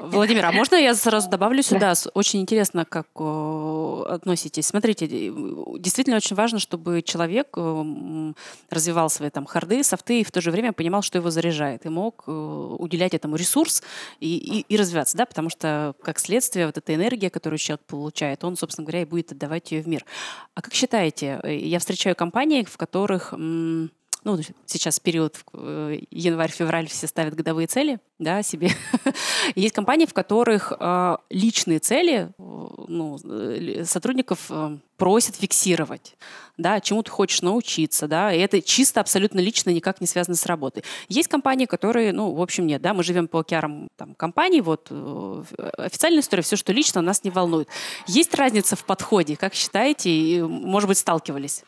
Владимир, 0.00 0.46
а 0.46 0.52
можно 0.52 0.76
я 0.76 0.94
сразу 0.94 1.28
добавлю 1.28 1.62
сюда? 1.62 1.94
Да. 1.94 2.10
Очень 2.14 2.40
интересно, 2.42 2.84
как 2.84 3.08
о, 3.20 4.06
относитесь. 4.08 4.66
Смотрите, 4.66 5.08
действительно 5.08 6.16
очень 6.16 6.36
важно, 6.36 6.60
чтобы 6.60 7.02
человек 7.02 7.48
э, 7.56 8.32
развивал 8.70 9.10
свои 9.10 9.30
там 9.30 9.46
харды, 9.46 9.82
софты 9.82 10.20
и 10.20 10.24
в 10.24 10.30
то 10.30 10.40
же 10.40 10.52
время 10.52 10.72
понимал, 10.72 11.02
что 11.02 11.18
его 11.18 11.30
заряжает, 11.30 11.86
и 11.86 11.88
мог 11.88 12.22
э, 12.28 12.30
уделять 12.30 13.14
этому 13.14 13.34
ресурс 13.34 13.82
и, 14.20 14.36
и, 14.36 14.60
и 14.60 14.76
развиваться, 14.76 15.16
да, 15.16 15.26
потому 15.26 15.50
что 15.50 15.94
как 16.02 16.20
следствие 16.20 16.66
вот 16.66 16.78
эта 16.78 16.94
энергия, 16.94 17.28
которую 17.28 17.58
человек 17.58 17.84
получает, 17.86 18.44
он, 18.44 18.56
собственно 18.56 18.86
говоря, 18.86 19.02
и 19.02 19.06
будет 19.06 19.32
отдавать 19.32 19.72
ее 19.72 19.82
в 19.82 19.88
мир. 19.88 20.04
А 20.54 20.62
как 20.62 20.72
считаете, 20.72 21.40
э, 21.42 21.56
я 21.56 21.80
встречаю 21.80 22.14
компании, 22.14 22.62
в 22.62 22.76
которых 22.76 23.32
м- 23.32 23.90
ну, 24.24 24.38
сейчас 24.66 25.00
период 25.00 25.36
э, 25.54 25.98
январь-февраль 26.10 26.88
все 26.88 27.06
ставят 27.06 27.34
годовые 27.34 27.66
цели, 27.66 27.98
да, 28.18 28.42
себе. 28.42 28.70
Есть 29.54 29.74
компании, 29.74 30.06
в 30.06 30.14
которых 30.14 30.72
э, 30.78 31.16
личные 31.30 31.78
цели 31.78 32.30
ну, 32.38 33.18
сотрудников 33.84 34.50
просят 35.02 35.34
фиксировать, 35.34 36.14
да, 36.56 36.80
чему 36.80 37.02
ты 37.02 37.10
хочешь 37.10 37.42
научиться, 37.42 38.06
да, 38.06 38.32
и 38.32 38.38
это 38.38 38.62
чисто 38.62 39.00
абсолютно 39.00 39.40
лично 39.40 39.70
никак 39.70 40.00
не 40.00 40.06
связано 40.06 40.36
с 40.36 40.46
работой. 40.46 40.84
Есть 41.08 41.28
компании, 41.28 41.66
которые, 41.66 42.12
ну, 42.12 42.32
в 42.32 42.40
общем, 42.40 42.68
нет, 42.68 42.80
да, 42.82 42.94
мы 42.94 43.02
живем 43.02 43.26
по 43.26 43.40
океарам 43.40 43.88
там, 43.96 44.14
компаний, 44.14 44.60
вот, 44.60 44.86
э, 44.90 45.44
официальная 45.78 46.20
история, 46.20 46.44
все, 46.44 46.54
что 46.54 46.72
лично, 46.72 47.00
нас 47.00 47.24
не 47.24 47.30
волнует. 47.30 47.68
Есть 48.06 48.32
разница 48.34 48.76
в 48.76 48.84
подходе, 48.84 49.36
как 49.36 49.54
считаете, 49.54 50.10
и, 50.10 50.40
может 50.40 50.88
быть, 50.88 50.98
сталкивались? 50.98 51.64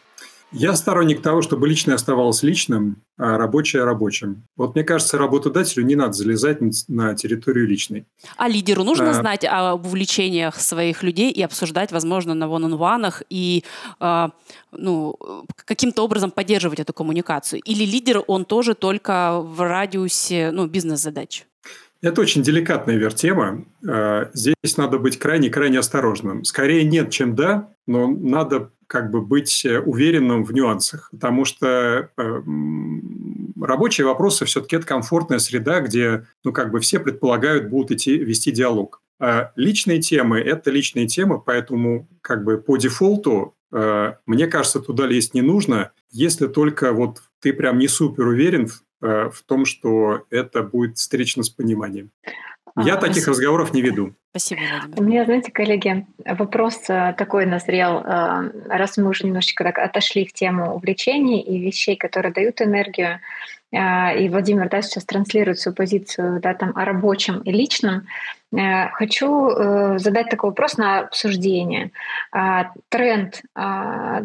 Я 0.56 0.76
сторонник 0.76 1.20
того, 1.20 1.42
чтобы 1.42 1.68
личное 1.68 1.96
оставалось 1.96 2.44
личным, 2.44 3.02
а 3.18 3.36
рабочее– 3.38 3.82
рабочим. 3.84 4.44
Вот 4.56 4.76
мне 4.76 4.84
кажется, 4.84 5.18
работодателю 5.18 5.84
не 5.84 5.96
надо 5.96 6.12
залезать 6.12 6.58
на 6.86 7.14
территорию 7.16 7.66
личной. 7.66 8.06
А 8.36 8.48
лидеру 8.48 8.84
нужно 8.84 9.10
а... 9.10 9.14
знать 9.14 9.44
об 9.44 9.84
увлечениях 9.84 10.60
своих 10.60 11.02
людей 11.02 11.32
и 11.32 11.42
обсуждать, 11.42 11.90
возможно, 11.90 12.34
на 12.34 12.46
ван-он-ванах 12.46 13.24
и 13.28 13.64
а, 13.98 14.30
ну, 14.70 15.16
каким-то 15.56 16.04
образом 16.04 16.30
поддерживать 16.30 16.78
эту 16.78 16.92
коммуникацию? 16.92 17.60
Или 17.64 17.84
лидер, 17.84 18.22
он 18.28 18.44
тоже 18.44 18.74
только 18.74 19.40
в 19.40 19.60
радиусе 19.60 20.52
ну, 20.52 20.68
бизнес-задач? 20.68 21.46
Это 22.00 22.20
очень 22.20 22.42
деликатная 22.42 22.96
вертема. 22.96 23.64
А, 23.88 24.30
здесь 24.34 24.76
надо 24.76 24.98
быть 24.98 25.18
крайне-крайне 25.18 25.80
осторожным. 25.80 26.44
Скорее 26.44 26.84
нет, 26.84 27.10
чем 27.10 27.34
да, 27.34 27.70
но 27.86 28.06
надо 28.06 28.70
как 28.86 29.10
бы 29.10 29.20
быть 29.20 29.64
э, 29.64 29.80
уверенным 29.80 30.44
в 30.44 30.52
нюансах, 30.52 31.10
потому 31.10 31.44
что 31.44 32.10
э, 32.16 32.42
рабочие 33.60 34.06
вопросы 34.06 34.44
все-таки 34.44 34.76
это 34.76 34.86
комфортная 34.86 35.38
среда, 35.38 35.80
где, 35.80 36.26
ну, 36.44 36.52
как 36.52 36.70
бы 36.70 36.80
все 36.80 36.98
предполагают, 36.98 37.68
будут 37.68 37.92
идти, 37.92 38.18
вести 38.18 38.52
диалог. 38.52 39.00
А 39.20 39.52
личные 39.56 40.00
темы– 40.00 40.38
это 40.40 40.70
личные 40.70 41.06
темы, 41.06 41.40
поэтому 41.40 42.08
как 42.20 42.44
бы 42.44 42.58
по 42.58 42.76
дефолту, 42.76 43.54
э, 43.72 44.14
мне 44.26 44.46
кажется, 44.46 44.80
туда 44.80 45.06
лезть 45.06 45.34
не 45.34 45.42
нужно, 45.42 45.92
если 46.10 46.46
только 46.46 46.92
вот 46.92 47.22
ты 47.40 47.52
прям 47.52 47.78
не 47.78 47.88
супер 47.88 48.26
уверен 48.26 48.66
в, 48.66 48.82
э, 49.02 49.30
в 49.30 49.42
том, 49.44 49.64
что 49.64 50.24
это 50.30 50.62
будет 50.62 50.98
встречно 50.98 51.42
с 51.42 51.48
пониманием. 51.48 52.10
Я 52.76 52.94
а, 52.94 52.96
таких 52.96 53.28
разговоров 53.28 53.72
не 53.72 53.82
веду. 53.82 54.14
Спасибо, 54.30 54.60
Владимир. 54.62 55.00
У 55.00 55.02
меня, 55.04 55.24
знаете, 55.24 55.52
коллеги, 55.52 56.06
вопрос 56.24 56.80
э, 56.88 57.14
такой 57.16 57.46
назрел, 57.46 58.00
э, 58.00 58.50
раз 58.68 58.96
мы 58.96 59.08
уже 59.10 59.26
немножечко 59.26 59.62
так 59.62 59.78
отошли 59.78 60.26
в 60.26 60.32
тему 60.32 60.74
увлечений 60.74 61.40
и 61.40 61.58
вещей, 61.58 61.94
которые 61.94 62.32
дают 62.32 62.60
энергию, 62.60 63.20
э, 63.70 64.18
и 64.18 64.28
Владимир 64.28 64.68
да, 64.68 64.82
сейчас 64.82 65.04
транслирует 65.04 65.60
свою 65.60 65.76
позицию 65.76 66.40
да, 66.40 66.54
там, 66.54 66.72
о 66.76 66.84
рабочем 66.84 67.42
и 67.42 67.52
личном, 67.52 68.08
хочу 68.92 69.98
задать 69.98 70.30
такой 70.30 70.50
вопрос 70.50 70.76
на 70.76 71.00
обсуждение. 71.00 71.90
Тренд 72.88 73.42
о 73.54 74.20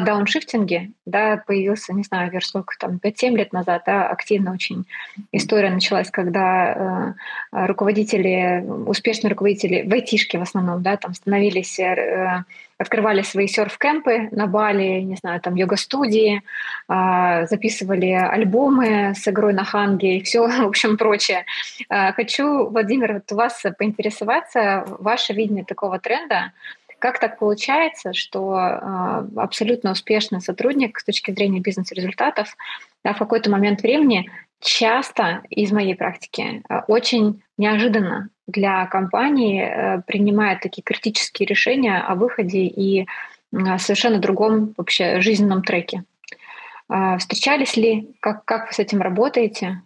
дауншифтинге 0.00 0.90
да, 1.06 1.42
появился, 1.46 1.92
не 1.92 2.02
знаю, 2.02 2.30
верь 2.30 2.44
сколько 2.44 2.74
там, 2.78 3.00
5-7 3.02 3.36
лет 3.36 3.52
назад, 3.52 3.82
да, 3.86 4.08
активно 4.08 4.52
очень 4.52 4.84
история 5.32 5.70
началась, 5.70 6.10
когда 6.10 7.14
руководители 7.50 8.64
успешно 8.86 9.18
успешные 9.18 9.30
руководители 9.30 9.88
в 9.88 9.92
айтишке 9.92 10.38
в 10.38 10.42
основном, 10.42 10.82
да, 10.82 10.96
там 10.96 11.14
становились, 11.14 11.78
э, 11.78 12.44
открывали 12.78 13.22
свои 13.22 13.46
серф-кемпы 13.46 14.28
на 14.32 14.46
Бали, 14.46 15.00
не 15.00 15.16
знаю, 15.16 15.40
там 15.40 15.56
йога-студии, 15.56 16.42
э, 16.88 17.46
записывали 17.46 18.12
альбомы 18.12 19.14
с 19.14 19.26
игрой 19.28 19.52
на 19.52 19.64
ханге 19.64 20.18
и 20.18 20.22
все, 20.22 20.46
в 20.62 20.66
общем, 20.66 20.96
прочее. 20.96 21.44
Э, 21.88 22.12
хочу, 22.12 22.68
Владимир, 22.68 23.14
вот 23.14 23.32
у 23.32 23.36
вас 23.36 23.47
поинтересоваться, 23.76 24.84
ваше 24.86 25.32
видение 25.32 25.64
такого 25.64 25.98
тренда, 25.98 26.52
как 26.98 27.20
так 27.20 27.38
получается, 27.38 28.12
что 28.12 28.58
э, 28.58 29.28
абсолютно 29.36 29.92
успешный 29.92 30.40
сотрудник 30.40 30.98
с 30.98 31.04
точки 31.04 31.30
зрения 31.30 31.60
бизнес-результатов 31.60 32.56
да, 33.04 33.12
в 33.12 33.18
какой-то 33.18 33.50
момент 33.50 33.82
времени 33.82 34.30
часто 34.60 35.42
из 35.48 35.70
моей 35.70 35.94
практики 35.94 36.62
э, 36.68 36.80
очень 36.88 37.42
неожиданно 37.56 38.30
для 38.46 38.86
компании 38.86 39.62
э, 39.62 40.02
принимает 40.06 40.60
такие 40.60 40.82
критические 40.82 41.46
решения 41.46 41.98
о 41.98 42.14
выходе 42.14 42.66
и 42.66 43.06
совершенно 43.78 44.18
другом 44.18 44.74
вообще 44.76 45.20
жизненном 45.20 45.62
треке. 45.62 46.04
Э, 46.88 47.18
встречались 47.18 47.76
ли? 47.76 48.10
Как, 48.20 48.44
как 48.44 48.68
вы 48.68 48.72
с 48.72 48.78
этим 48.78 49.00
работаете? 49.00 49.82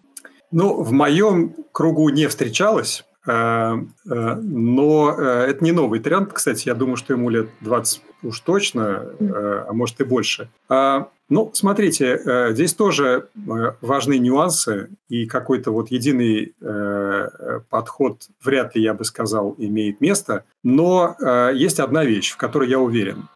Ну, 0.50 0.82
в 0.82 0.92
моем 0.92 1.54
кругу 1.72 2.08
не 2.10 2.26
встречалось, 2.26 3.04
но 3.24 5.10
это 5.12 5.64
не 5.64 5.72
новый 5.72 6.00
тренд. 6.00 6.32
Кстати, 6.32 6.68
я 6.68 6.74
думаю, 6.74 6.96
что 6.96 7.12
ему 7.12 7.30
лет 7.30 7.48
20 7.60 8.02
уж 8.24 8.40
точно, 8.40 9.06
а 9.20 9.72
может 9.72 10.00
и 10.00 10.04
больше. 10.04 10.48
А, 10.68 11.08
ну, 11.32 11.50
смотрите, 11.54 12.20
э, 12.22 12.52
здесь 12.52 12.74
тоже 12.74 13.28
э, 13.34 13.72
важны 13.80 14.18
нюансы, 14.18 14.90
и 15.08 15.24
какой-то 15.24 15.70
вот 15.70 15.90
единый 15.90 16.54
э, 16.60 17.60
подход 17.70 18.28
вряд 18.44 18.76
ли, 18.76 18.82
я 18.82 18.92
бы 18.92 19.04
сказал, 19.06 19.54
имеет 19.56 20.02
место. 20.02 20.44
Но 20.62 21.16
есть 21.54 21.80
одна 21.80 22.04
вещь, 22.04 22.32
в 22.32 22.36
которой 22.36 22.68
я 22.68 22.78
уверен. 22.78 23.28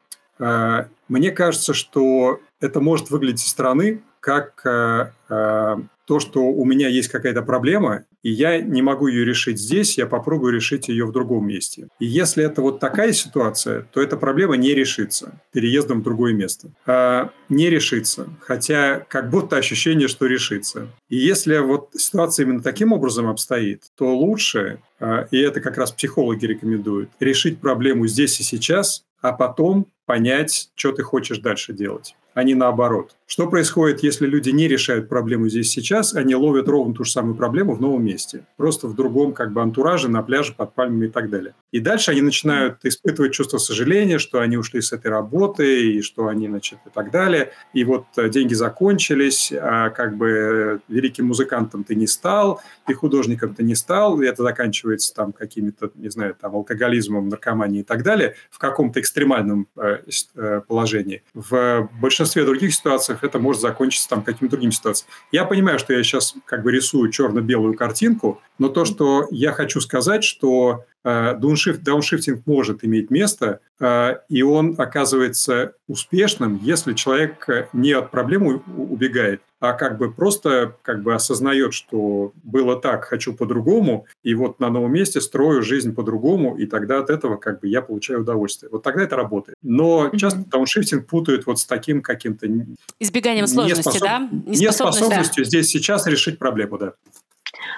Мне 1.08 1.30
кажется, 1.30 1.72
что 1.72 2.40
это 2.60 2.80
может 2.80 3.08
выглядеть 3.10 3.40
со 3.40 3.48
стороны 3.48 4.02
как 4.20 4.62
то, 4.62 6.20
что 6.20 6.40
у 6.44 6.64
меня 6.64 6.88
есть 6.88 7.08
какая-то 7.08 7.42
проблема, 7.42 8.04
и 8.26 8.30
я 8.30 8.60
не 8.60 8.82
могу 8.82 9.06
ее 9.06 9.24
решить 9.24 9.56
здесь, 9.56 9.96
я 9.98 10.06
попробую 10.06 10.52
решить 10.52 10.88
ее 10.88 11.06
в 11.06 11.12
другом 11.12 11.46
месте. 11.46 11.86
И 12.00 12.06
если 12.06 12.44
это 12.44 12.60
вот 12.60 12.80
такая 12.80 13.12
ситуация, 13.12 13.82
то 13.92 14.02
эта 14.02 14.16
проблема 14.16 14.56
не 14.56 14.74
решится 14.74 15.40
переездом 15.52 16.00
в 16.00 16.02
другое 16.02 16.34
место. 16.34 16.72
А, 16.86 17.30
не 17.48 17.70
решится, 17.70 18.28
хотя 18.40 18.98
как 19.08 19.30
будто 19.30 19.56
ощущение, 19.56 20.08
что 20.08 20.26
решится. 20.26 20.88
И 21.08 21.16
если 21.16 21.58
вот 21.58 21.90
ситуация 21.96 22.46
именно 22.46 22.64
таким 22.64 22.92
образом 22.92 23.28
обстоит, 23.28 23.84
то 23.96 24.12
лучше, 24.12 24.80
а, 24.98 25.28
и 25.30 25.38
это 25.38 25.60
как 25.60 25.78
раз 25.78 25.92
психологи 25.92 26.46
рекомендуют, 26.46 27.10
решить 27.20 27.60
проблему 27.60 28.08
здесь 28.08 28.40
и 28.40 28.42
сейчас, 28.42 29.04
а 29.28 29.32
потом 29.32 29.88
понять, 30.06 30.70
что 30.76 30.92
ты 30.92 31.02
хочешь 31.02 31.38
дальше 31.38 31.72
делать 31.72 32.14
а 32.36 32.44
не 32.44 32.54
наоборот. 32.54 33.16
Что 33.26 33.48
происходит, 33.48 34.02
если 34.02 34.26
люди 34.26 34.50
не 34.50 34.68
решают 34.68 35.08
проблему 35.08 35.48
здесь 35.48 35.70
сейчас, 35.70 36.14
они 36.14 36.34
ловят 36.34 36.68
ровно 36.68 36.94
ту 36.94 37.02
же 37.02 37.10
самую 37.10 37.34
проблему 37.34 37.74
в 37.74 37.80
новом 37.80 38.04
месте, 38.04 38.44
просто 38.58 38.88
в 38.88 38.94
другом 38.94 39.32
как 39.32 39.52
бы 39.54 39.62
антураже, 39.62 40.10
на 40.10 40.22
пляже, 40.22 40.52
под 40.52 40.74
пальмами 40.74 41.06
и 41.06 41.08
так 41.08 41.30
далее. 41.30 41.54
И 41.72 41.80
дальше 41.80 42.10
они 42.10 42.20
начинают 42.20 42.84
испытывать 42.84 43.32
чувство 43.32 43.56
сожаления, 43.56 44.18
что 44.18 44.40
они 44.40 44.58
ушли 44.58 44.82
с 44.82 44.92
этой 44.92 45.10
работы, 45.10 45.92
и 45.92 46.02
что 46.02 46.26
они, 46.26 46.46
значит, 46.46 46.78
и 46.84 46.90
так 46.90 47.10
далее. 47.10 47.52
И 47.72 47.84
вот 47.84 48.04
э, 48.18 48.28
деньги 48.28 48.52
закончились, 48.52 49.50
а 49.50 49.88
как 49.88 50.18
бы 50.18 50.82
великим 50.88 51.28
музыкантом 51.28 51.84
ты 51.84 51.94
не 51.94 52.06
стал, 52.06 52.60
и 52.86 52.92
художником 52.92 53.54
ты 53.54 53.62
не 53.62 53.74
стал, 53.74 54.20
и 54.20 54.26
это 54.26 54.42
заканчивается 54.42 55.14
там 55.14 55.32
какими-то, 55.32 55.90
не 55.94 56.10
знаю, 56.10 56.36
там 56.38 56.54
алкоголизмом, 56.54 57.30
наркоманией 57.30 57.80
и 57.80 57.84
так 57.84 58.02
далее, 58.02 58.34
в 58.50 58.58
каком-то 58.58 59.00
экстремальном 59.00 59.15
э, 59.76 59.98
э 60.36 60.60
положении. 60.66 61.22
В 61.34 61.88
большинстве 62.00 62.44
других 62.44 62.74
ситуациях 62.74 63.24
это 63.24 63.38
может 63.38 63.62
закончиться 63.62 64.08
там 64.08 64.22
какими-то 64.22 64.56
другими 64.56 64.70
ситуациями. 64.70 65.12
Я 65.32 65.44
понимаю, 65.44 65.78
что 65.78 65.92
я 65.92 66.02
сейчас 66.02 66.34
как 66.44 66.62
бы 66.62 66.72
рисую 66.72 67.10
черно-белую 67.10 67.74
картинку, 67.74 68.40
но 68.58 68.68
то, 68.68 68.84
что 68.84 69.26
я 69.30 69.52
хочу 69.52 69.80
сказать, 69.80 70.24
что 70.24 70.84
дауншифт, 71.06 71.82
дауншифтинг 71.82 72.46
может 72.46 72.84
иметь 72.84 73.10
место, 73.10 73.60
э, 73.78 74.16
и 74.28 74.42
он 74.42 74.74
оказывается 74.78 75.74
успешным, 75.88 76.58
если 76.62 76.94
человек 76.94 77.46
не 77.72 77.92
от 77.92 78.10
проблемы 78.10 78.62
убегает, 78.76 79.40
а 79.60 79.72
как 79.72 79.98
бы 79.98 80.12
просто 80.12 80.74
как 80.82 81.02
бы 81.02 81.14
осознает, 81.14 81.72
что 81.72 82.32
было 82.42 82.78
так, 82.78 83.04
хочу 83.04 83.34
по-другому, 83.34 84.06
и 84.22 84.34
вот 84.34 84.60
на 84.60 84.68
новом 84.68 84.92
месте 84.92 85.20
строю 85.20 85.62
жизнь 85.62 85.94
по-другому, 85.94 86.56
и 86.56 86.66
тогда 86.66 86.98
от 86.98 87.10
этого 87.10 87.36
как 87.36 87.60
бы 87.60 87.68
я 87.68 87.82
получаю 87.82 88.20
удовольствие. 88.20 88.70
Вот 88.70 88.82
тогда 88.82 89.02
это 89.02 89.16
работает. 89.16 89.56
Но 89.62 90.10
часто 90.16 90.44
дауншифтинг 90.46 91.06
путают 91.06 91.46
вот 91.46 91.58
с 91.58 91.66
таким 91.66 92.02
каким-то... 92.02 92.46
Избеганием 93.00 93.46
сложности, 93.46 93.78
неспособ... 93.78 94.02
да? 94.02 94.28
Неспособностью 94.46 95.44
да. 95.44 95.48
здесь 95.48 95.68
сейчас 95.68 96.06
решить 96.06 96.38
проблему, 96.38 96.78
да. 96.78 96.92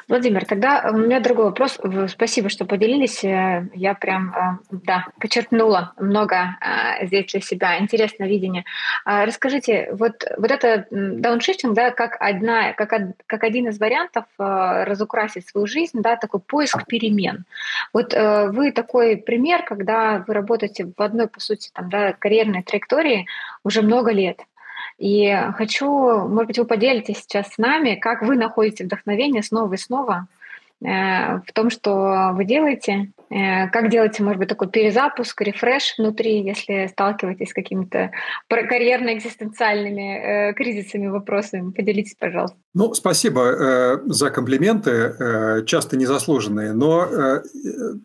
Владимир, 0.09 0.45
тогда 0.47 0.91
у 0.93 0.97
меня 0.97 1.21
другой 1.21 1.47
вопрос. 1.47 1.79
Спасибо, 2.09 2.49
что 2.49 2.65
поделились. 2.65 3.23
Э, 3.25 3.69
я 3.75 3.95
прям, 3.95 4.35
э, 4.35 4.59
да, 4.71 5.07
подчеркнула 5.21 5.93
много 5.99 6.57
э, 6.61 7.07
здесь 7.07 7.27
для 7.27 7.41
себя. 7.41 7.79
Интересное 7.79 8.27
видение. 8.27 8.65
А 9.05 9.27
расскажите, 9.27 9.91
вот, 9.93 10.25
вот 10.37 10.51
это 10.51 10.87
дауншифтинг, 10.91 11.75
да, 11.75 11.91
как, 11.91 12.17
одна, 12.21 12.73
как, 12.73 12.95
как 13.27 13.45
один 13.45 13.69
из 13.69 13.79
вариантов 13.79 14.25
разукрасить 14.39 15.49
свою 15.49 15.67
жизнь, 15.67 16.01
да, 16.01 16.17
такой 16.17 16.41
поиск 16.41 16.87
перемен. 16.87 17.45
Вот 17.93 18.15
вы 18.15 18.73
такой 18.73 19.17
пример, 19.17 19.63
когда 19.65 20.25
вы 20.27 20.35
работаете 20.35 20.91
в 20.97 21.03
одной, 21.03 21.29
по 21.29 21.41
сути, 21.41 21.71
там, 21.73 21.91
да, 21.91 22.13
карьерной 22.13 22.63
траектории 22.63 23.27
уже 23.63 23.83
много 23.83 24.11
лет. 24.13 24.41
И 24.99 25.33
хочу, 25.55 25.87
может 25.87 26.49
быть, 26.49 26.59
вы 26.59 26.65
поделитесь 26.65 27.19
сейчас 27.19 27.53
с 27.53 27.59
нами, 27.59 27.95
как 27.95 28.23
вы 28.23 28.37
находите 28.37 28.85
вдохновение 28.85 29.43
снова 29.43 29.75
и 29.75 29.77
снова 29.77 30.27
Э, 30.81 31.39
в 31.39 31.53
том, 31.53 31.71
что 31.71 32.31
вы 32.35 32.45
делаете, 32.45 33.11
э, 33.31 33.69
как 33.69 33.91
делаете, 33.91 34.23
может 34.23 34.39
быть, 34.39 34.49
такой 34.49 34.69
перезапуск, 34.69 35.41
рефреш 35.41 35.95
внутри, 35.99 36.41
если 36.41 36.87
сталкиваетесь 36.87 37.51
с 37.51 37.53
какими-то 37.53 38.13
карьерно-экзистенциальными 38.49 40.51
э, 40.51 40.55
кризисами, 40.55 41.09
вопросами. 41.09 41.73
Поделитесь, 41.73 42.15
пожалуйста. 42.15 42.57
Ну, 42.79 42.95
спасибо 42.95 44.01
за 44.07 44.31
комплименты, 44.31 45.65
часто 45.67 45.97
незаслуженные, 45.97 46.73
но 46.73 47.43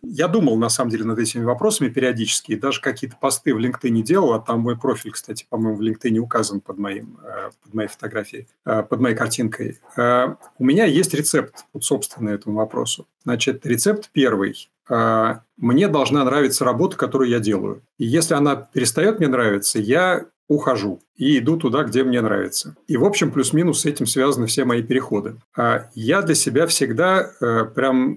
я 0.02 0.28
думал, 0.28 0.58
на 0.58 0.70
самом 0.70 0.90
деле, 0.90 1.06
над 1.06 1.20
этими 1.20 1.44
вопросами 1.44 1.90
периодически, 1.90 2.56
даже 2.56 2.82
какие-то 2.82 3.16
посты 3.22 3.54
в 3.54 3.60
LinkedIn 3.60 4.02
делал, 4.02 4.34
а 4.34 4.40
там 4.40 4.62
мой 4.62 4.76
профиль, 4.76 5.12
кстати, 5.12 5.46
по-моему, 5.48 5.78
в 5.78 5.82
LinkedIn 5.82 6.18
указан 6.18 6.60
под, 6.60 6.80
моим, 6.80 7.20
под 7.64 7.74
моей 7.76 7.88
фотографией, 7.88 8.48
под 8.64 9.00
моей 9.00 9.16
картинкой. 9.16 9.80
У 9.96 10.66
меня 10.66 10.86
есть 10.86 11.14
рецепт, 11.14 11.66
вот, 11.72 11.84
собственно, 11.84 12.30
этому 12.30 12.58
вопросу. 12.58 13.06
Значит, 13.26 13.64
рецепт 13.68 14.10
первый. 14.12 14.72
А, 14.90 15.44
мне 15.56 15.88
должна 15.88 16.26
нравиться 16.26 16.66
работа, 16.66 16.98
которую 16.98 17.30
я 17.30 17.40
делаю. 17.40 17.84
И 18.00 18.06
если 18.06 18.34
она 18.34 18.56
перестает 18.56 19.20
мне 19.20 19.28
нравиться, 19.30 19.80
я 19.80 20.26
ухожу 20.48 21.02
и 21.16 21.40
иду 21.40 21.58
туда, 21.58 21.84
где 21.84 22.04
мне 22.04 22.22
нравится. 22.22 22.76
И, 22.88 22.98
в 22.98 23.06
общем, 23.06 23.32
плюс-минус 23.32 23.82
с 23.82 23.86
этим 23.86 24.06
связаны 24.06 24.48
все 24.48 24.66
мои 24.66 24.84
переходы. 24.84 25.38
А 25.58 25.90
я 25.94 26.22
для 26.22 26.36
себя 26.36 26.68
всегда 26.68 27.30
э, 27.40 27.66
прям 27.66 28.16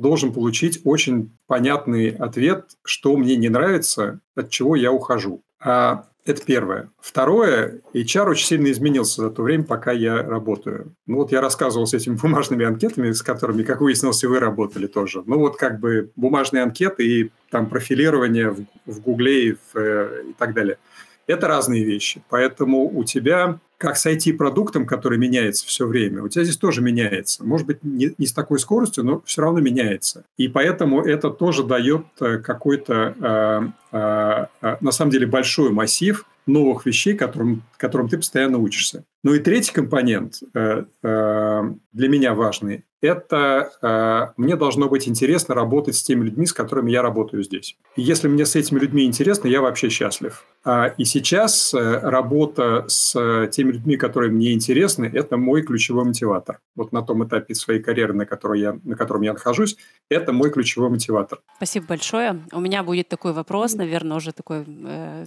должен 0.00 0.32
получить 0.32 0.80
очень 0.84 1.32
понятный 1.46 2.10
ответ, 2.10 2.66
что 2.84 3.16
мне 3.16 3.36
не 3.36 3.48
нравится, 3.48 4.20
от 4.34 4.50
чего 4.50 4.76
я 4.76 4.92
ухожу. 4.92 5.42
А 5.60 6.06
это 6.26 6.42
первое. 6.44 6.90
Второе, 7.00 7.80
HR 7.92 8.30
очень 8.30 8.46
сильно 8.46 8.70
изменился 8.70 9.22
за 9.22 9.30
то 9.30 9.42
время, 9.42 9.64
пока 9.64 9.92
я 9.92 10.22
работаю. 10.22 10.94
Ну 11.06 11.16
вот 11.16 11.32
я 11.32 11.40
рассказывал 11.40 11.86
с 11.86 11.94
этими 11.94 12.16
бумажными 12.22 12.64
анкетами, 12.64 13.12
с 13.12 13.22
которыми, 13.22 13.62
как 13.62 13.80
выяснилось, 13.80 14.22
и 14.24 14.26
вы 14.26 14.40
работали 14.40 14.86
тоже. 14.86 15.22
Ну 15.26 15.38
вот 15.38 15.56
как 15.56 15.80
бы 15.80 16.10
бумажные 16.16 16.62
анкеты 16.62 17.06
и 17.06 17.30
там 17.50 17.68
профилирование 17.68 18.50
в, 18.50 18.64
в 18.86 19.00
Гугле 19.00 19.48
и, 19.48 19.52
в, 19.52 19.76
э, 19.76 20.24
и 20.30 20.32
так 20.32 20.54
далее. 20.54 20.78
Это 21.26 21.48
разные 21.48 21.84
вещи. 21.84 22.22
Поэтому 22.28 22.88
у 22.88 23.04
тебя 23.04 23.58
как 23.76 23.96
с 23.96 24.06
IT-продуктом, 24.06 24.86
который 24.86 25.18
меняется 25.18 25.66
все 25.66 25.86
время, 25.86 26.22
у 26.22 26.28
тебя 26.28 26.44
здесь 26.44 26.56
тоже 26.56 26.80
меняется. 26.80 27.44
Может 27.44 27.66
быть, 27.66 27.82
не, 27.82 28.14
не 28.16 28.26
с 28.26 28.32
такой 28.32 28.58
скоростью, 28.58 29.04
но 29.04 29.20
все 29.26 29.42
равно 29.42 29.60
меняется. 29.60 30.24
И 30.38 30.48
поэтому 30.48 31.02
это 31.02 31.28
тоже 31.30 31.64
дает 31.64 32.06
э, 32.20 32.38
какой-то, 32.38 33.14
э, 33.20 33.96
э, 33.96 34.46
э, 34.62 34.76
на 34.80 34.90
самом 34.90 35.10
деле, 35.10 35.26
большой 35.26 35.70
массив 35.70 36.24
новых 36.46 36.86
вещей, 36.86 37.14
которым, 37.14 37.62
которым 37.76 38.08
ты 38.08 38.16
постоянно 38.16 38.58
учишься. 38.58 39.04
Ну 39.22 39.34
и 39.34 39.38
третий 39.38 39.72
компонент 39.72 40.40
э, 40.54 40.84
э, 41.02 41.62
для 41.92 42.08
меня 42.08 42.34
важный– 42.34 42.84
это 43.04 43.70
э, 43.82 44.32
мне 44.40 44.56
должно 44.56 44.88
быть 44.88 45.06
интересно 45.06 45.54
работать 45.54 45.94
с 45.94 46.02
теми 46.02 46.24
людьми, 46.24 46.46
с 46.46 46.52
которыми 46.52 46.90
я 46.90 47.02
работаю 47.02 47.42
здесь. 47.42 47.76
И 47.96 48.02
если 48.02 48.28
мне 48.28 48.46
с 48.46 48.56
этими 48.56 48.78
людьми 48.78 49.04
интересно, 49.04 49.48
я 49.48 49.60
вообще 49.60 49.90
счастлив. 49.90 50.44
А, 50.64 50.86
и 50.86 51.04
сейчас 51.04 51.74
э, 51.74 51.98
работа 52.00 52.86
с 52.88 53.12
теми 53.52 53.72
людьми, 53.72 53.96
которые 53.96 54.32
мне 54.32 54.54
интересны, 54.54 55.10
это 55.12 55.36
мой 55.36 55.62
ключевой 55.62 56.04
мотиватор. 56.04 56.60
Вот 56.76 56.92
на 56.92 57.02
том 57.02 57.24
этапе 57.24 57.54
своей 57.54 57.82
карьеры, 57.82 58.14
на, 58.14 58.24
которой 58.24 58.60
я, 58.60 58.78
на 58.84 58.96
котором 58.96 59.20
я 59.22 59.34
нахожусь, 59.34 59.76
это 60.08 60.32
мой 60.32 60.50
ключевой 60.50 60.88
мотиватор. 60.88 61.40
Спасибо 61.56 61.86
большое. 61.86 62.40
У 62.52 62.60
меня 62.60 62.82
будет 62.82 63.08
такой 63.08 63.34
вопрос, 63.34 63.74
наверное, 63.74 64.16
уже 64.16 64.32
такой, 64.32 64.64
э, 64.66 65.26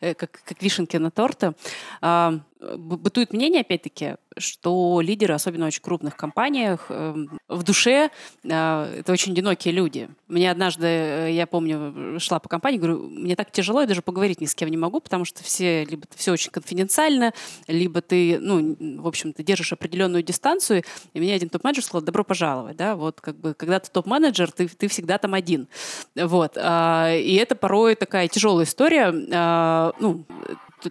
э, 0.00 0.14
как, 0.14 0.40
как 0.44 0.62
вишенки 0.62 0.96
на 0.98 1.10
торте. 1.10 1.54
Э, 2.00 2.38
бытует 2.76 3.32
мнение, 3.32 3.62
опять-таки, 3.62 4.16
что 4.38 5.00
лидеры, 5.00 5.34
особенно 5.34 5.64
в 5.64 5.68
очень 5.68 5.82
крупных 5.82 6.16
компаниях, 6.16 6.86
эм, 6.88 7.38
в 7.48 7.62
душе 7.62 8.10
э, 8.44 8.94
это 8.98 9.12
очень 9.12 9.32
одинокие 9.32 9.74
люди. 9.74 10.08
Мне 10.28 10.50
однажды, 10.50 10.86
э, 10.86 11.32
я 11.32 11.46
помню, 11.46 12.18
шла 12.20 12.38
по 12.38 12.48
компании, 12.48 12.78
говорю, 12.78 13.08
мне 13.08 13.36
так 13.36 13.50
тяжело, 13.50 13.80
я 13.80 13.86
даже 13.86 14.02
поговорить 14.02 14.40
ни 14.40 14.46
с 14.46 14.54
кем 14.54 14.68
не 14.68 14.76
могу, 14.76 15.00
потому 15.00 15.24
что 15.24 15.42
все, 15.42 15.84
либо 15.84 16.06
все 16.14 16.32
очень 16.32 16.50
конфиденциально, 16.50 17.32
либо 17.66 18.00
ты, 18.00 18.38
ну, 18.38 18.76
в 19.02 19.06
общем, 19.06 19.32
ты 19.32 19.42
держишь 19.42 19.72
определенную 19.72 20.22
дистанцию. 20.22 20.82
И 21.14 21.20
мне 21.20 21.34
один 21.34 21.48
топ-менеджер 21.48 21.84
сказал, 21.84 22.02
добро 22.02 22.24
пожаловать, 22.24 22.76
да, 22.76 22.96
вот 22.96 23.20
как 23.20 23.36
бы, 23.36 23.54
когда 23.54 23.80
ты 23.80 23.90
топ-менеджер, 23.90 24.50
ты, 24.52 24.68
ты 24.68 24.88
всегда 24.88 25.18
там 25.18 25.34
один. 25.34 25.68
Вот. 26.14 26.56
А, 26.56 27.12
и 27.14 27.34
это 27.34 27.54
порой 27.54 27.94
такая 27.94 28.28
тяжелая 28.28 28.64
история. 28.64 29.12
А, 29.32 29.92
ну, 30.00 30.24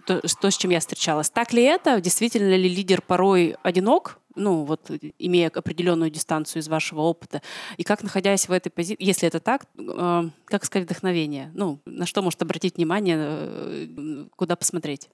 то, 0.00 0.20
то, 0.20 0.50
с 0.50 0.56
чем 0.56 0.70
я 0.70 0.80
встречалась. 0.80 1.30
Так 1.30 1.52
ли 1.52 1.62
это? 1.62 2.00
Действительно 2.00 2.54
ли 2.56 2.68
лидер 2.68 3.02
порой 3.02 3.56
одинок? 3.62 4.18
Ну, 4.34 4.64
вот 4.64 4.90
имея 5.18 5.50
определенную 5.54 6.10
дистанцию 6.10 6.62
из 6.62 6.68
вашего 6.68 7.00
опыта. 7.00 7.42
И 7.76 7.84
как, 7.84 8.02
находясь 8.02 8.48
в 8.48 8.52
этой 8.52 8.70
позиции, 8.70 9.04
если 9.04 9.28
это 9.28 9.40
так, 9.40 9.66
э, 9.78 10.22
как 10.46 10.64
сказать 10.64 10.86
вдохновение? 10.86 11.50
Ну, 11.54 11.80
на 11.84 12.06
что 12.06 12.22
может 12.22 12.40
обратить 12.40 12.76
внимание, 12.76 13.16
э, 13.18 14.26
куда 14.34 14.56
посмотреть? 14.56 15.10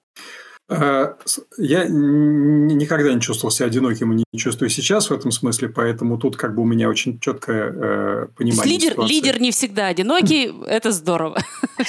Э, 0.69 1.15
я 1.57 1.85
никогда 1.87 3.11
не 3.11 3.19
чувствовал 3.19 3.51
себя 3.51 3.65
одиноким 3.65 4.13
и 4.13 4.23
не 4.31 4.39
чувствую 4.39 4.69
сейчас 4.69 5.09
в 5.09 5.13
этом 5.13 5.31
смысле, 5.31 5.69
поэтому 5.69 6.19
тут 6.19 6.37
как 6.37 6.53
бы 6.53 6.61
у 6.61 6.65
меня 6.65 6.89
очень 6.89 7.19
четкое 7.19 7.73
э, 7.73 8.27
понимание 8.35 8.73
лидер, 8.73 8.91
ситуации. 8.91 9.13
лидер 9.13 9.41
не 9.41 9.51
всегда 9.51 9.87
одинокий, 9.87 10.53
это 10.67 10.91
здорово. 10.91 11.39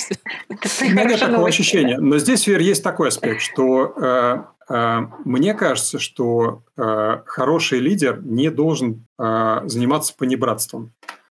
У 0.49 0.85
меня 0.85 1.05
нет 1.05 1.20
такого 1.20 1.47
ощущения. 1.47 1.99
Но 1.99 2.16
здесь, 2.18 2.47
Вер, 2.47 2.61
есть 2.61 2.83
такой 2.83 3.09
аспект, 3.09 3.43
что 3.43 4.45
э, 4.70 5.01
мне 5.24 5.53
кажется, 5.53 5.99
что 5.99 6.62
хороший 6.76 7.81
лидер 7.81 8.22
не 8.22 8.51
должен 8.51 9.05
заниматься 9.18 10.14
понебратством 10.16 10.93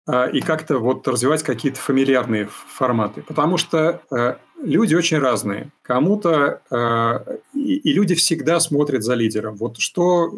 и 0.09 0.41
как-то 0.41 0.79
вот 0.79 1.07
развивать 1.07 1.43
какие-то 1.43 1.79
фамильярные 1.79 2.49
форматы. 2.49 3.21
Потому 3.21 3.57
что 3.57 4.01
люди 4.61 4.95
очень 4.95 5.17
разные. 5.19 5.71
Кому-то 5.81 6.61
э, 6.69 7.37
и, 7.53 7.75
и 7.75 7.93
люди 7.93 8.15
всегда 8.15 8.59
смотрят 8.59 9.03
за 9.03 9.13
лидером. 9.15 9.55
Вот 9.55 9.77
что 9.77 10.31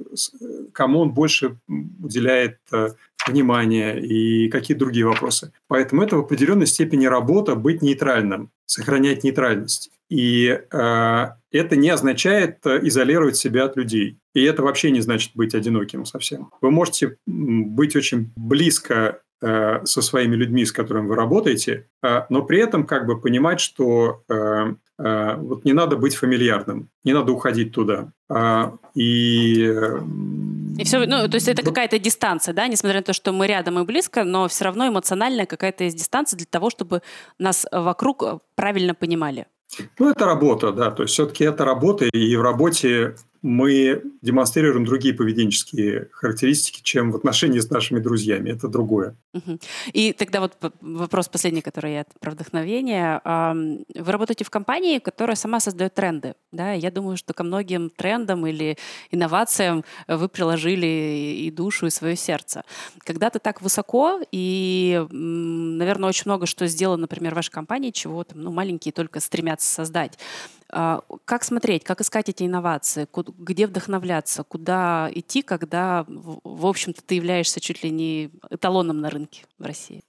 кому 0.73 0.99
он 0.99 1.11
больше 1.11 1.57
уделяет 1.67 2.57
э, 2.71 2.89
внимание 3.27 3.99
и 4.01 4.49
какие 4.49 4.75
другие 4.77 5.05
вопросы. 5.05 5.51
Поэтому 5.67 6.03
это 6.03 6.15
в 6.15 6.19
определенной 6.19 6.67
степени 6.67 7.05
работа 7.05 7.55
быть 7.55 7.81
нейтральным, 7.81 8.51
сохранять 8.65 9.23
нейтральность. 9.23 9.91
И 10.09 10.47
э, 10.47 11.27
это 11.51 11.75
не 11.75 11.89
означает 11.89 12.65
э, 12.65 12.79
изолировать 12.87 13.37
себя 13.37 13.65
от 13.65 13.77
людей. 13.77 14.17
И 14.33 14.43
это 14.43 14.63
вообще 14.63 14.91
не 14.91 15.01
значит 15.01 15.31
быть 15.35 15.53
одиноким 15.53 16.05
совсем. 16.05 16.51
Вы 16.61 16.71
можете 16.71 17.17
быть 17.27 17.95
очень 17.95 18.31
близко 18.35 19.21
со 19.41 20.01
своими 20.01 20.35
людьми, 20.35 20.65
с 20.65 20.71
которыми 20.71 21.07
вы 21.07 21.15
работаете, 21.15 21.87
э, 22.03 22.23
но 22.29 22.43
при 22.43 22.59
этом 22.59 22.85
как 22.85 23.05
бы 23.05 23.19
понимать, 23.19 23.59
что 23.59 24.23
э, 24.29 24.73
вот 24.97 25.63
не 25.63 25.71
надо 25.71 25.95
быть 25.95 26.15
фамильярным, 26.15 26.89
не 27.05 27.13
надо 27.13 27.31
уходить 27.31 27.71
туда. 27.71 28.11
И 28.95 29.73
и 30.77 30.83
все, 30.85 30.99
ну, 31.05 31.27
то 31.27 31.35
есть 31.35 31.47
это 31.47 31.61
какая-то 31.61 31.99
дистанция, 31.99 32.53
да, 32.53 32.67
несмотря 32.67 32.99
на 32.99 33.03
то, 33.03 33.13
что 33.13 33.33
мы 33.33 33.47
рядом 33.47 33.79
и 33.79 33.85
близко, 33.85 34.23
но 34.23 34.47
все 34.47 34.65
равно 34.65 34.87
эмоциональная 34.87 35.45
какая-то 35.45 35.83
есть 35.83 35.97
дистанция 35.97 36.37
для 36.37 36.45
того, 36.45 36.69
чтобы 36.69 37.01
нас 37.37 37.65
вокруг 37.71 38.23
правильно 38.55 38.93
понимали. 38.93 39.47
Ну, 39.99 40.09
это 40.09 40.25
работа, 40.25 40.71
да, 40.71 40.91
то 40.91 41.03
есть 41.03 41.13
все-таки 41.13 41.43
это 41.43 41.63
работа, 41.65 42.05
и 42.05 42.35
в 42.35 42.41
работе 42.41 43.15
мы 43.41 44.03
демонстрируем 44.21 44.85
другие 44.85 45.13
поведенческие 45.13 46.09
характеристики, 46.11 46.81
чем 46.83 47.11
в 47.11 47.15
отношении 47.15 47.59
с 47.59 47.69
нашими 47.69 47.99
друзьями. 47.99 48.51
Это 48.51 48.67
другое. 48.67 49.15
И 49.93 50.13
тогда 50.13 50.41
вот 50.41 50.57
вопрос 50.81 51.29
последний, 51.29 51.61
который 51.61 51.93
я 51.93 52.05
про 52.19 52.31
вдохновение. 52.31 53.21
Вы 53.23 54.11
работаете 54.11 54.43
в 54.43 54.49
компании, 54.49 54.99
которая 54.99 55.35
сама 55.35 55.59
создает 55.59 55.93
тренды. 55.93 56.35
Да? 56.51 56.73
Я 56.73 56.91
думаю, 56.91 57.17
что 57.17 57.33
ко 57.33 57.43
многим 57.43 57.89
трендам 57.89 58.45
или 58.45 58.77
инновациям 59.11 59.83
вы 60.07 60.27
приложили 60.29 60.85
и 61.37 61.51
душу, 61.51 61.87
и 61.87 61.89
свое 61.89 62.15
сердце. 62.15 62.63
Когда 62.99 63.29
ты 63.29 63.39
так 63.39 63.61
высоко, 63.61 64.19
и, 64.31 65.05
наверное, 65.09 66.09
очень 66.09 66.23
много 66.25 66.45
что 66.45 66.67
сделано, 66.67 67.01
например, 67.01 67.33
в 67.33 67.35
вашей 67.35 67.51
компании, 67.51 67.91
чего 67.91 68.23
там, 68.23 68.41
ну, 68.41 68.51
маленькие 68.51 68.91
только 68.91 69.19
стремятся 69.19 69.71
создать. 69.71 70.17
А, 70.71 71.01
как 71.25 71.43
смотреть, 71.43 71.83
как 71.83 72.01
искать 72.01 72.29
эти 72.29 72.43
инновации, 72.43 73.07
где 73.37 73.67
вдохновляться, 73.67 74.43
куда 74.43 75.09
идти, 75.13 75.41
когда, 75.41 76.05
в 76.07 76.65
общем-то, 76.65 77.01
ты 77.03 77.15
являешься 77.15 77.59
чуть 77.59 77.83
ли 77.83 77.89
не 77.89 78.31
эталоном 78.49 79.01
на 79.01 79.09
рынке 79.09 79.45
в 79.57 79.65
России? 79.65 80.03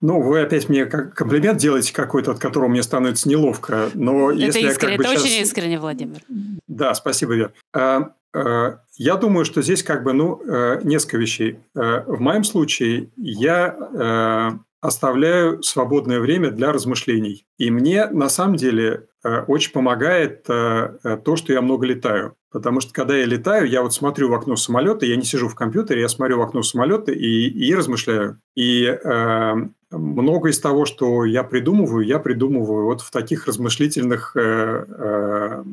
Ну, 0.00 0.22
вы 0.22 0.42
опять 0.42 0.68
мне 0.68 0.86
как 0.86 1.14
комплимент 1.14 1.58
делаете 1.58 1.92
какой-то, 1.92 2.30
от 2.30 2.38
которого 2.38 2.68
мне 2.68 2.82
становится 2.82 3.28
неловко. 3.28 3.90
Но 3.94 4.30
это 4.30 4.40
если 4.40 4.68
искренне, 4.68 4.92
я 4.92 4.96
как 4.96 4.98
бы 4.98 5.04
это 5.04 5.12
сейчас... 5.12 5.24
очень 5.24 5.42
искренне, 5.42 5.80
Владимир. 5.80 6.22
Да, 6.68 6.94
спасибо, 6.94 7.34
Вер. 7.34 7.52
А, 7.74 8.12
а, 8.32 8.78
я 8.94 9.16
думаю, 9.16 9.44
что 9.44 9.60
здесь 9.60 9.82
как 9.82 10.04
бы, 10.04 10.12
ну, 10.12 10.40
э, 10.46 10.82
несколько 10.84 11.16
вещей. 11.16 11.58
Э, 11.74 12.04
в 12.06 12.20
моем 12.20 12.44
случае 12.44 13.10
я 13.16 14.60
оставляю 14.80 15.62
свободное 15.62 16.20
время 16.20 16.50
для 16.50 16.72
размышлений. 16.72 17.46
И 17.58 17.70
мне 17.70 18.06
на 18.06 18.28
самом 18.28 18.56
деле 18.56 19.08
э, 19.24 19.40
очень 19.42 19.72
помогает 19.72 20.44
э, 20.48 20.98
э, 21.02 21.16
то, 21.16 21.36
что 21.36 21.52
я 21.52 21.60
много 21.62 21.86
летаю. 21.86 22.34
Потому 22.50 22.80
что 22.80 22.92
когда 22.92 23.16
я 23.16 23.26
летаю, 23.26 23.68
я 23.68 23.82
вот 23.82 23.92
смотрю 23.92 24.30
в 24.30 24.34
окно 24.34 24.56
самолета, 24.56 25.04
я 25.04 25.16
не 25.16 25.24
сижу 25.24 25.48
в 25.48 25.54
компьютере, 25.54 26.00
я 26.00 26.08
смотрю 26.08 26.38
в 26.38 26.42
окно 26.42 26.62
самолета 26.62 27.12
и, 27.12 27.48
и 27.48 27.74
размышляю. 27.74 28.40
И 28.54 28.84
э, 28.84 29.54
много 29.90 30.48
из 30.48 30.60
того, 30.60 30.86
что 30.86 31.24
я 31.24 31.44
придумываю, 31.44 32.06
я 32.06 32.18
придумываю 32.18 32.84
вот 32.84 33.02
в 33.02 33.10
таких 33.10 33.46
размышлительных 33.46 34.34
э, 34.36 35.64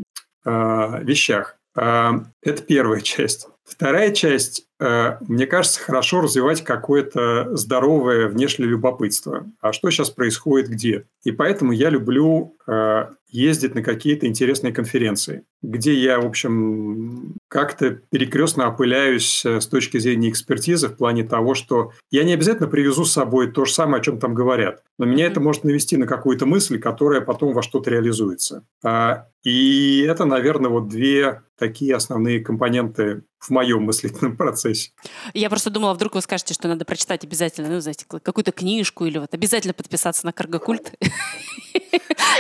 э, 0.46 1.04
вещах. 1.04 1.58
Это 1.76 2.64
первая 2.68 3.02
часть. 3.02 3.48
Вторая 3.66 4.12
часть 4.12 4.66
Э, 4.80 5.18
мне 5.22 5.48
кажется, 5.48 5.80
хорошо 5.80 6.22
развивать 6.22 6.64
какое-то 6.64 7.56
здоровое 7.56 8.28
внешнее 8.28 8.70
любопытство. 8.70 9.46
А 9.62 9.72
что 9.72 9.90
сейчас 9.90 10.10
происходит 10.10 10.70
где? 10.70 11.06
И 11.24 11.32
поэтому 11.32 11.72
я 11.72 11.90
люблю 11.90 12.58
э, 12.68 13.06
ездить 13.30 13.74
на 13.74 13.82
какие-то 13.82 14.28
интересные 14.28 14.74
конференции, 14.74 15.44
где 15.62 15.94
я, 15.94 16.20
в 16.20 16.26
общем, 16.26 17.36
как-то 17.48 17.92
перекрестно 18.12 18.68
опыляюсь 18.68 19.46
э, 19.46 19.62
с 19.62 19.68
точки 19.68 19.98
зрения 19.98 20.30
экспертизы 20.30 20.90
в 20.90 20.98
плане 20.98 21.24
того, 21.24 21.54
что 21.54 21.92
я 22.12 22.26
не 22.26 22.34
обязательно 22.34 22.68
привезу 22.68 23.06
с 23.06 23.14
собой 23.14 23.52
то 23.52 23.64
же 23.64 23.72
самое, 23.72 24.02
о 24.02 24.04
чем 24.04 24.20
там 24.20 24.34
говорят, 24.34 24.84
но 25.00 25.06
меня 25.06 25.28
это 25.28 25.40
может 25.40 25.64
навести 25.64 25.96
на 25.96 26.06
какую-то 26.06 26.46
мысль, 26.46 26.80
которая 26.80 27.22
потом 27.22 27.54
во 27.54 27.64
что-то 27.64 27.92
реализуется. 27.92 28.66
А, 28.84 29.28
и 29.44 30.06
это, 30.08 30.26
наверное, 30.26 30.70
вот 30.70 30.90
две 30.90 31.44
такие 31.58 31.96
основные 31.96 32.42
компоненты 32.42 33.24
в 33.46 33.50
моем 33.50 33.84
мыслительном 33.84 34.36
процессе. 34.36 34.92
Я 35.34 35.50
просто 35.50 35.70
думала, 35.70 35.94
вдруг 35.94 36.16
вы 36.16 36.22
скажете, 36.22 36.54
что 36.54 36.68
надо 36.68 36.86
прочитать 36.86 37.24
обязательно, 37.24 37.70
ну, 37.70 37.80
знаете, 37.80 38.06
какую-то 38.08 38.52
книжку 38.52 39.06
или 39.06 39.18
вот 39.18 39.34
обязательно 39.34 39.74
подписаться 39.74 40.26
на 40.26 40.34
каргокульт. 40.34 40.94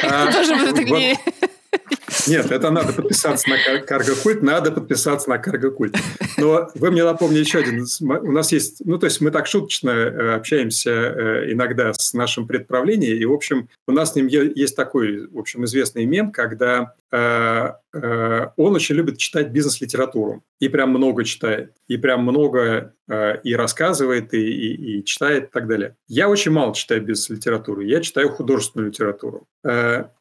А, 0.04 0.30
нет, 2.28 2.52
это 2.52 2.72
надо 2.72 2.94
подписаться 2.94 3.50
на 3.50 3.82
карго-культ, 3.82 4.42
надо 4.42 4.72
подписаться 4.72 5.30
на 5.30 5.38
карго-культ. 5.38 5.96
Но 6.38 6.70
вы 6.76 6.92
мне 6.92 7.04
напомнили 7.04 7.42
еще 7.42 7.60
один. 7.60 7.86
У 8.02 8.32
нас 8.32 8.52
есть, 8.52 8.82
ну, 8.86 8.98
то 8.98 9.06
есть 9.06 9.22
мы 9.22 9.32
так 9.32 9.48
шуточно 9.48 9.90
э, 9.90 10.36
общаемся 10.36 10.92
э, 10.92 11.52
иногда 11.52 11.94
с 11.94 12.14
нашим 12.14 12.48
предправлением, 12.48 13.18
и, 13.18 13.26
в 13.26 13.34
общем, 13.34 13.70
у 13.88 13.92
нас 13.92 14.14
с 14.14 14.16
ним 14.16 14.28
есть 14.28 14.76
такой, 14.76 15.28
в 15.28 15.38
общем, 15.38 15.66
известный 15.66 16.06
мем, 16.06 16.32
когда 16.32 16.94
он 17.18 18.76
очень 18.76 18.96
любит 18.96 19.18
читать 19.18 19.50
бизнес-литературу. 19.50 20.44
И 20.60 20.70
прям 20.70 20.90
много 20.90 21.24
читает. 21.24 21.74
И 21.88 21.98
прям 21.98 22.24
много 22.24 22.94
и 23.44 23.56
рассказывает, 23.56 24.34
и, 24.34 24.40
и, 24.40 24.98
и 25.00 25.06
читает, 25.06 25.46
и 25.46 25.48
так 25.52 25.68
далее. 25.68 25.96
Я 26.08 26.28
очень 26.28 26.52
мало 26.52 26.74
читаю 26.74 27.02
бизнес-литературу. 27.02 27.82
Я 27.82 28.02
читаю 28.02 28.30
художественную 28.30 28.90
литературу. 28.90 29.48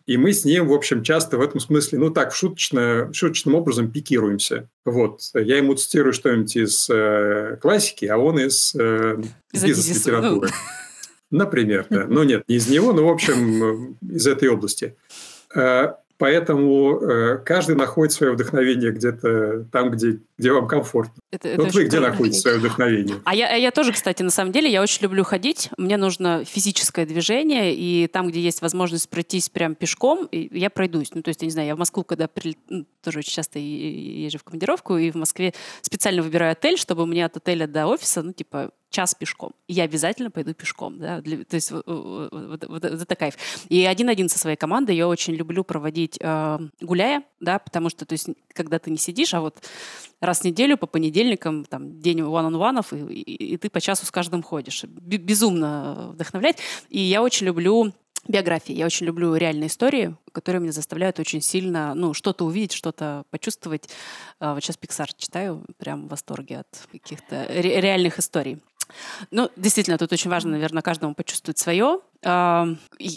И 0.06 0.16
мы 0.16 0.32
с 0.32 0.44
ним, 0.44 0.68
в 0.68 0.72
общем, 0.72 1.02
часто 1.02 1.38
в 1.38 1.40
этом 1.40 1.60
смысле, 1.60 1.98
ну 1.98 2.10
так, 2.10 2.34
шуточно, 2.34 3.10
шуточным 3.12 3.54
образом 3.54 3.90
пикируемся. 3.90 4.68
Вот. 4.84 5.20
Я 5.34 5.56
ему 5.56 5.74
цитирую 5.74 6.12
что-нибудь 6.12 6.54
из 6.56 6.88
э, 6.90 7.56
классики, 7.60 8.04
а 8.04 8.18
он 8.18 8.38
из 8.38 8.74
э, 8.74 9.16
бизнес-литературы. 9.52 10.50
Например, 11.30 11.86
да. 11.88 12.06
Ну 12.06 12.22
нет, 12.22 12.44
не 12.48 12.56
из 12.56 12.68
него, 12.68 12.92
но, 12.92 13.06
в 13.06 13.10
общем, 13.10 13.96
из 14.02 14.26
этой 14.26 14.48
области. 14.48 14.96
Поэтому 16.18 17.00
э, 17.00 17.38
каждый 17.38 17.76
находит 17.76 18.12
свое 18.12 18.32
вдохновение 18.32 18.92
где-то 18.92 19.64
там, 19.72 19.90
где, 19.90 20.20
где 20.38 20.52
вам 20.52 20.68
комфортно. 20.68 21.14
Это, 21.34 21.48
это 21.48 21.62
вот 21.64 21.74
вы 21.74 21.84
где 21.84 21.98
находите 21.98 22.38
свое 22.38 22.58
вдохновение? 22.58 23.20
А 23.24 23.34
я, 23.34 23.54
я 23.56 23.70
тоже, 23.72 23.92
кстати, 23.92 24.22
на 24.22 24.30
самом 24.30 24.52
деле, 24.52 24.70
я 24.70 24.80
очень 24.80 25.02
люблю 25.02 25.24
ходить. 25.24 25.68
Мне 25.76 25.96
нужно 25.96 26.44
физическое 26.44 27.06
движение, 27.06 27.74
и 27.74 28.06
там, 28.06 28.28
где 28.28 28.40
есть 28.40 28.62
возможность 28.62 29.08
пройтись 29.08 29.48
прям 29.48 29.74
пешком, 29.74 30.28
я 30.30 30.70
пройдусь. 30.70 31.10
Ну, 31.12 31.22
то 31.22 31.30
есть, 31.30 31.42
я 31.42 31.46
не 31.46 31.52
знаю, 31.52 31.66
я 31.66 31.74
в 31.74 31.78
Москву, 31.78 32.04
когда 32.04 32.28
при... 32.28 32.56
ну, 32.68 32.86
тоже 33.02 33.18
очень 33.18 33.32
часто 33.32 33.58
езжу 33.58 34.38
в 34.38 34.44
командировку, 34.44 34.96
и 34.96 35.10
в 35.10 35.16
Москве 35.16 35.52
специально 35.82 36.22
выбираю 36.22 36.52
отель, 36.52 36.78
чтобы 36.78 37.04
мне 37.06 37.24
от 37.24 37.36
отеля 37.36 37.66
до 37.66 37.86
офиса, 37.86 38.22
ну, 38.22 38.32
типа, 38.32 38.70
час 38.94 39.14
пешком. 39.14 39.52
И 39.66 39.72
я 39.72 39.82
обязательно 39.82 40.30
пойду 40.30 40.54
пешком. 40.54 40.98
Да? 40.98 41.20
Для, 41.20 41.44
то 41.44 41.56
есть 41.56 41.72
вот, 41.72 41.84
вот, 41.86 42.64
вот 42.68 42.84
это 42.84 43.16
кайф. 43.16 43.34
И 43.68 43.84
один-один 43.84 44.28
со 44.28 44.38
своей 44.38 44.56
командой 44.56 44.94
я 44.94 45.08
очень 45.08 45.34
люблю 45.34 45.64
проводить 45.64 46.16
э, 46.20 46.58
гуляя, 46.80 47.24
да, 47.40 47.58
потому 47.58 47.90
что, 47.90 48.06
то 48.06 48.12
есть, 48.12 48.28
когда 48.52 48.78
ты 48.78 48.90
не 48.90 48.96
сидишь, 48.96 49.34
а 49.34 49.40
вот 49.40 49.56
раз 50.24 50.40
в 50.40 50.44
неделю 50.44 50.76
по 50.76 50.86
понедельникам, 50.86 51.64
там, 51.64 52.00
день 52.00 52.20
one-on-one, 52.20 53.12
и, 53.12 53.20
и, 53.20 53.54
и 53.54 53.56
ты 53.56 53.70
по 53.70 53.80
часу 53.80 54.06
с 54.06 54.10
каждым 54.10 54.42
ходишь. 54.42 54.84
Безумно 54.84 56.10
вдохновляет. 56.12 56.58
И 56.88 57.00
я 57.00 57.22
очень 57.22 57.46
люблю 57.46 57.92
биографии. 58.28 58.72
Я 58.72 58.86
очень 58.86 59.06
люблю 59.06 59.34
реальные 59.34 59.68
истории, 59.68 60.16
которые 60.32 60.60
меня 60.60 60.72
заставляют 60.72 61.18
очень 61.18 61.40
сильно, 61.40 61.94
ну, 61.94 62.14
что-то 62.14 62.44
увидеть, 62.44 62.72
что-то 62.72 63.24
почувствовать. 63.30 63.88
А, 64.40 64.54
вот 64.54 64.62
сейчас 64.62 64.78
Pixar 64.78 65.10
читаю, 65.16 65.64
прям 65.78 66.06
в 66.06 66.10
восторге 66.10 66.60
от 66.60 66.88
каких-то 66.90 67.46
ре- 67.48 67.80
реальных 67.80 68.18
историй. 68.18 68.60
Ну, 69.30 69.50
действительно, 69.56 69.98
тут 69.98 70.12
очень 70.12 70.30
важно, 70.30 70.52
наверное, 70.52 70.82
каждому 70.82 71.14
почувствовать 71.14 71.58
свое. 71.58 72.00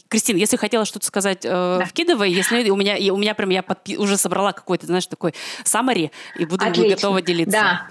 Кристин, 0.10 0.38
если 0.38 0.58
хотела 0.58 0.86
что-то 0.86 1.06
сказать, 1.06 1.46
э, 1.46 1.50
да. 1.80 1.86
вкидывай. 1.86 2.32
Если 2.32 2.70
у 2.70 2.76
меня, 2.76 2.96
у 3.14 3.18
меня 3.18 3.34
прям 3.34 3.50
я 3.50 3.62
подпи- 3.62 3.98
уже 3.98 4.18
собрала 4.18 4.52
какой-то, 4.52 4.86
знаешь, 4.86 5.08
такой 5.08 5.34
summary 5.64 6.12
и 6.38 6.46
буду 6.46 6.66
Отлично. 6.66 6.96
готова 6.96 7.22
делиться. 7.22 7.52
Да. 7.52 7.88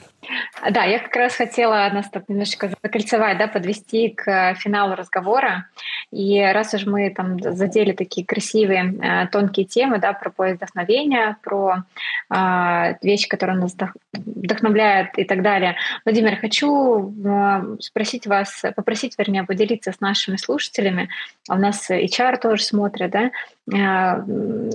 Да, 0.70 0.85
я 0.85 0.99
как 0.99 1.14
раз 1.16 1.35
хотела 1.35 1.89
нас 1.93 2.09
так 2.11 2.29
немножечко 2.29 2.70
закольцевать, 2.83 3.39
да, 3.39 3.47
подвести 3.47 4.11
к 4.11 4.55
финалу 4.55 4.95
разговора. 4.95 5.68
И 6.11 6.41
раз 6.41 6.74
уж 6.74 6.87
мы 6.87 7.11
там 7.11 7.41
задели 7.41 7.93
такие 7.93 8.27
красивые, 8.27 8.95
э, 9.01 9.27
тонкие 9.29 9.66
темы, 9.66 9.99
да, 9.99 10.12
про 10.12 10.31
поиск 10.31 10.57
вдохновения, 10.57 11.37
про 11.43 11.85
э, 12.31 12.95
вещи, 13.03 13.29
которые 13.29 13.59
нас 13.59 13.77
вдохновляют 14.12 15.11
и 15.16 15.24
так 15.24 15.43
далее. 15.43 15.77
Владимир, 16.05 16.37
хочу 16.37 17.12
э, 17.24 17.77
спросить 17.81 18.27
вас, 18.27 18.62
попросить, 18.74 19.14
вернее, 19.18 19.45
поделиться 19.45 19.93
с 19.93 20.01
нашими 20.01 20.37
слушателями. 20.37 21.09
У 21.49 21.55
нас 21.55 21.91
HR 21.91 22.39
тоже 22.39 22.62
смотрят, 22.62 23.11
да, 23.11 23.31
э, 23.72 24.22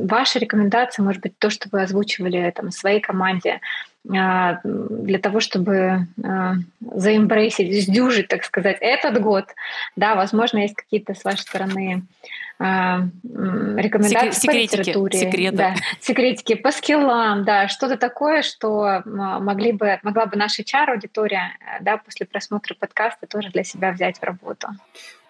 ваши 0.05 0.39
рекомендации, 0.39 1.01
может 1.01 1.21
быть, 1.21 1.37
то, 1.37 1.49
что 1.49 1.69
вы 1.71 1.81
озвучивали 1.81 2.51
там 2.51 2.71
своей 2.71 2.99
команде, 2.99 3.51
а, 3.53 3.59
для 4.03 5.19
того, 5.21 5.39
чтобы 5.39 6.07
а, 6.23 6.55
заимбрейсить, 6.79 7.83
сдюжить, 7.83 8.27
так 8.27 8.43
сказать, 8.43 8.77
этот 8.81 9.21
год. 9.21 9.45
Да, 9.95 10.15
возможно, 10.15 10.57
есть 10.59 10.75
какие-то 10.75 11.13
с 11.13 11.23
вашей 11.23 11.41
стороны 11.41 12.03
а, 12.57 13.01
рекомендации 13.29 14.31
секретики, 14.31 14.75
по 14.75 14.79
литературе. 14.79 15.19
Секреты. 15.19 15.55
Да, 15.55 15.75
секретики 15.99 16.55
по 16.55 16.71
скиллам, 16.71 17.43
да, 17.43 17.67
что-то 17.67 17.95
такое, 17.97 18.41
что 18.41 19.03
могли 19.05 19.71
бы, 19.71 19.99
могла 20.01 20.25
бы 20.25 20.35
наша 20.35 20.63
HR-аудитория 20.63 21.51
да, 21.81 21.97
после 21.97 22.25
просмотра 22.25 22.73
подкаста 22.73 23.27
тоже 23.27 23.49
для 23.49 23.63
себя 23.63 23.91
взять 23.91 24.17
в 24.17 24.23
работу. 24.23 24.69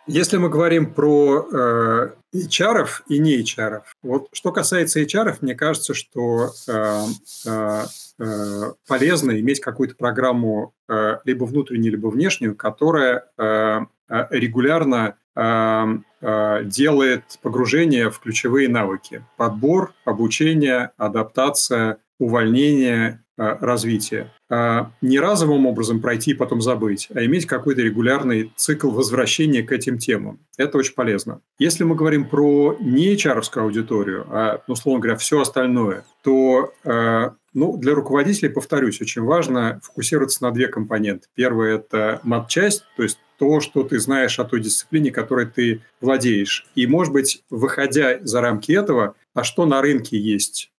Если 0.07 0.37
мы 0.37 0.49
говорим 0.49 0.93
про 0.93 1.47
э, 1.51 2.09
HR 2.33 2.87
и 3.07 3.19
не 3.19 3.41
HR, 3.41 3.81
вот 4.01 4.29
что 4.31 4.51
касается 4.51 4.99
HR, 4.99 5.37
мне 5.41 5.53
кажется, 5.53 5.93
что 5.93 6.49
э, 6.67 7.03
э, 7.45 7.83
э, 8.19 8.73
полезно 8.87 9.39
иметь 9.39 9.59
какую-то 9.59 9.95
программу 9.95 10.73
э, 10.89 11.17
либо 11.23 11.43
внутреннюю, 11.43 11.91
либо 11.91 12.07
внешнюю, 12.07 12.55
которая 12.55 13.25
э, 13.37 13.79
э 14.09 14.27
регулярно 14.31 15.15
э, 15.35 15.85
э, 16.21 16.63
делает 16.65 17.23
погружение 17.43 18.09
в 18.09 18.19
ключевые 18.19 18.69
навыки. 18.69 19.23
Подбор, 19.37 19.93
обучение, 20.03 20.91
адаптация, 20.97 21.97
увольнение, 22.19 23.20
э, 23.37 23.57
развитие. 23.59 24.31
А, 24.49 24.91
не 25.01 25.19
разовым 25.19 25.65
образом 25.65 26.01
пройти 26.01 26.31
и 26.31 26.35
потом 26.35 26.61
забыть, 26.61 27.07
а 27.13 27.23
иметь 27.25 27.45
какой-то 27.45 27.81
регулярный 27.81 28.51
цикл 28.55 28.89
возвращения 28.89 29.63
к 29.63 29.71
этим 29.71 29.97
темам. 29.97 30.39
Это 30.57 30.77
очень 30.77 30.93
полезно. 30.93 31.41
Если 31.57 31.83
мы 31.83 31.95
говорим 31.95 32.27
про 32.27 32.77
не 32.79 33.15
hr 33.15 33.41
аудиторию, 33.55 34.25
а, 34.29 34.61
ну, 34.67 34.73
условно 34.73 35.01
говоря, 35.01 35.17
все 35.17 35.39
остальное, 35.39 36.05
то 36.23 36.73
а, 36.83 37.35
ну, 37.53 37.77
для 37.77 37.93
руководителей, 37.93 38.49
повторюсь, 38.49 39.01
очень 39.01 39.23
важно 39.23 39.81
фокусироваться 39.83 40.43
на 40.43 40.51
две 40.51 40.67
компоненты. 40.67 41.27
Первое– 41.35 41.75
это 41.77 42.19
мат-часть, 42.23 42.83
то 42.95 43.03
есть 43.03 43.19
то, 43.37 43.59
что 43.59 43.83
ты 43.83 43.99
знаешь 43.99 44.39
о 44.39 44.45
той 44.45 44.61
дисциплине, 44.61 45.11
которой 45.11 45.47
ты 45.47 45.81
владеешь. 45.99 46.67
И, 46.75 46.85
может 46.87 47.11
быть, 47.11 47.43
выходя 47.49 48.19
за 48.21 48.39
рамки 48.39 48.71
этого, 48.71 49.15
а 49.33 49.43
что 49.43 49.65
на 49.65 49.81
рынке 49.81 50.17
есть 50.17 50.70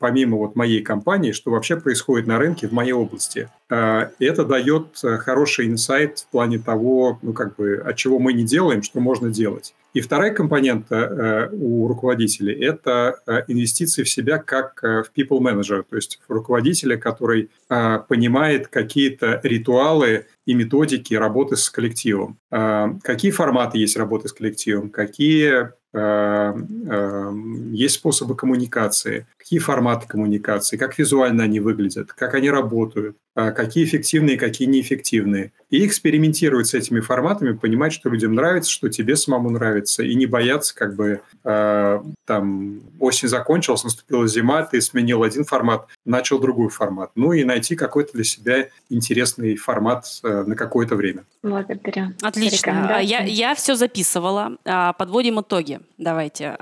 помимо 0.00 0.36
вот 0.36 0.56
моей 0.56 0.82
компании, 0.82 1.32
что 1.32 1.50
вообще 1.50 1.76
происходит 1.76 2.26
на 2.26 2.38
рынке 2.38 2.66
в 2.66 2.72
моей 2.72 2.92
области. 2.92 3.48
Э, 3.70 4.08
это 4.18 4.44
дает 4.44 4.98
э, 5.04 5.16
хороший 5.18 5.66
инсайт 5.66 6.18
в 6.20 6.26
плане 6.28 6.58
того, 6.58 7.18
ну, 7.22 7.32
как 7.32 7.56
бы, 7.56 7.76
от 7.76 7.96
чего 7.96 8.18
мы 8.18 8.32
не 8.32 8.44
делаем, 8.44 8.82
что 8.82 9.00
можно 9.00 9.30
делать. 9.30 9.74
И 9.94 10.00
вторая 10.00 10.32
компонента 10.32 11.50
у 11.52 11.88
руководителей– 11.88 12.54
это 12.64 13.16
инвестиции 13.48 14.04
в 14.04 14.08
себя 14.08 14.38
как 14.38 14.80
в 14.82 15.06
people 15.16 15.40
manager, 15.40 15.82
то 15.88 15.96
есть 15.96 16.20
в 16.28 16.32
руководителя, 16.32 16.96
который 16.96 17.50
понимает 17.68 18.68
какие-то 18.68 19.40
ритуалы 19.42 20.26
и 20.50 20.54
методики 20.54 21.14
работы 21.14 21.56
с 21.56 21.70
коллективом. 21.70 22.38
какие 22.50 23.30
форматы 23.30 23.78
есть 23.78 23.96
работы 23.96 24.28
с 24.28 24.32
коллективом, 24.32 24.90
какие 24.90 25.70
Э, 25.92 26.52
э, 26.88 27.32
есть 27.72 27.96
способы 27.96 28.36
коммуникации, 28.36 29.26
какие 29.36 29.58
форматы 29.58 30.06
коммуникации, 30.06 30.76
как 30.76 30.96
визуально 30.96 31.44
они 31.44 31.58
выглядят, 31.58 32.12
как 32.12 32.34
они 32.34 32.48
работают, 32.48 33.16
э, 33.34 33.50
какие 33.50 33.84
эффективные, 33.84 34.38
какие 34.38 34.68
неэффективные. 34.68 35.50
И 35.68 35.84
экспериментировать 35.84 36.68
с 36.68 36.74
этими 36.74 37.00
форматами, 37.00 37.56
понимать, 37.56 37.92
что 37.92 38.08
людям 38.08 38.34
нравится, 38.36 38.70
что 38.70 38.88
тебе 38.88 39.16
самому 39.16 39.50
нравится, 39.50 40.04
и 40.04 40.14
не 40.14 40.26
бояться, 40.26 40.74
как 40.74 40.94
бы 40.94 41.20
там 41.42 42.80
осень 42.98 43.28
закончилась, 43.28 43.84
наступила 43.84 44.26
зима, 44.28 44.62
ты 44.62 44.80
сменил 44.80 45.22
один 45.22 45.44
формат, 45.44 45.86
начал 46.04 46.38
другой 46.38 46.68
формат. 46.68 47.12
Ну 47.14 47.32
и 47.32 47.44
найти 47.44 47.76
какой-то 47.76 48.12
для 48.12 48.24
себя 48.24 48.68
интересный 48.88 49.56
формат 49.56 50.06
на 50.44 50.56
какое-то 50.56 50.96
время. 50.96 51.24
Благодарю. 51.42 52.14
Отлично. 52.22 53.00
Я, 53.00 53.20
я 53.20 53.54
все 53.54 53.74
записывала. 53.74 54.56
А, 54.64 54.92
подводим 54.92 55.40
итоги 55.40 55.80
давайте. 56.00 56.56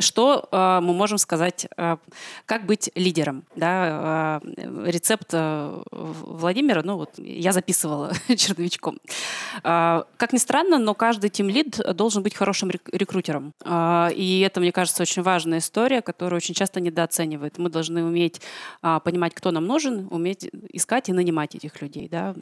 Что 0.00 0.48
а, 0.50 0.80
мы 0.80 0.94
можем 0.94 1.18
сказать, 1.18 1.68
а, 1.76 1.98
как 2.46 2.66
быть 2.66 2.90
лидером? 2.94 3.44
Да? 3.54 3.70
А, 3.70 4.40
рецепт 4.86 5.28
э, 5.32 5.82
Владимира, 5.92 6.82
ну 6.82 6.96
вот 6.96 7.10
я 7.18 7.52
записывала 7.52 8.12
черновичком. 8.36 8.98
Как 9.62 10.32
ни 10.32 10.38
странно, 10.38 10.78
но 10.78 10.94
каждый 10.94 11.30
тим-лид 11.30 11.78
должен 11.94 12.22
быть 12.22 12.34
хорошим 12.34 12.70
рекрутером. 12.70 13.52
И 14.14 14.44
это, 14.46 14.60
мне 14.60 14.72
кажется, 14.72 15.02
очень 15.02 15.22
важная 15.22 15.58
история, 15.58 16.00
которую 16.00 16.38
очень 16.38 16.54
часто 16.54 16.80
недооценивают. 16.80 17.58
Мы 17.58 17.70
должны 17.70 18.04
уметь 18.04 18.40
понимать, 18.80 19.34
кто 19.34 19.50
нам 19.50 19.66
нужен, 19.66 20.08
уметь 20.10 20.50
искать 20.72 21.08
и 21.08 21.12
нанимать 21.12 21.54
этих 21.54 21.80
людей. 21.82 22.08
Да? 22.08 22.34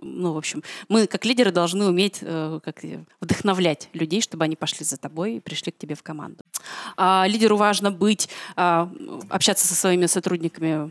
Ну, 0.00 0.32
в 0.32 0.36
общем, 0.36 0.62
мы 0.88 1.06
как 1.06 1.24
лидеры 1.24 1.50
должны 1.50 1.84
уметь 1.86 2.18
э, 2.20 2.60
как, 2.64 2.80
вдохновлять 3.20 3.88
людей, 3.92 4.20
чтобы 4.20 4.44
они 4.44 4.56
пошли 4.56 4.84
за 4.84 4.96
тобой 4.96 5.36
и 5.36 5.40
пришли 5.40 5.72
к 5.72 5.78
тебе 5.78 5.94
в 5.94 6.02
команду. 6.02 6.44
А, 6.96 7.26
лидеру 7.28 7.56
важно 7.56 7.90
быть, 7.90 8.28
а, 8.56 8.90
общаться 9.28 9.66
со 9.66 9.74
своими 9.74 10.06
сотрудниками 10.06 10.72
а, 10.72 10.90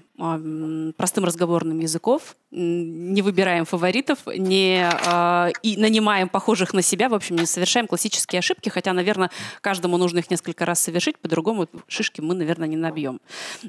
простым 0.97 1.25
разговорным 1.25 1.79
языков, 1.79 2.35
не 2.51 3.21
выбираем 3.21 3.65
фаворитов, 3.65 4.19
не 4.27 4.87
а, 5.07 5.49
и 5.63 5.77
нанимаем 5.77 6.29
похожих 6.29 6.73
на 6.73 6.81
себя, 6.81 7.09
в 7.09 7.15
общем, 7.15 7.37
не 7.37 7.45
совершаем 7.45 7.87
классические 7.87 8.39
ошибки, 8.39 8.69
хотя, 8.69 8.93
наверное, 8.93 9.31
каждому 9.61 9.97
нужно 9.97 10.19
их 10.19 10.29
несколько 10.29 10.65
раз 10.65 10.79
совершить, 10.79 11.17
по-другому 11.17 11.67
шишки 11.87 12.21
мы, 12.21 12.35
наверное, 12.35 12.67
не 12.67 12.77
набьем. 12.77 13.19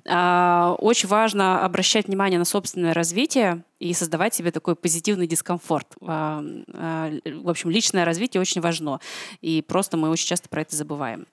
А, 0.06 0.74
очень 0.78 1.08
важно 1.08 1.64
обращать 1.64 2.08
внимание 2.08 2.38
на 2.38 2.44
собственное 2.44 2.92
развитие, 2.92 3.62
и 3.82 3.92
создавать 3.94 4.32
себе 4.32 4.52
такой 4.52 4.76
позитивный 4.76 5.26
дискомфорт. 5.26 5.96
А, 6.02 6.40
а, 6.72 7.10
в 7.24 7.50
общем, 7.50 7.68
личное 7.68 8.04
развитие 8.04 8.40
очень 8.40 8.60
важно, 8.60 9.00
и 9.40 9.60
просто 9.60 9.96
мы 9.96 10.08
очень 10.08 10.28
часто 10.28 10.48
про 10.48 10.62
это 10.62 10.76
забываем. 10.76 11.26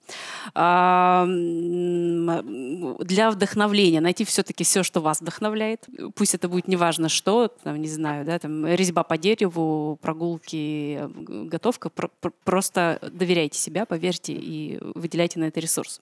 А, 0.55 1.27
для 1.27 3.29
вдохновления 3.29 4.01
найти 4.01 4.25
все-таки 4.25 4.63
все, 4.63 4.81
что 4.81 4.99
вас 5.09 5.21
вдохновляет. 5.21 5.87
Пусть 6.15 6.35
это 6.35 6.47
будет 6.47 6.67
неважно 6.67 7.09
что, 7.09 7.47
там, 7.47 7.81
не 7.81 7.87
знаю, 7.87 8.25
да, 8.25 8.39
там, 8.39 8.65
резьба 8.65 9.03
по 9.03 9.17
дереву, 9.17 9.97
прогулки, 10.01 11.01
готовка. 11.47 11.89
Просто 12.43 12.99
доверяйте 13.11 13.59
себя, 13.59 13.85
поверьте 13.85 14.33
и 14.33 14.79
выделяйте 14.95 15.39
на 15.39 15.45
это 15.45 15.59
ресурс. 15.59 16.01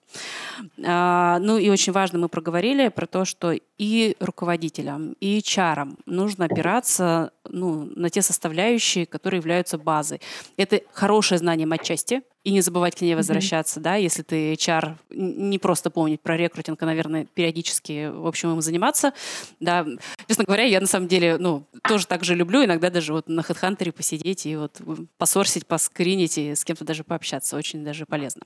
Ну 0.76 1.58
и 1.58 1.68
очень 1.68 1.92
важно, 1.92 2.18
мы 2.18 2.28
проговорили 2.28 2.88
про 2.88 3.06
то, 3.06 3.24
что 3.24 3.54
и 3.78 4.16
руководителям, 4.20 5.14
и 5.20 5.42
нужно 5.42 5.96
нужно 6.06 6.44
опираться 6.44 7.32
ну, 7.50 7.90
на 7.96 8.10
те 8.10 8.22
составляющие, 8.22 9.06
которые 9.06 9.38
являются 9.38 9.78
базой. 9.78 10.20
Это 10.56 10.80
хорошее 10.92 11.38
знание 11.38 11.66
матчасти, 11.66 12.22
и 12.48 12.50
не 12.50 12.62
забывать 12.62 12.94
к 12.94 13.02
ней 13.02 13.14
возвращаться, 13.14 13.78
mm-hmm. 13.78 13.82
да, 13.82 13.94
если 13.96 14.22
ты 14.22 14.52
HR, 14.54 14.94
не 15.10 15.58
просто 15.58 15.90
помнить 15.90 16.22
про 16.22 16.36
рекрутинг, 16.36 16.82
а, 16.82 16.86
наверное, 16.86 17.26
периодически, 17.26 18.08
в 18.08 18.26
общем, 18.26 18.52
им 18.52 18.62
заниматься, 18.62 19.12
да. 19.60 19.84
Честно 20.28 20.44
говоря, 20.44 20.62
я 20.62 20.80
на 20.80 20.86
самом 20.86 21.08
деле, 21.08 21.36
ну, 21.36 21.66
тоже 21.86 22.06
так 22.06 22.24
же 22.24 22.34
люблю 22.34 22.64
иногда 22.64 22.90
даже 22.90 23.12
вот 23.12 23.28
на 23.28 23.40
HeadHunter 23.40 23.92
посидеть 23.92 24.46
и 24.46 24.56
вот 24.56 24.80
посорсить, 25.18 25.66
поскринить 25.66 26.38
и 26.38 26.54
с 26.54 26.64
кем-то 26.64 26.84
даже 26.84 27.04
пообщаться, 27.04 27.56
очень 27.56 27.84
даже 27.84 28.06
полезно. 28.06 28.42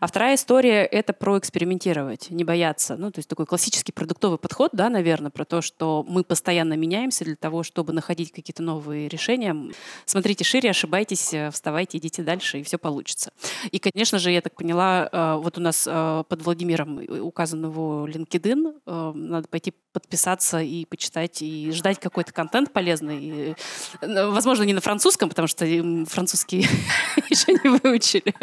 А 0.00 0.06
вторая 0.08 0.34
история— 0.34 0.84
это 0.90 1.12
про 1.12 1.38
экспериментировать, 1.38 2.30
не 2.30 2.42
бояться, 2.42 2.96
ну, 2.96 3.12
то 3.12 3.20
есть 3.20 3.28
такой 3.28 3.46
классический 3.46 3.92
продуктовый 3.92 4.38
подход, 4.38 4.70
да, 4.72 4.88
наверное, 4.88 5.30
про 5.30 5.44
то, 5.44 5.60
что 5.60 6.04
мы 6.08 6.24
постоянно 6.24 6.74
меняемся 6.74 7.24
для 7.24 7.36
того, 7.36 7.62
чтобы 7.62 7.92
находить 7.92 8.32
какие-то 8.44 8.62
новые 8.62 9.08
решения. 9.08 9.56
Смотрите 10.04 10.44
шире, 10.44 10.70
ошибайтесь, 10.70 11.34
вставайте, 11.50 11.96
идите 11.96 12.22
дальше, 12.22 12.60
и 12.60 12.62
все 12.62 12.76
получится. 12.76 13.32
И, 13.70 13.78
конечно 13.78 14.18
же, 14.18 14.30
я 14.30 14.42
так 14.42 14.54
поняла, 14.54 15.08
э, 15.10 15.34
вот 15.36 15.56
у 15.56 15.62
нас 15.62 15.88
э, 15.90 16.24
под 16.28 16.42
Владимиром 16.42 17.00
указан 17.22 17.64
его 17.64 18.06
LinkedIn. 18.06 18.74
Э, 18.84 19.12
надо 19.14 19.48
пойти 19.48 19.72
подписаться 19.94 20.60
и 20.60 20.84
почитать, 20.84 21.40
и 21.40 21.70
ждать 21.70 21.98
какой-то 22.00 22.32
контент 22.32 22.72
полезный. 22.72 23.18
И, 23.22 23.54
возможно, 24.02 24.64
не 24.64 24.74
на 24.74 24.82
французском, 24.82 25.30
потому 25.30 25.48
что 25.48 25.64
французский 26.06 26.66
еще 27.30 27.52
не 27.52 27.78
выучили. 27.78 28.34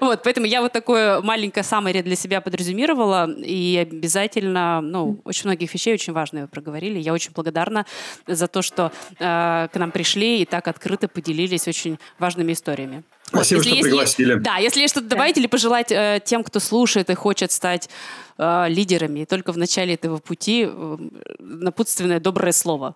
Вот, 0.00 0.22
поэтому 0.22 0.46
я 0.46 0.62
вот 0.62 0.72
такое 0.72 1.20
маленькое 1.20 1.64
самое 1.64 2.00
для 2.02 2.14
себя 2.14 2.40
подрезюмировала, 2.40 3.28
и 3.32 3.76
обязательно, 3.76 4.80
ну, 4.82 5.20
очень 5.24 5.46
многих 5.46 5.74
вещей 5.74 5.94
очень 5.94 6.12
важные 6.12 6.42
вы 6.42 6.48
проговорили. 6.48 6.98
Я 7.00 7.12
очень 7.12 7.32
благодарна 7.32 7.86
за 8.26 8.46
то, 8.46 8.62
что 8.62 8.92
э, 9.18 9.47
к 9.72 9.78
нам 9.78 9.90
пришли 9.90 10.40
и 10.40 10.44
так 10.44 10.68
открыто 10.68 11.08
поделились 11.08 11.68
очень 11.68 11.98
важными 12.18 12.52
историями. 12.52 13.02
Спасибо, 13.28 13.58
вот, 13.58 13.66
что 13.66 13.74
есть, 13.74 13.88
пригласили. 13.88 14.34
Да, 14.34 14.56
если 14.56 14.80
есть 14.80 14.94
что-то 14.94 15.08
добавить 15.08 15.36
или 15.36 15.46
пожелать 15.46 15.92
э, 15.92 16.20
тем, 16.24 16.42
кто 16.42 16.60
слушает 16.60 17.10
и 17.10 17.14
хочет 17.14 17.52
стать 17.52 17.90
э, 18.38 18.66
лидерами, 18.68 19.24
только 19.24 19.52
в 19.52 19.58
начале 19.58 19.94
этого 19.94 20.16
пути 20.16 20.66
э, 20.66 20.96
напутственное 21.38 22.20
доброе 22.20 22.52
слово. 22.52 22.94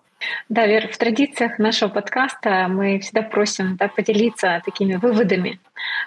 Да, 0.49 0.65
Вер, 0.65 0.91
в 0.91 0.97
традициях 0.97 1.59
нашего 1.59 1.89
подкаста 1.89 2.67
мы 2.67 2.99
всегда 2.99 3.21
просим 3.21 3.75
да, 3.77 3.87
поделиться 3.87 4.61
такими 4.65 4.95
выводами 4.95 5.59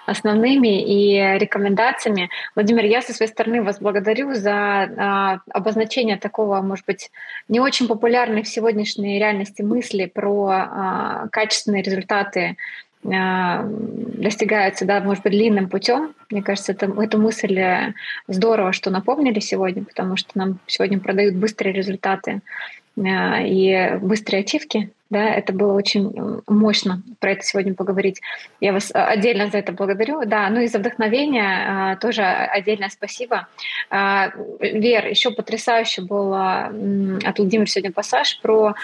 основными 0.05 0.81
и 0.81 1.37
рекомендациями. 1.37 2.29
Владимир, 2.55 2.85
я 2.85 3.01
со 3.01 3.13
своей 3.13 3.31
стороны 3.31 3.61
вас 3.61 3.79
благодарю 3.79 4.33
за 4.33 4.53
а, 4.53 5.39
обозначение 5.51 6.17
такого, 6.17 6.61
может 6.61 6.85
быть, 6.85 7.11
не 7.47 7.59
очень 7.59 7.87
популярной 7.87 8.43
в 8.43 8.47
сегодняшней 8.47 9.19
реальности 9.19 9.61
мысли 9.61 10.05
про 10.05 10.47
а, 10.49 11.27
качественные 11.31 11.83
результаты 11.83 12.57
достигаются, 13.03 14.85
да, 14.85 14.99
может 14.99 15.23
быть, 15.23 15.33
длинным 15.33 15.69
путем. 15.69 16.13
Мне 16.29 16.41
кажется, 16.41 16.73
это, 16.73 16.87
эту 17.01 17.19
мысль 17.19 17.57
э, 17.57 17.93
здорово, 18.27 18.73
что 18.73 18.89
напомнили 18.89 19.39
сегодня, 19.39 19.85
потому 19.85 20.17
что 20.17 20.31
нам 20.35 20.59
сегодня 20.65 20.99
продают 20.99 21.35
быстрые 21.35 21.73
результаты 21.73 22.41
а, 22.97 23.41
и 23.41 23.97
быстрые 23.99 24.41
ачивки. 24.41 24.89
Да, 25.09 25.23
это 25.23 25.53
было 25.53 25.71
очень 25.71 26.41
мощно 26.47 27.01
про 27.19 27.31
это 27.31 27.43
сегодня 27.43 27.73
поговорить. 27.73 28.19
Я 28.59 28.73
вас 28.73 28.91
а, 28.93 29.07
отдельно 29.07 29.49
за 29.49 29.59
это 29.59 29.71
благодарю. 29.71 30.25
Да, 30.25 30.49
ну 30.49 30.59
и 30.59 30.67
за 30.67 30.79
вдохновение 30.79 31.97
тоже 32.01 32.23
отдельное 32.23 32.89
спасибо. 32.89 33.47
Вер, 33.89 35.07
еще 35.07 35.31
потрясающе 35.31 36.01
было 36.01 36.73
от 37.23 37.37
Владимира 37.37 37.67
сегодня 37.67 37.93
пассаж 37.93 38.39
про 38.41 38.75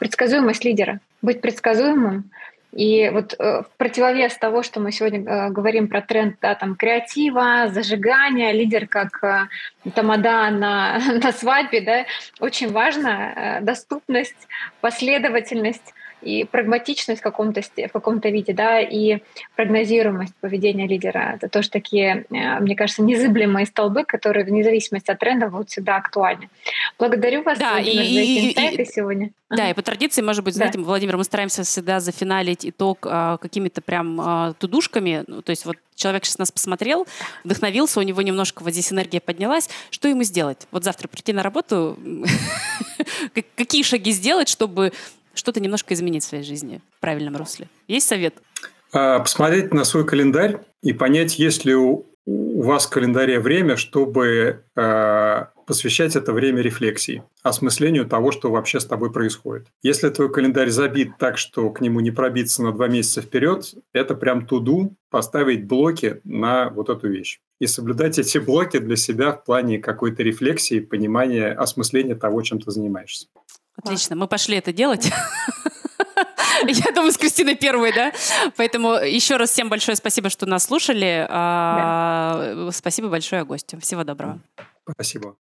предсказуемость 0.00 0.64
лидера. 0.64 1.00
Быть 1.20 1.42
предсказуемым, 1.42 2.30
и 2.76 3.08
вот 3.08 3.34
э, 3.38 3.62
в 3.62 3.68
противовес 3.78 4.36
того, 4.36 4.62
что 4.62 4.80
мы 4.80 4.92
сегодня 4.92 5.20
э, 5.20 5.48
говорим 5.48 5.88
про 5.88 6.02
тренд 6.02 6.36
да, 6.42 6.54
там, 6.54 6.76
креатива, 6.76 7.68
зажигания, 7.68 8.52
лидер 8.52 8.86
как 8.86 9.24
э, 9.24 9.46
тамада 9.94 10.50
на, 10.50 10.98
на 11.22 11.32
свадьбе, 11.32 11.80
да, 11.80 12.04
очень 12.38 12.70
важна 12.70 13.32
э, 13.32 13.60
доступность, 13.62 14.46
последовательность 14.82 15.94
и 16.22 16.44
прагматичность 16.44 17.20
в 17.20 17.22
каком-то, 17.22 17.62
в 17.62 17.92
каком-то 17.92 18.28
виде, 18.28 18.52
да, 18.52 18.80
и 18.80 19.18
прогнозируемость 19.54 20.34
поведения 20.40 20.86
лидера. 20.86 21.34
Это 21.36 21.48
тоже 21.48 21.70
такие, 21.70 22.24
э, 22.30 22.60
мне 22.60 22.74
кажется, 22.74 23.02
незыблемые 23.02 23.66
столбы, 23.66 24.04
которые 24.04 24.44
вне 24.44 24.64
зависимости 24.64 25.10
от 25.10 25.18
тренда 25.18 25.48
будут 25.48 25.70
всегда 25.70 25.96
актуальны. 25.96 26.48
Благодарю 26.98 27.42
вас 27.42 27.58
да, 27.58 27.78
и, 27.78 27.90
и, 27.90 28.50
и, 28.50 28.84
сегодня. 28.84 29.30
Да, 29.50 29.70
и 29.70 29.74
по 29.74 29.82
традиции, 29.82 30.22
может 30.22 30.42
быть, 30.42 30.54
знаете, 30.54 30.78
да. 30.78 30.84
Владимир, 30.84 31.16
мы 31.16 31.24
стараемся 31.24 31.62
всегда 31.62 32.00
зафиналить 32.00 32.66
итог 32.66 33.06
а, 33.08 33.36
какими-то 33.36 33.80
прям 33.80 34.20
а, 34.20 34.52
тудушками. 34.54 35.22
Ну, 35.26 35.42
то 35.42 35.50
есть 35.50 35.64
вот 35.66 35.76
человек 35.94 36.24
сейчас 36.24 36.38
нас 36.38 36.50
посмотрел, 36.50 37.06
вдохновился, 37.44 38.00
у 38.00 38.02
него 38.02 38.22
немножко 38.22 38.64
вот 38.64 38.72
здесь 38.72 38.92
энергия 38.92 39.20
поднялась. 39.20 39.68
Что 39.90 40.08
ему 40.08 40.24
сделать? 40.24 40.66
Вот 40.72 40.82
завтра 40.82 41.06
прийти 41.06 41.32
на 41.32 41.42
работу, 41.42 41.96
какие 43.56 43.82
шаги 43.82 44.10
сделать, 44.10 44.48
чтобы 44.48 44.92
что-то 45.36 45.60
немножко 45.60 45.94
изменить 45.94 46.24
в 46.24 46.28
своей 46.28 46.44
жизни 46.44 46.80
в 46.96 47.00
правильном 47.00 47.36
русле? 47.36 47.68
Есть 47.86 48.08
совет? 48.08 48.34
А, 48.92 49.20
посмотреть 49.20 49.72
на 49.72 49.84
свой 49.84 50.06
календарь 50.06 50.60
и 50.82 50.92
понять, 50.92 51.38
есть 51.38 51.64
ли 51.64 51.74
у, 51.74 52.06
вас 52.26 52.86
в 52.86 52.90
календаре 52.90 53.38
время, 53.38 53.76
чтобы 53.76 54.64
э, 54.74 55.44
посвящать 55.66 56.16
это 56.16 56.32
время 56.32 56.60
рефлексии, 56.60 57.22
осмыслению 57.42 58.06
того, 58.06 58.32
что 58.32 58.50
вообще 58.50 58.80
с 58.80 58.84
тобой 58.84 59.12
происходит. 59.12 59.68
Если 59.82 60.08
твой 60.10 60.32
календарь 60.32 60.70
забит 60.70 61.12
так, 61.18 61.38
что 61.38 61.70
к 61.70 61.80
нему 61.80 62.00
не 62.00 62.10
пробиться 62.10 62.62
на 62.62 62.72
два 62.72 62.88
месяца 62.88 63.22
вперед, 63.22 63.74
это 63.92 64.14
прям 64.14 64.46
туду 64.46 64.96
поставить 65.08 65.66
блоки 65.66 66.20
на 66.24 66.70
вот 66.70 66.88
эту 66.88 67.08
вещь. 67.08 67.38
И 67.60 67.66
соблюдать 67.66 68.18
эти 68.18 68.38
блоки 68.38 68.78
для 68.78 68.96
себя 68.96 69.32
в 69.32 69.44
плане 69.44 69.78
какой-то 69.78 70.22
рефлексии, 70.22 70.80
понимания, 70.80 71.52
осмысления 71.52 72.16
того, 72.16 72.42
чем 72.42 72.60
ты 72.60 72.70
занимаешься. 72.70 73.28
Отлично, 73.76 74.16
мы 74.16 74.26
пошли 74.26 74.56
это 74.56 74.72
делать. 74.72 75.10
Я 76.66 76.92
думаю, 76.92 77.12
с 77.12 77.18
Кристиной 77.18 77.54
первой, 77.54 77.92
да? 77.92 78.12
Поэтому 78.56 78.94
еще 78.94 79.36
раз 79.36 79.50
всем 79.50 79.68
большое 79.68 79.96
спасибо, 79.96 80.30
что 80.30 80.46
нас 80.46 80.64
слушали. 80.64 81.26
А, 81.28 82.68
спасибо 82.72 83.08
большое 83.08 83.44
гостю. 83.44 83.78
Всего 83.80 84.04
доброго. 84.04 84.40
Спасибо. 84.90 85.36